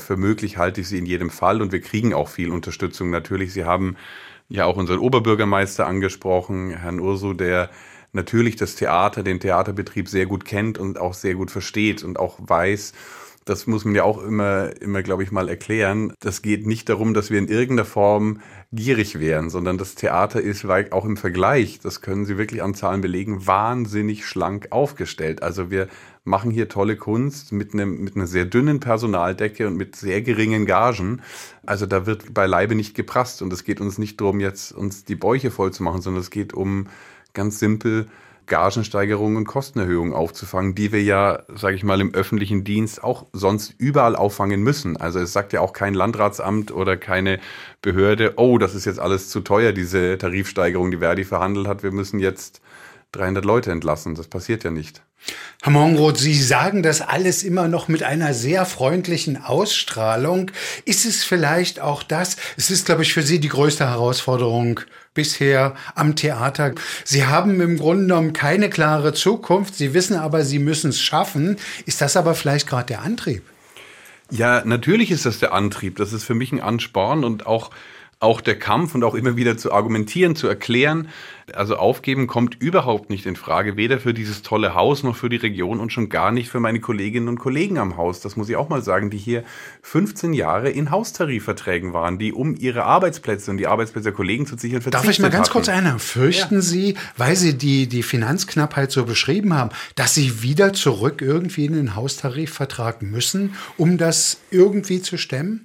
für 0.00 0.16
möglich 0.16 0.56
halte 0.56 0.80
ich 0.80 0.88
sie 0.88 0.98
in 0.98 1.06
jedem 1.06 1.30
Fall 1.30 1.62
und 1.62 1.72
wir 1.72 1.80
kriegen 1.80 2.14
auch 2.14 2.28
viel 2.28 2.50
Unterstützung. 2.50 3.10
Natürlich, 3.10 3.52
Sie 3.52 3.64
haben 3.64 3.96
ja 4.48 4.64
auch 4.64 4.76
unseren 4.76 4.98
Oberbürgermeister 4.98 5.86
angesprochen, 5.86 6.70
Herrn 6.70 7.00
Ursu, 7.00 7.34
der 7.34 7.70
natürlich 8.12 8.56
das 8.56 8.74
Theater, 8.74 9.22
den 9.22 9.40
Theaterbetrieb 9.40 10.08
sehr 10.08 10.26
gut 10.26 10.44
kennt 10.44 10.78
und 10.78 10.98
auch 10.98 11.14
sehr 11.14 11.34
gut 11.34 11.50
versteht 11.50 12.02
und 12.02 12.18
auch 12.18 12.38
weiß, 12.38 12.92
das 13.50 13.66
muss 13.66 13.84
man 13.84 13.96
ja 13.96 14.04
auch 14.04 14.22
immer, 14.22 14.80
immer, 14.80 15.02
glaube 15.02 15.24
ich, 15.24 15.32
mal 15.32 15.48
erklären. 15.48 16.12
Das 16.20 16.40
geht 16.40 16.68
nicht 16.68 16.88
darum, 16.88 17.14
dass 17.14 17.30
wir 17.30 17.38
in 17.40 17.48
irgendeiner 17.48 17.84
Form 17.84 18.40
gierig 18.70 19.18
wären, 19.18 19.50
sondern 19.50 19.76
das 19.76 19.96
Theater 19.96 20.40
ist 20.40 20.64
auch 20.64 21.04
im 21.04 21.16
Vergleich, 21.16 21.80
das 21.80 22.00
können 22.00 22.24
Sie 22.24 22.38
wirklich 22.38 22.62
an 22.62 22.74
Zahlen 22.74 23.00
belegen, 23.00 23.48
wahnsinnig 23.48 24.24
schlank 24.24 24.68
aufgestellt. 24.70 25.42
Also 25.42 25.68
wir 25.68 25.88
machen 26.22 26.52
hier 26.52 26.68
tolle 26.68 26.94
Kunst 26.96 27.50
mit, 27.50 27.74
einem, 27.74 28.04
mit 28.04 28.14
einer 28.14 28.28
sehr 28.28 28.44
dünnen 28.44 28.78
Personaldecke 28.78 29.66
und 29.66 29.76
mit 29.76 29.96
sehr 29.96 30.22
geringen 30.22 30.64
Gagen. 30.64 31.20
Also 31.66 31.86
da 31.86 32.06
wird 32.06 32.32
beileibe 32.32 32.76
nicht 32.76 32.94
geprasst 32.94 33.42
und 33.42 33.52
es 33.52 33.64
geht 33.64 33.80
uns 33.80 33.98
nicht 33.98 34.20
darum, 34.20 34.38
jetzt 34.38 34.70
uns 34.70 35.04
die 35.04 35.16
Bäuche 35.16 35.50
voll 35.50 35.72
zu 35.72 35.82
machen, 35.82 36.02
sondern 36.02 36.20
es 36.20 36.30
geht 36.30 36.54
um 36.54 36.86
ganz 37.32 37.58
simpel 37.58 38.06
Gagensteigerungen 38.46 39.36
und 39.36 39.44
Kostenerhöhungen 39.44 40.12
aufzufangen, 40.12 40.74
die 40.74 40.92
wir 40.92 41.02
ja, 41.02 41.42
sage 41.54 41.76
ich 41.76 41.84
mal, 41.84 42.00
im 42.00 42.14
öffentlichen 42.14 42.64
Dienst 42.64 43.02
auch 43.02 43.26
sonst 43.32 43.74
überall 43.78 44.16
auffangen 44.16 44.62
müssen. 44.62 44.96
Also 44.96 45.20
es 45.20 45.32
sagt 45.32 45.52
ja 45.52 45.60
auch 45.60 45.72
kein 45.72 45.94
Landratsamt 45.94 46.72
oder 46.72 46.96
keine 46.96 47.38
Behörde, 47.82 48.34
oh, 48.36 48.58
das 48.58 48.74
ist 48.74 48.84
jetzt 48.84 49.00
alles 49.00 49.28
zu 49.30 49.40
teuer, 49.40 49.72
diese 49.72 50.18
Tarifsteigerung, 50.18 50.90
die 50.90 50.98
Verdi 50.98 51.24
verhandelt 51.24 51.66
hat, 51.66 51.82
wir 51.82 51.92
müssen 51.92 52.20
jetzt 52.20 52.60
300 53.12 53.44
Leute 53.44 53.70
entlassen. 53.70 54.14
Das 54.14 54.28
passiert 54.28 54.64
ja 54.64 54.70
nicht. 54.70 55.02
Herr 55.62 55.72
Monroth, 55.72 56.16
Sie 56.16 56.34
sagen 56.34 56.82
das 56.82 57.02
alles 57.02 57.42
immer 57.42 57.68
noch 57.68 57.88
mit 57.88 58.02
einer 58.02 58.32
sehr 58.32 58.64
freundlichen 58.64 59.42
Ausstrahlung. 59.42 60.50
Ist 60.86 61.04
es 61.04 61.22
vielleicht 61.22 61.80
auch 61.80 62.02
das? 62.02 62.36
Es 62.56 62.70
ist, 62.70 62.86
glaube 62.86 63.02
ich, 63.02 63.12
für 63.12 63.22
Sie 63.22 63.40
die 63.40 63.48
größte 63.48 63.86
Herausforderung 63.86 64.80
bisher 65.12 65.74
am 65.94 66.16
Theater. 66.16 66.74
Sie 67.04 67.26
haben 67.26 67.60
im 67.60 67.76
Grunde 67.76 68.04
genommen 68.04 68.32
keine 68.32 68.70
klare 68.70 69.12
Zukunft. 69.12 69.74
Sie 69.74 69.92
wissen 69.92 70.16
aber, 70.16 70.44
Sie 70.44 70.58
müssen 70.58 70.90
es 70.90 71.00
schaffen. 71.00 71.58
Ist 71.84 72.00
das 72.00 72.16
aber 72.16 72.34
vielleicht 72.34 72.66
gerade 72.66 72.86
der 72.86 73.02
Antrieb? 73.02 73.42
Ja, 74.30 74.62
natürlich 74.64 75.10
ist 75.10 75.26
das 75.26 75.40
der 75.40 75.52
Antrieb. 75.52 75.96
Das 75.96 76.12
ist 76.14 76.24
für 76.24 76.34
mich 76.34 76.52
ein 76.52 76.60
Ansporn 76.60 77.24
und 77.24 77.46
auch 77.46 77.70
auch 78.20 78.42
der 78.42 78.58
Kampf 78.58 78.94
und 78.94 79.02
auch 79.02 79.14
immer 79.14 79.36
wieder 79.36 79.56
zu 79.56 79.72
argumentieren, 79.72 80.36
zu 80.36 80.46
erklären. 80.46 81.08
Also 81.54 81.76
aufgeben 81.76 82.26
kommt 82.26 82.54
überhaupt 82.60 83.08
nicht 83.08 83.24
in 83.24 83.34
Frage, 83.34 83.78
weder 83.78 83.98
für 83.98 84.12
dieses 84.12 84.42
tolle 84.42 84.74
Haus 84.74 85.02
noch 85.02 85.16
für 85.16 85.30
die 85.30 85.36
Region 85.36 85.80
und 85.80 85.90
schon 85.90 86.10
gar 86.10 86.30
nicht 86.30 86.50
für 86.50 86.60
meine 86.60 86.80
Kolleginnen 86.80 87.28
und 87.28 87.38
Kollegen 87.38 87.78
am 87.78 87.96
Haus. 87.96 88.20
Das 88.20 88.36
muss 88.36 88.50
ich 88.50 88.56
auch 88.56 88.68
mal 88.68 88.82
sagen, 88.82 89.08
die 89.08 89.16
hier 89.16 89.42
15 89.82 90.34
Jahre 90.34 90.68
in 90.68 90.90
Haustarifverträgen 90.90 91.94
waren, 91.94 92.18
die 92.18 92.34
um 92.34 92.54
ihre 92.56 92.84
Arbeitsplätze 92.84 93.50
und 93.50 93.56
die 93.56 93.66
Arbeitsplätze 93.66 94.10
der 94.10 94.12
Kollegen 94.12 94.46
zu 94.46 94.56
sichern 94.56 94.82
verzichtet 94.82 95.06
Darf 95.06 95.10
ich 95.10 95.18
mal 95.18 95.30
ganz 95.30 95.48
hatten. 95.48 95.52
kurz 95.54 95.68
einhaken? 95.70 95.98
Fürchten 95.98 96.56
ja. 96.56 96.60
Sie, 96.60 96.94
weil 97.16 97.36
Sie 97.36 97.56
die, 97.56 97.86
die 97.86 98.02
Finanzknappheit 98.02 98.92
so 98.92 99.06
beschrieben 99.06 99.54
haben, 99.54 99.70
dass 99.94 100.14
Sie 100.14 100.42
wieder 100.42 100.74
zurück 100.74 101.22
irgendwie 101.22 101.64
in 101.64 101.72
den 101.72 101.94
Haustarifvertrag 101.96 103.00
müssen, 103.00 103.54
um 103.78 103.96
das 103.96 104.40
irgendwie 104.50 105.00
zu 105.00 105.16
stemmen? 105.16 105.64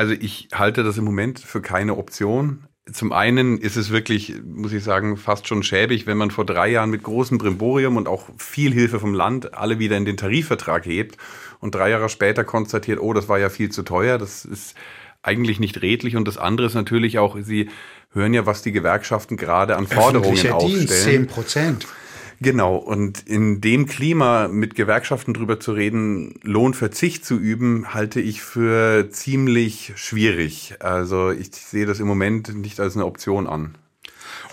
Also 0.00 0.14
ich 0.18 0.48
halte 0.54 0.82
das 0.82 0.96
im 0.96 1.04
Moment 1.04 1.40
für 1.40 1.60
keine 1.60 1.98
Option. 1.98 2.64
Zum 2.90 3.12
einen 3.12 3.58
ist 3.58 3.76
es 3.76 3.90
wirklich, 3.90 4.32
muss 4.42 4.72
ich 4.72 4.82
sagen, 4.82 5.18
fast 5.18 5.46
schon 5.46 5.62
schäbig, 5.62 6.06
wenn 6.06 6.16
man 6.16 6.30
vor 6.30 6.46
drei 6.46 6.70
Jahren 6.70 6.88
mit 6.88 7.02
großem 7.02 7.36
Brimborium 7.36 7.98
und 7.98 8.08
auch 8.08 8.30
viel 8.38 8.72
Hilfe 8.72 8.98
vom 8.98 9.12
Land 9.12 9.52
alle 9.52 9.78
wieder 9.78 9.98
in 9.98 10.06
den 10.06 10.16
Tarifvertrag 10.16 10.86
hebt 10.86 11.18
und 11.58 11.74
drei 11.74 11.90
Jahre 11.90 12.08
später 12.08 12.44
konstatiert, 12.44 12.98
oh, 12.98 13.12
das 13.12 13.28
war 13.28 13.38
ja 13.38 13.50
viel 13.50 13.68
zu 13.68 13.82
teuer. 13.82 14.16
Das 14.16 14.46
ist 14.46 14.74
eigentlich 15.20 15.60
nicht 15.60 15.82
redlich. 15.82 16.16
Und 16.16 16.26
das 16.26 16.38
andere 16.38 16.68
ist 16.68 16.74
natürlich 16.74 17.18
auch, 17.18 17.36
Sie 17.38 17.68
hören 18.10 18.32
ja, 18.32 18.46
was 18.46 18.62
die 18.62 18.72
Gewerkschaften 18.72 19.36
gerade 19.36 19.76
an 19.76 19.86
Forderungen 19.86 20.50
aufstellen. 20.50 20.78
Dienst, 20.78 21.02
10 21.02 21.26
Prozent. 21.26 21.86
Genau, 22.42 22.76
und 22.76 23.28
in 23.28 23.60
dem 23.60 23.84
Klima 23.84 24.48
mit 24.48 24.74
Gewerkschaften 24.74 25.34
drüber 25.34 25.60
zu 25.60 25.72
reden, 25.72 26.40
Lohnverzicht 26.42 27.22
zu 27.22 27.36
üben, 27.36 27.92
halte 27.92 28.18
ich 28.18 28.40
für 28.40 29.10
ziemlich 29.10 29.92
schwierig. 29.96 30.74
Also 30.80 31.30
ich 31.32 31.50
sehe 31.52 31.84
das 31.84 32.00
im 32.00 32.06
Moment 32.06 32.56
nicht 32.56 32.80
als 32.80 32.96
eine 32.96 33.04
Option 33.04 33.46
an. 33.46 33.74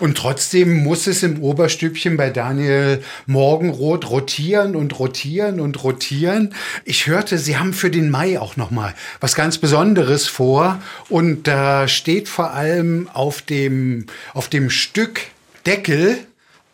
Und 0.00 0.18
trotzdem 0.18 0.84
muss 0.84 1.06
es 1.06 1.22
im 1.22 1.42
Oberstübchen 1.42 2.18
bei 2.18 2.28
Daniel 2.28 3.02
Morgenroth 3.26 4.10
rotieren 4.10 4.76
und 4.76 4.98
rotieren 4.98 5.58
und 5.58 5.82
rotieren. 5.82 6.54
Ich 6.84 7.06
hörte, 7.06 7.38
Sie 7.38 7.56
haben 7.56 7.72
für 7.72 7.90
den 7.90 8.10
Mai 8.10 8.38
auch 8.38 8.56
noch 8.56 8.70
mal 8.70 8.94
was 9.20 9.34
ganz 9.34 9.56
Besonderes 9.56 10.26
vor 10.28 10.80
und 11.08 11.48
da 11.48 11.88
steht 11.88 12.28
vor 12.28 12.52
allem 12.52 13.08
auf 13.12 13.40
dem 13.42 14.06
auf 14.34 14.48
dem 14.48 14.68
Stück 14.68 15.22
Deckel 15.66 16.27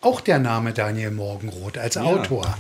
auch 0.05 0.21
der 0.21 0.38
Name 0.38 0.73
Daniel 0.73 1.11
Morgenroth 1.11 1.79
als 1.79 1.95
ja. 1.97 2.03
Autor. 2.03 2.57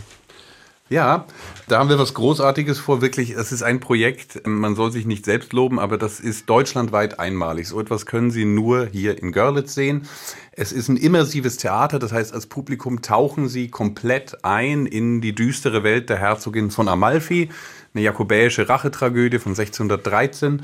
Ja, 0.90 1.24
da 1.66 1.78
haben 1.78 1.88
wir 1.88 1.98
was 1.98 2.12
Großartiges 2.12 2.78
vor. 2.78 3.00
Wirklich, 3.00 3.30
es 3.30 3.52
ist 3.52 3.62
ein 3.62 3.80
Projekt. 3.80 4.46
Man 4.46 4.76
soll 4.76 4.92
sich 4.92 5.06
nicht 5.06 5.24
selbst 5.24 5.54
loben, 5.54 5.80
aber 5.80 5.96
das 5.96 6.20
ist 6.20 6.50
deutschlandweit 6.50 7.18
einmalig. 7.18 7.68
So 7.68 7.80
etwas 7.80 8.04
können 8.04 8.30
Sie 8.30 8.44
nur 8.44 8.86
hier 8.92 9.20
in 9.20 9.32
Görlitz 9.32 9.74
sehen. 9.74 10.06
Es 10.52 10.72
ist 10.72 10.88
ein 10.88 10.98
immersives 10.98 11.56
Theater. 11.56 11.98
Das 11.98 12.12
heißt, 12.12 12.34
als 12.34 12.46
Publikum 12.46 13.00
tauchen 13.00 13.48
Sie 13.48 13.68
komplett 13.70 14.44
ein 14.44 14.84
in 14.84 15.22
die 15.22 15.34
düstere 15.34 15.82
Welt 15.84 16.10
der 16.10 16.18
Herzogin 16.18 16.70
von 16.70 16.86
Amalfi. 16.86 17.48
Eine 17.94 18.04
jakobäische 18.04 18.68
Rachetragödie 18.68 19.38
von 19.38 19.52
1613. 19.52 20.62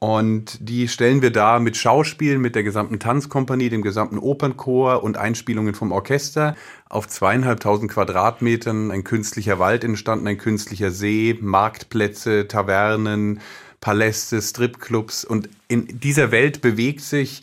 Und 0.00 0.56
die 0.66 0.88
stellen 0.88 1.20
wir 1.20 1.30
da 1.30 1.58
mit 1.58 1.76
Schauspielen, 1.76 2.40
mit 2.40 2.54
der 2.54 2.62
gesamten 2.62 2.98
Tanzkompanie, 2.98 3.68
dem 3.68 3.82
gesamten 3.82 4.18
Opernchor 4.18 5.02
und 5.02 5.18
Einspielungen 5.18 5.74
vom 5.74 5.92
Orchester 5.92 6.56
auf 6.88 7.06
zweieinhalbtausend 7.06 7.92
Quadratmetern, 7.92 8.90
ein 8.90 9.04
künstlicher 9.04 9.58
Wald 9.58 9.84
entstanden, 9.84 10.26
ein 10.26 10.38
künstlicher 10.38 10.90
See, 10.90 11.36
Marktplätze, 11.42 12.48
Tavernen, 12.48 13.40
Paläste, 13.82 14.40
Stripclubs. 14.40 15.26
Und 15.26 15.50
in 15.68 16.00
dieser 16.00 16.30
Welt 16.30 16.62
bewegt 16.62 17.02
sich 17.02 17.42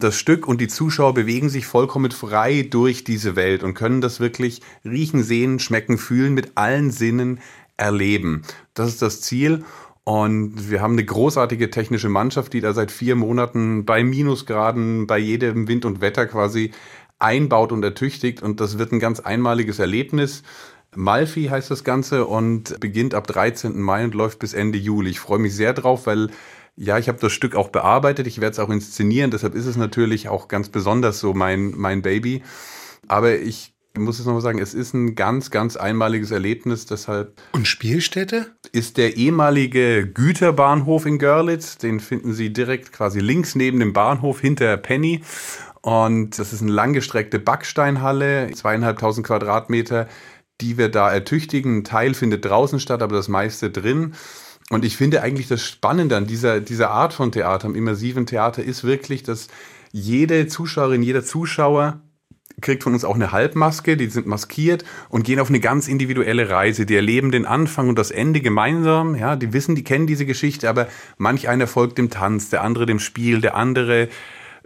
das 0.00 0.16
Stück 0.16 0.48
und 0.48 0.62
die 0.62 0.68
Zuschauer 0.68 1.12
bewegen 1.12 1.50
sich 1.50 1.66
vollkommen 1.66 2.10
frei 2.10 2.62
durch 2.62 3.04
diese 3.04 3.36
Welt 3.36 3.62
und 3.62 3.74
können 3.74 4.00
das 4.00 4.18
wirklich 4.18 4.62
riechen, 4.82 5.22
sehen, 5.22 5.58
schmecken, 5.58 5.98
fühlen 5.98 6.32
mit 6.32 6.52
allen 6.54 6.90
Sinnen 6.90 7.40
erleben. 7.76 8.42
Das 8.72 8.88
ist 8.88 9.02
das 9.02 9.20
Ziel. 9.20 9.64
Und 10.08 10.70
wir 10.70 10.80
haben 10.80 10.94
eine 10.94 11.04
großartige 11.04 11.68
technische 11.68 12.08
Mannschaft, 12.08 12.54
die 12.54 12.62
da 12.62 12.72
seit 12.72 12.90
vier 12.90 13.14
Monaten 13.14 13.84
bei 13.84 14.02
Minusgraden, 14.02 15.06
bei 15.06 15.18
jedem 15.18 15.68
Wind 15.68 15.84
und 15.84 16.00
Wetter 16.00 16.24
quasi 16.24 16.70
einbaut 17.18 17.72
und 17.72 17.84
ertüchtigt. 17.84 18.42
Und 18.42 18.58
das 18.58 18.78
wird 18.78 18.90
ein 18.90 19.00
ganz 19.00 19.20
einmaliges 19.20 19.80
Erlebnis. 19.80 20.44
Malfi 20.96 21.48
heißt 21.48 21.70
das 21.70 21.84
Ganze 21.84 22.24
und 22.24 22.80
beginnt 22.80 23.12
ab 23.12 23.26
13. 23.26 23.78
Mai 23.78 24.02
und 24.02 24.14
läuft 24.14 24.38
bis 24.38 24.54
Ende 24.54 24.78
Juli. 24.78 25.10
Ich 25.10 25.20
freue 25.20 25.40
mich 25.40 25.54
sehr 25.54 25.74
drauf, 25.74 26.06
weil 26.06 26.30
ja, 26.74 26.96
ich 26.96 27.08
habe 27.08 27.18
das 27.20 27.34
Stück 27.34 27.54
auch 27.54 27.68
bearbeitet. 27.68 28.26
Ich 28.26 28.40
werde 28.40 28.52
es 28.52 28.60
auch 28.60 28.70
inszenieren. 28.70 29.30
Deshalb 29.30 29.54
ist 29.54 29.66
es 29.66 29.76
natürlich 29.76 30.30
auch 30.30 30.48
ganz 30.48 30.70
besonders 30.70 31.20
so 31.20 31.34
mein, 31.34 31.74
mein 31.76 32.00
Baby. 32.00 32.42
Aber 33.08 33.36
ich 33.36 33.74
muss 33.98 34.18
es 34.18 34.26
nochmal 34.26 34.42
sagen, 34.42 34.58
es 34.58 34.74
ist 34.74 34.94
ein 34.94 35.14
ganz, 35.14 35.50
ganz 35.50 35.76
einmaliges 35.76 36.30
Erlebnis. 36.30 36.86
Deshalb. 36.86 37.40
Und 37.52 37.66
Spielstätte? 37.66 38.46
Ist 38.72 38.96
der 38.96 39.16
ehemalige 39.16 40.06
Güterbahnhof 40.06 41.06
in 41.06 41.18
Görlitz. 41.18 41.78
Den 41.78 42.00
finden 42.00 42.32
Sie 42.32 42.52
direkt 42.52 42.92
quasi 42.92 43.20
links 43.20 43.54
neben 43.54 43.80
dem 43.80 43.92
Bahnhof 43.92 44.40
hinter 44.40 44.76
Penny. 44.76 45.22
Und 45.80 46.38
das 46.38 46.52
ist 46.52 46.62
eine 46.62 46.72
langgestreckte 46.72 47.38
Backsteinhalle, 47.38 48.50
zweieinhalbtausend 48.52 49.26
Quadratmeter, 49.26 50.08
die 50.60 50.76
wir 50.76 50.88
da 50.88 51.10
ertüchtigen. 51.10 51.78
Ein 51.78 51.84
Teil 51.84 52.14
findet 52.14 52.44
draußen 52.44 52.80
statt, 52.80 53.02
aber 53.02 53.16
das 53.16 53.28
meiste 53.28 53.70
drin. 53.70 54.14
Und 54.70 54.84
ich 54.84 54.96
finde 54.96 55.22
eigentlich 55.22 55.48
das 55.48 55.64
Spannende 55.64 56.16
an 56.16 56.26
dieser, 56.26 56.60
dieser 56.60 56.90
Art 56.90 57.12
von 57.12 57.32
Theater, 57.32 57.66
am 57.66 57.74
immersiven 57.74 58.26
Theater, 58.26 58.62
ist 58.62 58.84
wirklich, 58.84 59.22
dass 59.22 59.48
jede 59.92 60.46
Zuschauerin, 60.46 61.02
jeder 61.02 61.24
Zuschauer 61.24 62.02
kriegt 62.60 62.82
von 62.82 62.92
uns 62.92 63.04
auch 63.04 63.14
eine 63.14 63.32
Halbmaske, 63.32 63.96
die 63.96 64.08
sind 64.08 64.26
maskiert 64.26 64.84
und 65.08 65.24
gehen 65.24 65.40
auf 65.40 65.48
eine 65.48 65.60
ganz 65.60 65.88
individuelle 65.88 66.50
Reise. 66.50 66.86
Die 66.86 66.96
erleben 66.96 67.30
den 67.30 67.46
Anfang 67.46 67.88
und 67.88 67.98
das 67.98 68.10
Ende 68.10 68.40
gemeinsam. 68.40 69.14
Ja, 69.14 69.36
die 69.36 69.52
wissen, 69.52 69.74
die 69.74 69.84
kennen 69.84 70.06
diese 70.06 70.26
Geschichte, 70.26 70.68
aber 70.68 70.88
manch 71.16 71.48
einer 71.48 71.66
folgt 71.66 71.98
dem 71.98 72.10
Tanz, 72.10 72.50
der 72.50 72.62
andere 72.62 72.86
dem 72.86 72.98
Spiel, 72.98 73.40
der 73.40 73.56
andere 73.56 74.08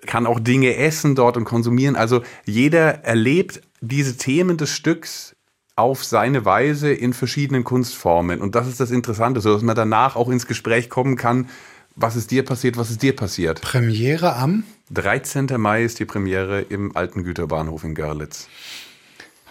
kann 0.06 0.26
auch 0.26 0.40
Dinge 0.40 0.76
essen 0.76 1.14
dort 1.14 1.36
und 1.36 1.44
konsumieren. 1.44 1.96
Also 1.96 2.22
jeder 2.44 3.04
erlebt 3.04 3.62
diese 3.80 4.16
Themen 4.16 4.56
des 4.56 4.70
Stücks 4.70 5.36
auf 5.76 6.04
seine 6.04 6.44
Weise 6.44 6.92
in 6.92 7.12
verschiedenen 7.12 7.64
Kunstformen. 7.64 8.40
Und 8.40 8.54
das 8.54 8.68
ist 8.68 8.80
das 8.80 8.90
Interessante, 8.90 9.40
so 9.40 9.52
dass 9.52 9.62
man 9.62 9.76
danach 9.76 10.16
auch 10.16 10.28
ins 10.28 10.46
Gespräch 10.46 10.90
kommen 10.90 11.16
kann, 11.16 11.48
was 11.96 12.16
ist 12.16 12.30
dir 12.30 12.44
passiert, 12.44 12.76
was 12.76 12.90
ist 12.90 13.02
dir 13.02 13.14
passiert. 13.14 13.60
Premiere 13.60 14.36
am 14.36 14.64
13. 14.90 15.48
Mai 15.56 15.84
ist 15.84 15.98
die 15.98 16.04
Premiere 16.04 16.60
im 16.60 16.96
alten 16.96 17.24
Güterbahnhof 17.24 17.84
in 17.84 17.94
Görlitz. 17.94 18.48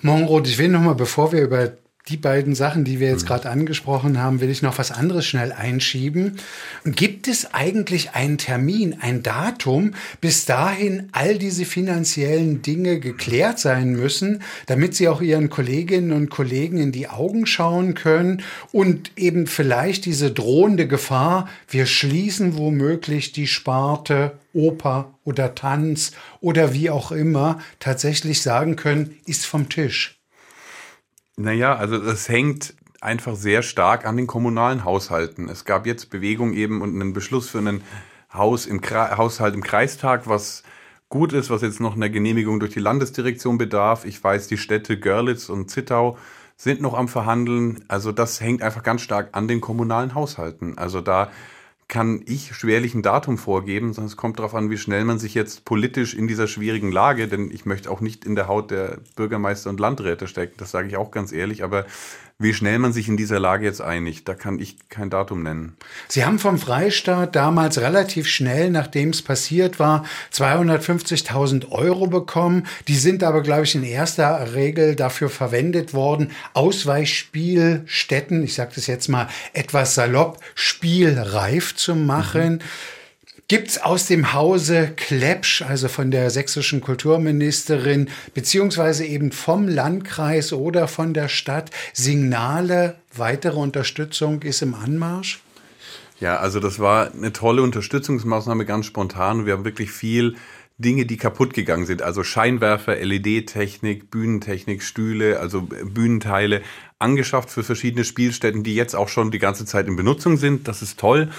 Monrod, 0.01 0.47
ich 0.47 0.57
will 0.57 0.69
noch 0.69 0.81
mal, 0.81 0.95
bevor 0.95 1.31
wir 1.31 1.41
über 1.41 1.73
die 2.09 2.17
beiden 2.17 2.55
Sachen, 2.55 2.83
die 2.83 2.99
wir 2.99 3.09
jetzt 3.09 3.23
mhm. 3.23 3.27
gerade 3.27 3.49
angesprochen 3.49 4.19
haben, 4.19 4.41
will 4.41 4.49
ich 4.49 4.61
noch 4.61 4.77
was 4.77 4.91
anderes 4.91 5.25
schnell 5.25 5.51
einschieben. 5.51 6.37
Gibt 6.83 7.27
es 7.27 7.53
eigentlich 7.53 8.11
einen 8.11 8.37
Termin, 8.37 8.97
ein 8.99 9.21
Datum, 9.23 9.93
bis 10.19 10.45
dahin 10.45 11.09
all 11.11 11.37
diese 11.37 11.65
finanziellen 11.65 12.61
Dinge 12.61 12.99
geklärt 12.99 13.59
sein 13.59 13.91
müssen, 13.91 14.41
damit 14.65 14.95
Sie 14.95 15.07
auch 15.07 15.21
Ihren 15.21 15.49
Kolleginnen 15.49 16.11
und 16.11 16.29
Kollegen 16.29 16.77
in 16.77 16.91
die 16.91 17.07
Augen 17.07 17.45
schauen 17.45 17.93
können 17.93 18.41
und 18.71 19.11
eben 19.15 19.45
vielleicht 19.45 20.05
diese 20.05 20.31
drohende 20.31 20.87
Gefahr, 20.87 21.47
wir 21.69 21.85
schließen 21.85 22.57
womöglich 22.57 23.31
die 23.31 23.47
Sparte 23.47 24.39
Oper 24.53 25.13
oder 25.23 25.55
Tanz 25.55 26.11
oder 26.41 26.73
wie 26.73 26.89
auch 26.89 27.11
immer, 27.11 27.59
tatsächlich 27.79 28.41
sagen 28.41 28.75
können, 28.75 29.15
ist 29.25 29.45
vom 29.45 29.69
Tisch? 29.69 30.20
Naja, 31.37 31.75
also 31.75 31.95
es 31.95 32.29
hängt 32.29 32.75
einfach 33.01 33.35
sehr 33.35 33.63
stark 33.63 34.05
an 34.05 34.15
den 34.17 34.27
kommunalen 34.27 34.85
Haushalten. 34.85 35.49
Es 35.49 35.65
gab 35.65 35.85
jetzt 35.85 36.09
Bewegung 36.09 36.53
eben 36.53 36.81
und 36.81 36.93
einen 36.93 37.13
Beschluss 37.13 37.49
für 37.49 37.57
einen 37.57 37.83
Haus 38.33 38.65
im 38.65 38.81
Haushalt 38.81 39.55
im 39.55 39.63
Kreistag, 39.63 40.27
was 40.27 40.63
gut 41.09 41.33
ist, 41.33 41.49
was 41.49 41.61
jetzt 41.61 41.79
noch 41.79 41.95
einer 41.95 42.09
Genehmigung 42.09 42.59
durch 42.59 42.71
die 42.71 42.79
Landesdirektion 42.79 43.57
bedarf. 43.57 44.05
Ich 44.05 44.23
weiß, 44.23 44.47
die 44.47 44.57
Städte 44.57 44.97
Görlitz 44.97 45.49
und 45.49 45.69
Zittau 45.69 46.17
sind 46.55 46.79
noch 46.79 46.93
am 46.93 47.07
Verhandeln. 47.07 47.83
Also 47.87 48.11
das 48.11 48.39
hängt 48.39 48.61
einfach 48.61 48.83
ganz 48.83 49.01
stark 49.01 49.29
an 49.33 49.47
den 49.47 49.61
kommunalen 49.61 50.13
Haushalten. 50.13 50.77
Also 50.77 51.01
da 51.01 51.31
kann 51.91 52.23
ich 52.25 52.55
schwerlich 52.55 52.95
ein 52.95 53.01
Datum 53.01 53.37
vorgeben, 53.37 53.91
sondern 53.91 54.07
es 54.07 54.15
kommt 54.15 54.39
darauf 54.39 54.55
an, 54.55 54.69
wie 54.69 54.77
schnell 54.77 55.03
man 55.03 55.19
sich 55.19 55.33
jetzt 55.33 55.65
politisch 55.65 56.13
in 56.13 56.25
dieser 56.25 56.47
schwierigen 56.47 56.89
Lage, 56.89 57.27
denn 57.27 57.51
ich 57.51 57.65
möchte 57.65 57.91
auch 57.91 57.99
nicht 57.99 58.23
in 58.23 58.35
der 58.35 58.47
Haut 58.47 58.71
der 58.71 58.99
Bürgermeister 59.17 59.69
und 59.69 59.81
Landräte 59.81 60.29
stecken, 60.29 60.53
das 60.55 60.71
sage 60.71 60.87
ich 60.87 60.95
auch 60.95 61.11
ganz 61.11 61.33
ehrlich, 61.33 61.65
aber 61.65 61.85
wie 62.41 62.53
schnell 62.53 62.79
man 62.79 62.93
sich 62.93 63.07
in 63.07 63.17
dieser 63.17 63.39
Lage 63.39 63.65
jetzt 63.65 63.81
einigt, 63.81 64.27
da 64.27 64.33
kann 64.33 64.59
ich 64.59 64.77
kein 64.89 65.09
Datum 65.09 65.43
nennen. 65.43 65.75
Sie 66.07 66.25
haben 66.25 66.39
vom 66.39 66.57
Freistaat 66.57 67.35
damals 67.35 67.79
relativ 67.79 68.27
schnell, 68.27 68.69
nachdem 68.69 69.09
es 69.09 69.21
passiert 69.21 69.79
war, 69.79 70.05
250.000 70.33 71.71
Euro 71.71 72.07
bekommen. 72.07 72.67
Die 72.87 72.95
sind 72.95 73.23
aber, 73.23 73.41
glaube 73.41 73.63
ich, 73.63 73.75
in 73.75 73.83
erster 73.83 74.53
Regel 74.53 74.95
dafür 74.95 75.29
verwendet 75.29 75.93
worden, 75.93 76.31
Ausweichspielstätten, 76.53 78.43
ich 78.43 78.55
sage 78.55 78.71
das 78.75 78.87
jetzt 78.87 79.07
mal 79.07 79.27
etwas 79.53 79.95
salopp, 79.95 80.39
spielreif 80.55 81.75
zu 81.75 81.95
machen. 81.95 82.53
Mhm 82.53 82.61
gibt's 83.47 83.77
aus 83.77 84.05
dem 84.05 84.33
Hause 84.33 84.93
Klepsch, 84.95 85.61
also 85.61 85.87
von 85.87 86.11
der 86.11 86.29
sächsischen 86.29 86.81
Kulturministerin, 86.81 88.09
beziehungsweise 88.33 89.05
eben 89.05 89.31
vom 89.31 89.67
Landkreis 89.67 90.53
oder 90.53 90.87
von 90.87 91.13
der 91.13 91.27
Stadt 91.27 91.69
Signale, 91.93 92.95
weitere 93.13 93.57
Unterstützung 93.57 94.41
ist 94.41 94.61
im 94.61 94.73
Anmarsch? 94.73 95.41
Ja, 96.19 96.37
also 96.37 96.59
das 96.59 96.79
war 96.79 97.11
eine 97.11 97.33
tolle 97.33 97.63
Unterstützungsmaßnahme, 97.63 98.65
ganz 98.65 98.85
spontan. 98.85 99.45
Wir 99.45 99.53
haben 99.53 99.65
wirklich 99.65 99.91
viel 99.91 100.35
Dinge, 100.77 101.05
die 101.05 101.17
kaputt 101.17 101.53
gegangen 101.53 101.85
sind. 101.85 102.01
Also 102.01 102.23
Scheinwerfer, 102.23 102.95
LED-Technik, 102.95 104.11
Bühnentechnik, 104.11 104.83
Stühle, 104.83 105.39
also 105.39 105.61
Bühnenteile 105.61 106.61
angeschafft 106.99 107.49
für 107.49 107.63
verschiedene 107.63 108.03
Spielstätten, 108.03 108.63
die 108.63 108.75
jetzt 108.75 108.95
auch 108.95 109.09
schon 109.09 109.31
die 109.31 109.39
ganze 109.39 109.65
Zeit 109.65 109.87
in 109.87 109.95
Benutzung 109.95 110.37
sind. 110.37 110.67
Das 110.67 110.81
ist 110.81 110.99
toll. 110.99 111.29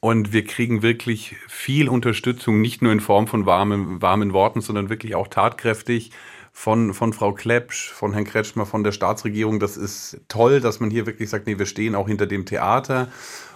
Und 0.00 0.32
wir 0.32 0.44
kriegen 0.44 0.82
wirklich 0.82 1.34
viel 1.48 1.88
Unterstützung, 1.88 2.60
nicht 2.60 2.82
nur 2.82 2.92
in 2.92 3.00
Form 3.00 3.26
von 3.26 3.46
warmen, 3.46 4.00
warmen 4.00 4.32
Worten, 4.32 4.60
sondern 4.60 4.90
wirklich 4.90 5.16
auch 5.16 5.26
tatkräftig 5.26 6.12
von, 6.52 6.94
von 6.94 7.12
Frau 7.12 7.32
Klepsch, 7.32 7.90
von 7.90 8.12
Herrn 8.12 8.24
Kretschmer, 8.24 8.64
von 8.64 8.84
der 8.84 8.92
Staatsregierung. 8.92 9.58
Das 9.58 9.76
ist 9.76 10.20
toll, 10.28 10.60
dass 10.60 10.78
man 10.78 10.90
hier 10.90 11.06
wirklich 11.06 11.30
sagt, 11.30 11.46
nee, 11.46 11.58
wir 11.58 11.66
stehen 11.66 11.96
auch 11.96 12.06
hinter 12.06 12.26
dem 12.26 12.46
Theater. 12.46 13.08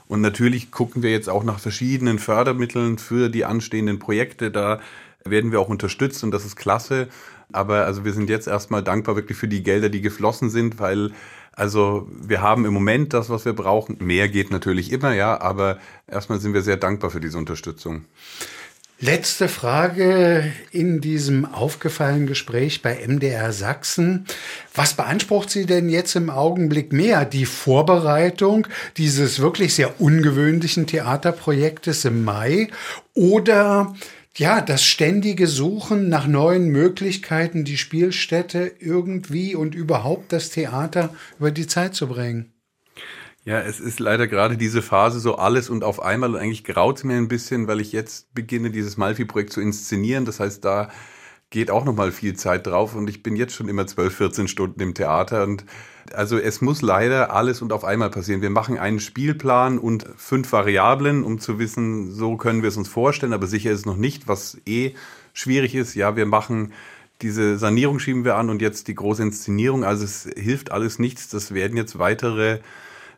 Und 0.08 0.20
natürlich 0.20 0.72
gucken 0.72 1.02
wir 1.02 1.10
jetzt 1.10 1.28
auch 1.28 1.44
nach 1.44 1.60
verschiedenen 1.60 2.18
Fördermitteln 2.18 2.98
für 2.98 3.28
die 3.28 3.44
anstehenden 3.44 3.98
Projekte. 4.00 4.50
Da 4.50 4.80
werden 5.24 5.52
wir 5.52 5.60
auch 5.60 5.68
unterstützt 5.68 6.24
und 6.24 6.32
das 6.32 6.44
ist 6.44 6.56
klasse. 6.56 7.08
Aber 7.52 7.84
also 7.86 8.04
wir 8.04 8.12
sind 8.12 8.30
jetzt 8.30 8.48
erstmal 8.48 8.82
dankbar 8.82 9.14
wirklich 9.14 9.38
für 9.38 9.48
die 9.48 9.62
Gelder, 9.62 9.90
die 9.90 10.00
geflossen 10.00 10.50
sind, 10.50 10.80
weil 10.80 11.12
also 11.52 12.08
wir 12.10 12.40
haben 12.40 12.64
im 12.64 12.72
Moment 12.72 13.12
das, 13.12 13.28
was 13.28 13.44
wir 13.44 13.52
brauchen. 13.52 13.98
Mehr 14.00 14.28
geht 14.28 14.50
natürlich 14.50 14.90
immer, 14.90 15.14
ja, 15.14 15.40
aber 15.40 15.78
erstmal 16.06 16.40
sind 16.40 16.54
wir 16.54 16.62
sehr 16.62 16.76
dankbar 16.76 17.10
für 17.10 17.20
diese 17.20 17.38
Unterstützung. 17.38 18.06
Letzte 19.04 19.48
Frage 19.48 20.52
in 20.70 21.00
diesem 21.00 21.44
aufgefallenen 21.44 22.28
Gespräch 22.28 22.82
bei 22.82 23.04
MDR 23.04 23.52
Sachsen. 23.52 24.26
Was 24.76 24.94
beansprucht 24.94 25.50
Sie 25.50 25.66
denn 25.66 25.88
jetzt 25.88 26.14
im 26.14 26.30
Augenblick 26.30 26.92
mehr? 26.92 27.24
Die 27.24 27.44
Vorbereitung 27.44 28.68
dieses 28.96 29.40
wirklich 29.40 29.74
sehr 29.74 30.00
ungewöhnlichen 30.00 30.86
Theaterprojektes 30.86 32.04
im 32.04 32.22
Mai 32.22 32.68
oder 33.12 33.92
ja, 34.36 34.60
das 34.60 34.84
ständige 34.84 35.46
Suchen 35.46 36.08
nach 36.08 36.26
neuen 36.26 36.68
Möglichkeiten, 36.68 37.64
die 37.64 37.76
Spielstätte 37.76 38.72
irgendwie 38.78 39.54
und 39.54 39.74
überhaupt 39.74 40.32
das 40.32 40.50
Theater 40.50 41.14
über 41.38 41.50
die 41.50 41.66
Zeit 41.66 41.94
zu 41.94 42.08
bringen. 42.08 42.52
Ja, 43.44 43.60
es 43.60 43.80
ist 43.80 43.98
leider 43.98 44.28
gerade 44.28 44.56
diese 44.56 44.82
Phase 44.82 45.18
so 45.18 45.34
alles 45.34 45.68
und 45.68 45.82
auf 45.82 46.00
einmal 46.00 46.30
und 46.30 46.40
eigentlich 46.40 46.64
graut 46.64 46.98
es 46.98 47.04
mir 47.04 47.16
ein 47.16 47.28
bisschen, 47.28 47.66
weil 47.66 47.80
ich 47.80 47.92
jetzt 47.92 48.32
beginne, 48.34 48.70
dieses 48.70 48.96
Malfi-Projekt 48.96 49.52
zu 49.52 49.60
inszenieren. 49.60 50.24
Das 50.24 50.38
heißt, 50.38 50.64
da 50.64 50.90
geht 51.52 51.70
auch 51.70 51.84
noch 51.84 51.94
mal 51.94 52.10
viel 52.10 52.34
Zeit 52.34 52.66
drauf 52.66 52.96
und 52.96 53.08
ich 53.08 53.22
bin 53.22 53.36
jetzt 53.36 53.54
schon 53.54 53.68
immer 53.68 53.86
12, 53.86 54.16
14 54.16 54.48
Stunden 54.48 54.80
im 54.80 54.94
Theater 54.94 55.44
und 55.44 55.64
also 56.12 56.36
es 56.36 56.60
muss 56.60 56.82
leider 56.82 57.32
alles 57.32 57.62
und 57.62 57.72
auf 57.72 57.84
einmal 57.84 58.10
passieren. 58.10 58.42
Wir 58.42 58.50
machen 58.50 58.78
einen 58.78 58.98
Spielplan 58.98 59.78
und 59.78 60.04
fünf 60.16 60.50
Variablen, 60.50 61.22
um 61.22 61.38
zu 61.38 61.58
wissen, 61.58 62.10
so 62.10 62.36
können 62.36 62.62
wir 62.62 62.70
es 62.70 62.76
uns 62.76 62.88
vorstellen, 62.88 63.32
aber 63.32 63.46
sicher 63.46 63.70
ist 63.70 63.80
es 63.80 63.86
noch 63.86 63.96
nicht, 63.96 64.26
was 64.26 64.58
eh 64.66 64.94
schwierig 65.32 65.74
ist. 65.74 65.94
Ja, 65.94 66.16
wir 66.16 66.26
machen 66.26 66.72
diese 67.20 67.56
Sanierung 67.56 68.00
schieben 68.00 68.24
wir 68.24 68.34
an 68.34 68.50
und 68.50 68.60
jetzt 68.60 68.88
die 68.88 68.96
große 68.96 69.22
Inszenierung. 69.22 69.84
Also 69.84 70.04
es 70.04 70.28
hilft 70.36 70.72
alles 70.72 70.98
nichts. 70.98 71.28
Das 71.28 71.54
werden 71.54 71.76
jetzt 71.76 71.98
weitere 71.98 72.58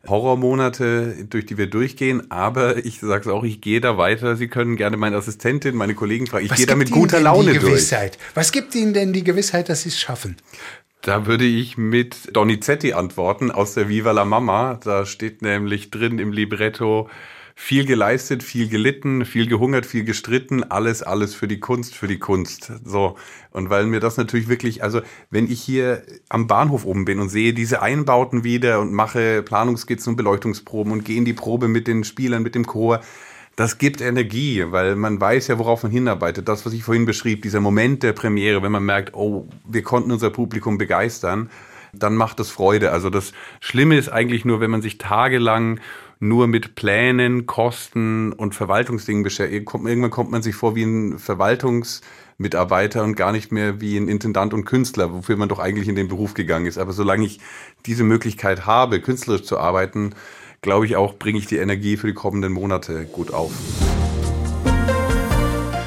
Horrormonate, 0.09 1.27
durch 1.29 1.47
die 1.47 1.59
wir 1.59 1.67
durchgehen, 1.67 2.31
aber 2.31 2.85
ich 2.85 3.01
sage 3.01 3.23
es 3.23 3.27
auch, 3.29 3.45
ich 3.45 3.61
gehe 3.61 3.81
da 3.81 3.97
weiter. 3.97 4.37
Sie 4.37 4.49
können 4.49 4.77
gerne 4.77 4.97
meine 4.97 5.17
Assistentin, 5.17 5.75
meine 5.75 5.95
Kollegen 5.95 6.27
fragen. 6.27 6.47
Ich 6.47 6.55
gehe 6.55 6.67
da 6.67 6.77
mit 6.77 6.91
guter 6.91 7.21
Laune 7.21 7.59
durch. 7.59 7.93
Was 8.35 8.53
gibt 8.53 8.75
Ihnen 8.75 8.95
denn 8.95 9.13
die 9.13 9.25
Gewissheit, 9.25 9.69
dass 9.69 9.83
Sie 9.83 9.89
es 9.89 9.99
schaffen? 9.99 10.37
Da 11.03 11.27
würde 11.27 11.45
ich 11.45 11.77
mit 11.77 12.35
Donizetti 12.35 12.95
antworten 12.95 13.51
aus 13.51 13.75
der 13.75 13.91
Viva 13.91 14.13
la 14.13 14.25
Mama. 14.25 14.81
Da 14.83 15.05
steht 15.05 15.43
nämlich 15.43 15.91
drin 15.91 16.19
im 16.19 16.33
Libretto, 16.33 17.11
viel 17.57 17.87
geleistet, 17.87 18.43
viel 18.43 18.69
gelitten, 18.69 19.25
viel 19.25 19.47
gehungert, 19.47 19.87
viel 19.87 20.05
gestritten, 20.05 20.65
alles, 20.65 21.03
alles 21.03 21.35
für 21.35 21.47
die 21.47 21.61
Kunst, 21.61 21.95
für 21.95 22.09
die 22.09 22.19
Kunst. 22.19 22.73
So. 22.85 23.17
Und 23.53 23.71
weil 23.71 23.87
mir 23.87 24.01
das 24.01 24.17
natürlich 24.17 24.49
wirklich, 24.49 24.83
also 24.83 25.03
wenn 25.31 25.51
ich 25.51 25.61
hier 25.61 26.03
am 26.29 26.49
Bahnhof 26.49 26.85
oben 26.85 27.05
bin 27.05 27.21
und 27.21 27.29
sehe 27.29 27.55
diese 27.55 27.81
Einbauten 27.81 28.43
wieder 28.43 28.81
und 28.81 28.93
mache 28.93 29.43
Planungsskizzen 29.43 30.11
und 30.11 30.17
Beleuchtungsproben 30.17 30.93
und 30.93 31.05
gehe 31.05 31.17
in 31.17 31.25
die 31.25 31.33
Probe 31.33 31.69
mit 31.69 31.87
den 31.87 32.03
Spielern, 32.03 32.43
mit 32.43 32.57
dem 32.57 32.67
Chor, 32.67 33.01
das 33.57 33.79
gibt 33.79 34.01
Energie, 34.01 34.65
weil 34.71 34.97
man 34.97 35.21
weiß 35.21 35.47
ja, 35.47 35.59
worauf 35.61 35.85
man 35.85 35.93
hinarbeitet. 35.93 36.49
Das, 36.49 36.67
was 36.67 36.73
ich 36.73 36.83
vorhin 36.83 37.07
beschrieb, 37.07 37.43
dieser 37.43 37.61
Moment 37.61 38.03
der 38.03 38.13
Premiere, 38.13 38.63
wenn 38.65 38.73
man 38.73 38.85
merkt, 38.85 39.15
oh, 39.15 39.47
wir 39.65 39.83
konnten 39.83 40.11
unser 40.11 40.31
Publikum 40.31 40.77
begeistern, 40.77 41.51
dann 41.93 42.17
macht 42.17 42.41
das 42.41 42.51
Freude. 42.51 42.91
Also 42.91 43.11
das 43.11 43.33
Schlimme 43.61 43.97
ist 43.97 44.09
eigentlich 44.09 44.45
nur, 44.45 44.59
wenn 44.59 44.73
man 44.73 44.83
sich 44.83 44.99
tagelang 44.99 45.79
nur 46.25 46.47
mit 46.47 46.75
Plänen, 46.75 47.47
Kosten 47.47 48.33
und 48.33 48.55
Verwaltungsdingen 48.55 49.23
beschäftigt. 49.23 49.71
Irgendwann 49.73 50.11
kommt 50.11 50.31
man 50.31 50.43
sich 50.43 50.55
vor 50.55 50.75
wie 50.75 50.85
ein 50.85 51.19
Verwaltungsmitarbeiter 51.19 53.05
und 53.05 53.15
gar 53.15 53.31
nicht 53.31 53.53
mehr 53.53 53.81
wie 53.81 53.97
ein 53.97 54.09
Intendant 54.09 54.55
und 54.55 54.65
Künstler, 54.65 55.13
wofür 55.13 55.37
man 55.37 55.49
doch 55.49 55.59
eigentlich 55.59 55.89
in 55.89 55.97
den 55.97 56.09
Beruf 56.09 56.35
gegangen 56.35 56.67
ist. 56.67 56.79
Aber 56.79 56.93
solange 56.93 57.27
ich 57.27 57.41
diese 57.85 58.05
Möglichkeit 58.05 58.65
habe, 58.65 59.01
künstlerisch 59.01 59.45
zu 59.45 59.59
arbeiten, 59.59 60.15
glaube 60.63 60.87
ich 60.87 60.97
auch, 60.97 61.19
bringe 61.19 61.39
ich 61.39 61.47
die 61.47 61.59
Energie 61.59 61.99
für 61.99 62.07
die 62.07 62.15
kommenden 62.15 62.53
Monate 62.53 63.05
gut 63.05 63.33
auf. 63.33 63.53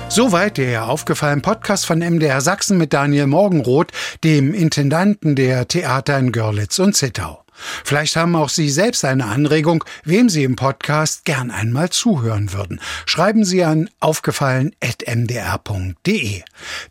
Soweit 0.09 0.57
der 0.57 0.87
aufgefallene 0.87 1.41
Podcast 1.41 1.85
von 1.85 1.99
MDR 1.99 2.41
Sachsen 2.41 2.77
mit 2.77 2.93
Daniel 2.93 3.27
Morgenroth, 3.27 3.91
dem 4.23 4.53
Intendanten 4.53 5.35
der 5.35 5.67
Theater 5.67 6.17
in 6.17 6.31
Görlitz 6.31 6.79
und 6.79 6.95
Zittau. 6.95 7.43
Vielleicht 7.83 8.15
haben 8.15 8.35
auch 8.35 8.49
Sie 8.49 8.69
selbst 8.69 9.03
eine 9.05 9.25
Anregung, 9.25 9.83
wem 10.03 10.29
Sie 10.29 10.43
im 10.43 10.55
Podcast 10.55 11.25
gern 11.25 11.51
einmal 11.51 11.89
zuhören 11.89 12.53
würden. 12.53 12.79
Schreiben 13.05 13.45
Sie 13.45 13.63
an 13.63 13.89
aufgefallen.mdr.de. 13.99 16.41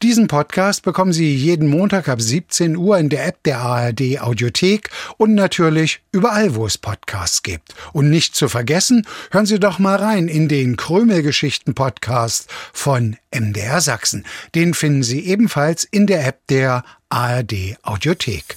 Diesen 0.03 0.29
Podcast 0.29 0.83
bekommen 0.83 1.13
Sie 1.13 1.35
jeden 1.35 1.69
Montag 1.69 2.09
ab 2.09 2.21
17 2.21 2.77
Uhr 2.77 2.99
in 2.99 3.09
der 3.09 3.27
App 3.27 3.43
der 3.45 3.61
ARD 3.61 4.21
Audiothek 4.21 4.91
und 5.17 5.35
natürlich 5.35 6.01
überall, 6.13 6.55
wo 6.55 6.67
es 6.67 6.79
Podcasts 6.79 7.43
gibt. 7.43 7.75
Und 7.93 8.11
nicht 8.11 8.35
zu 8.35 8.49
vergessen, 8.49 9.07
hören 9.31 9.47
Sie 9.47 9.61
doch 9.61 9.79
mal 9.79 9.97
rein 9.97 10.29
in 10.29 10.49
den 10.49 10.77
Krümelgeschichten 10.77 11.75
Podcast 11.75 12.51
von 12.73 13.17
MDR 13.35 13.81
Sachsen. 13.81 14.25
Den 14.55 14.75
finden 14.75 15.03
Sie 15.03 15.27
ebenfalls 15.27 15.85
in 15.85 16.07
der 16.07 16.27
App 16.27 16.47
der 16.49 16.85
ARD 17.09 17.77
Audiothek. 17.83 18.57